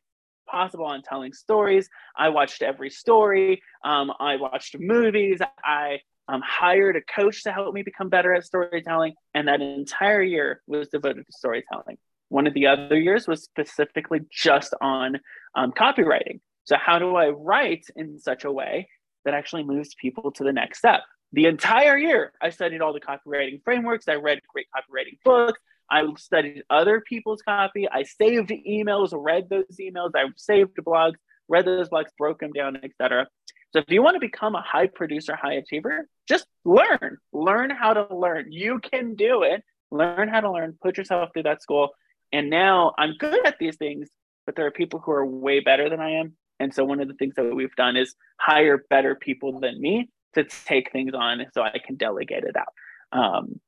possible 0.47 0.85
on 0.85 1.01
telling 1.01 1.33
stories. 1.33 1.89
I 2.15 2.29
watched 2.29 2.61
every 2.61 2.91
story. 2.91 3.63
Um, 3.83 4.13
I 4.19 4.35
watched 4.35 4.75
movies. 4.79 5.39
I 5.63 6.01
um, 6.27 6.43
hired 6.45 6.95
a 6.95 7.01
coach 7.01 7.41
to 7.45 7.51
help 7.51 7.73
me 7.73 7.81
become 7.81 8.09
better 8.09 8.35
at 8.35 8.45
storytelling. 8.45 9.15
And 9.33 9.47
that 9.47 9.61
entire 9.61 10.21
year 10.21 10.61
was 10.67 10.89
devoted 10.89 11.25
to 11.25 11.33
storytelling. 11.33 11.97
One 12.31 12.47
of 12.47 12.53
the 12.53 12.67
other 12.67 12.97
years 12.97 13.27
was 13.27 13.43
specifically 13.43 14.21
just 14.31 14.73
on 14.79 15.19
um, 15.53 15.73
copywriting. 15.73 16.39
So, 16.63 16.77
how 16.77 16.97
do 16.97 17.17
I 17.17 17.27
write 17.27 17.87
in 17.97 18.19
such 18.19 18.45
a 18.45 18.51
way 18.51 18.87
that 19.25 19.33
actually 19.33 19.65
moves 19.65 19.93
people 19.95 20.31
to 20.31 20.45
the 20.45 20.53
next 20.53 20.77
step? 20.77 21.01
The 21.33 21.47
entire 21.47 21.97
year, 21.97 22.31
I 22.41 22.51
studied 22.51 22.79
all 22.79 22.93
the 22.93 23.01
copywriting 23.01 23.61
frameworks. 23.65 24.07
I 24.07 24.13
read 24.13 24.39
great 24.47 24.67
copywriting 24.73 25.17
books. 25.25 25.59
I 25.89 26.05
studied 26.17 26.63
other 26.69 27.01
people's 27.01 27.41
copy. 27.41 27.89
I 27.91 28.03
saved 28.03 28.49
emails, 28.49 29.09
read 29.13 29.49
those 29.49 29.77
emails. 29.77 30.11
I 30.15 30.23
saved 30.37 30.77
blogs, 30.77 31.15
read 31.49 31.65
those 31.65 31.89
blogs, 31.89 32.11
broke 32.17 32.39
them 32.39 32.53
down, 32.53 32.77
etc. 32.81 33.27
So 33.73 33.79
if 33.79 33.89
you 33.89 34.01
want 34.01 34.15
to 34.15 34.21
become 34.21 34.55
a 34.55 34.61
high 34.61 34.87
producer, 34.87 35.35
high 35.35 35.55
achiever, 35.55 36.07
just 36.29 36.45
learn. 36.63 37.17
Learn 37.33 37.71
how 37.71 37.93
to 37.93 38.15
learn. 38.15 38.53
You 38.53 38.79
can 38.79 39.15
do 39.15 39.43
it. 39.43 39.63
Learn 39.91 40.29
how 40.29 40.39
to 40.39 40.49
learn. 40.49 40.77
Put 40.81 40.97
yourself 40.97 41.31
through 41.33 41.43
that 41.43 41.61
school. 41.61 41.89
And 42.31 42.49
now 42.49 42.93
I'm 42.97 43.15
good 43.17 43.45
at 43.45 43.57
these 43.59 43.75
things, 43.77 44.09
but 44.45 44.55
there 44.55 44.65
are 44.65 44.71
people 44.71 44.99
who 44.99 45.11
are 45.11 45.25
way 45.25 45.59
better 45.59 45.89
than 45.89 45.99
I 45.99 46.11
am. 46.11 46.33
And 46.59 46.73
so 46.73 46.85
one 46.85 46.99
of 46.99 47.07
the 47.07 47.15
things 47.15 47.35
that 47.35 47.55
we've 47.55 47.75
done 47.75 47.97
is 47.97 48.15
hire 48.37 48.85
better 48.89 49.15
people 49.15 49.59
than 49.59 49.81
me 49.81 50.09
to 50.35 50.43
take 50.43 50.91
things 50.91 51.13
on 51.13 51.45
so 51.53 51.61
I 51.61 51.79
can 51.85 51.95
delegate 51.95 52.43
it 52.43 52.55
out. 52.55 52.73
Um, 53.11 53.59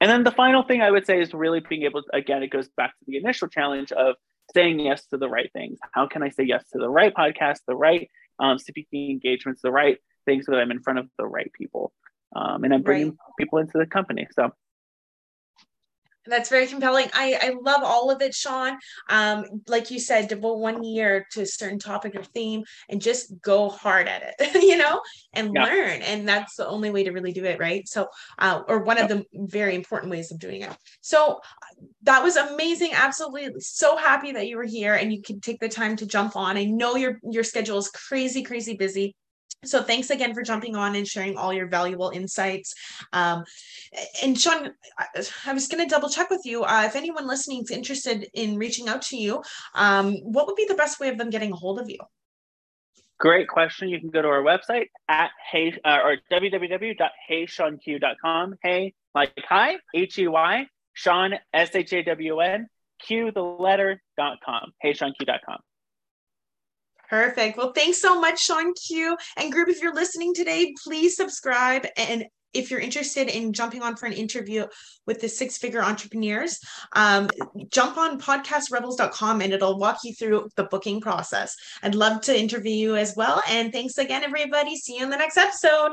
and 0.00 0.10
then 0.10 0.24
the 0.24 0.32
final 0.32 0.64
thing 0.64 0.82
I 0.82 0.90
would 0.90 1.06
say 1.06 1.20
is 1.20 1.32
really 1.32 1.60
being 1.60 1.84
able 1.84 2.02
to, 2.02 2.08
again, 2.12 2.42
it 2.42 2.48
goes 2.48 2.68
back 2.76 2.90
to 2.90 3.04
the 3.06 3.16
initial 3.16 3.48
challenge 3.48 3.92
of 3.92 4.16
saying 4.52 4.80
yes 4.80 5.06
to 5.06 5.16
the 5.16 5.28
right 5.28 5.50
things. 5.52 5.78
How 5.92 6.08
can 6.08 6.22
I 6.22 6.30
say 6.30 6.42
yes 6.42 6.64
to 6.72 6.78
the 6.78 6.90
right 6.90 7.14
podcast, 7.14 7.60
the 7.66 7.76
right 7.76 8.10
um, 8.40 8.58
speaking 8.58 9.10
engagements, 9.10 9.62
the 9.62 9.70
right 9.70 9.98
things 10.26 10.46
so 10.46 10.52
that 10.52 10.60
I'm 10.60 10.72
in 10.72 10.82
front 10.82 10.98
of 10.98 11.08
the 11.18 11.26
right 11.26 11.52
people. 11.52 11.92
Um, 12.34 12.64
and 12.64 12.74
I'm 12.74 12.82
bringing 12.82 13.10
right. 13.10 13.16
people 13.38 13.58
into 13.58 13.78
the 13.78 13.86
company. 13.86 14.26
So 14.32 14.50
that's 16.26 16.48
very 16.48 16.66
compelling. 16.66 17.08
I, 17.14 17.38
I 17.40 17.54
love 17.60 17.82
all 17.82 18.10
of 18.10 18.22
it, 18.22 18.34
Shawn. 18.34 18.78
Um, 19.08 19.44
like 19.66 19.90
you 19.90 19.98
said, 19.98 20.28
devote 20.28 20.58
one 20.58 20.82
year 20.82 21.26
to 21.32 21.42
a 21.42 21.46
certain 21.46 21.78
topic 21.78 22.14
or 22.14 22.22
theme 22.22 22.64
and 22.88 23.00
just 23.00 23.40
go 23.40 23.68
hard 23.68 24.08
at 24.08 24.34
it, 24.38 24.54
you 24.62 24.76
know, 24.76 25.00
and 25.32 25.50
yeah. 25.54 25.64
learn. 25.64 26.02
And 26.02 26.28
that's 26.28 26.56
the 26.56 26.66
only 26.66 26.90
way 26.90 27.04
to 27.04 27.10
really 27.12 27.32
do 27.32 27.44
it, 27.44 27.58
right? 27.58 27.86
So, 27.88 28.08
uh, 28.38 28.62
or 28.68 28.84
one 28.84 28.98
of 28.98 29.08
the 29.08 29.24
very 29.32 29.74
important 29.74 30.10
ways 30.10 30.30
of 30.30 30.38
doing 30.38 30.62
it. 30.62 30.76
So 31.00 31.40
that 32.02 32.22
was 32.22 32.36
amazing. 32.36 32.92
Absolutely. 32.94 33.60
So 33.60 33.96
happy 33.96 34.32
that 34.32 34.46
you 34.46 34.56
were 34.56 34.64
here 34.64 34.94
and 34.94 35.12
you 35.12 35.22
could 35.22 35.42
take 35.42 35.60
the 35.60 35.68
time 35.68 35.96
to 35.96 36.06
jump 36.06 36.36
on. 36.36 36.56
I 36.56 36.64
know 36.64 36.96
your 36.96 37.18
your 37.22 37.44
schedule 37.44 37.78
is 37.78 37.88
crazy, 37.88 38.42
crazy 38.42 38.76
busy. 38.76 39.14
So 39.64 39.82
thanks 39.82 40.10
again 40.10 40.34
for 40.34 40.42
jumping 40.42 40.74
on 40.74 40.96
and 40.96 41.06
sharing 41.06 41.36
all 41.36 41.52
your 41.52 41.68
valuable 41.68 42.10
insights. 42.10 42.74
Um, 43.12 43.44
and 44.22 44.38
Shawn, 44.38 44.70
I 44.98 45.06
was 45.52 45.68
going 45.68 45.86
to 45.86 45.88
double 45.88 46.08
check 46.08 46.30
with 46.30 46.40
you. 46.44 46.64
Uh, 46.64 46.82
if 46.86 46.96
anyone 46.96 47.28
listening 47.28 47.62
is 47.62 47.70
interested 47.70 48.28
in 48.34 48.58
reaching 48.58 48.88
out 48.88 49.02
to 49.02 49.16
you, 49.16 49.40
um, 49.74 50.14
what 50.22 50.48
would 50.48 50.56
be 50.56 50.66
the 50.68 50.74
best 50.74 50.98
way 50.98 51.10
of 51.10 51.18
them 51.18 51.30
getting 51.30 51.52
a 51.52 51.56
hold 51.56 51.78
of 51.78 51.88
you? 51.88 51.98
Great 53.20 53.46
question. 53.46 53.88
You 53.88 54.00
can 54.00 54.10
go 54.10 54.20
to 54.20 54.28
our 54.28 54.42
website 54.42 54.88
at 55.08 55.30
hey 55.52 55.78
uh, 55.84 55.98
or 56.02 56.16
www.heyshawnq.com. 56.32 58.54
Hey, 58.62 58.94
like 59.14 59.32
hi, 59.48 59.76
H 59.94 60.18
E 60.18 60.26
Y, 60.26 60.66
Shawn 60.94 61.34
S 61.54 61.76
H 61.76 61.92
A 61.92 62.02
W 62.02 62.40
N, 62.40 62.66
Q 63.06 63.30
the 63.30 63.42
letter 63.42 64.02
dot 64.16 64.38
com. 64.44 64.72
Perfect. 67.12 67.58
Well, 67.58 67.72
thanks 67.74 68.00
so 68.00 68.18
much, 68.18 68.40
Shawn 68.40 68.72
Q. 68.72 69.18
And 69.36 69.52
group, 69.52 69.68
if 69.68 69.82
you're 69.82 69.94
listening 69.94 70.32
today, 70.32 70.72
please 70.82 71.14
subscribe. 71.14 71.86
And 71.98 72.24
if 72.54 72.70
you're 72.70 72.80
interested 72.80 73.28
in 73.28 73.52
jumping 73.52 73.82
on 73.82 73.96
for 73.96 74.06
an 74.06 74.14
interview 74.14 74.66
with 75.06 75.20
the 75.20 75.28
six 75.28 75.58
figure 75.58 75.82
entrepreneurs, 75.82 76.58
um, 76.94 77.28
jump 77.70 77.98
on 77.98 78.18
podcastrebels.com 78.18 79.42
and 79.42 79.52
it'll 79.52 79.78
walk 79.78 79.98
you 80.04 80.14
through 80.14 80.48
the 80.56 80.64
booking 80.64 81.02
process. 81.02 81.54
I'd 81.82 81.94
love 81.94 82.22
to 82.22 82.38
interview 82.38 82.72
you 82.72 82.96
as 82.96 83.14
well. 83.14 83.42
And 83.46 83.74
thanks 83.74 83.98
again, 83.98 84.24
everybody. 84.24 84.74
See 84.76 84.96
you 84.96 85.04
in 85.04 85.10
the 85.10 85.18
next 85.18 85.36
episode. 85.36 85.92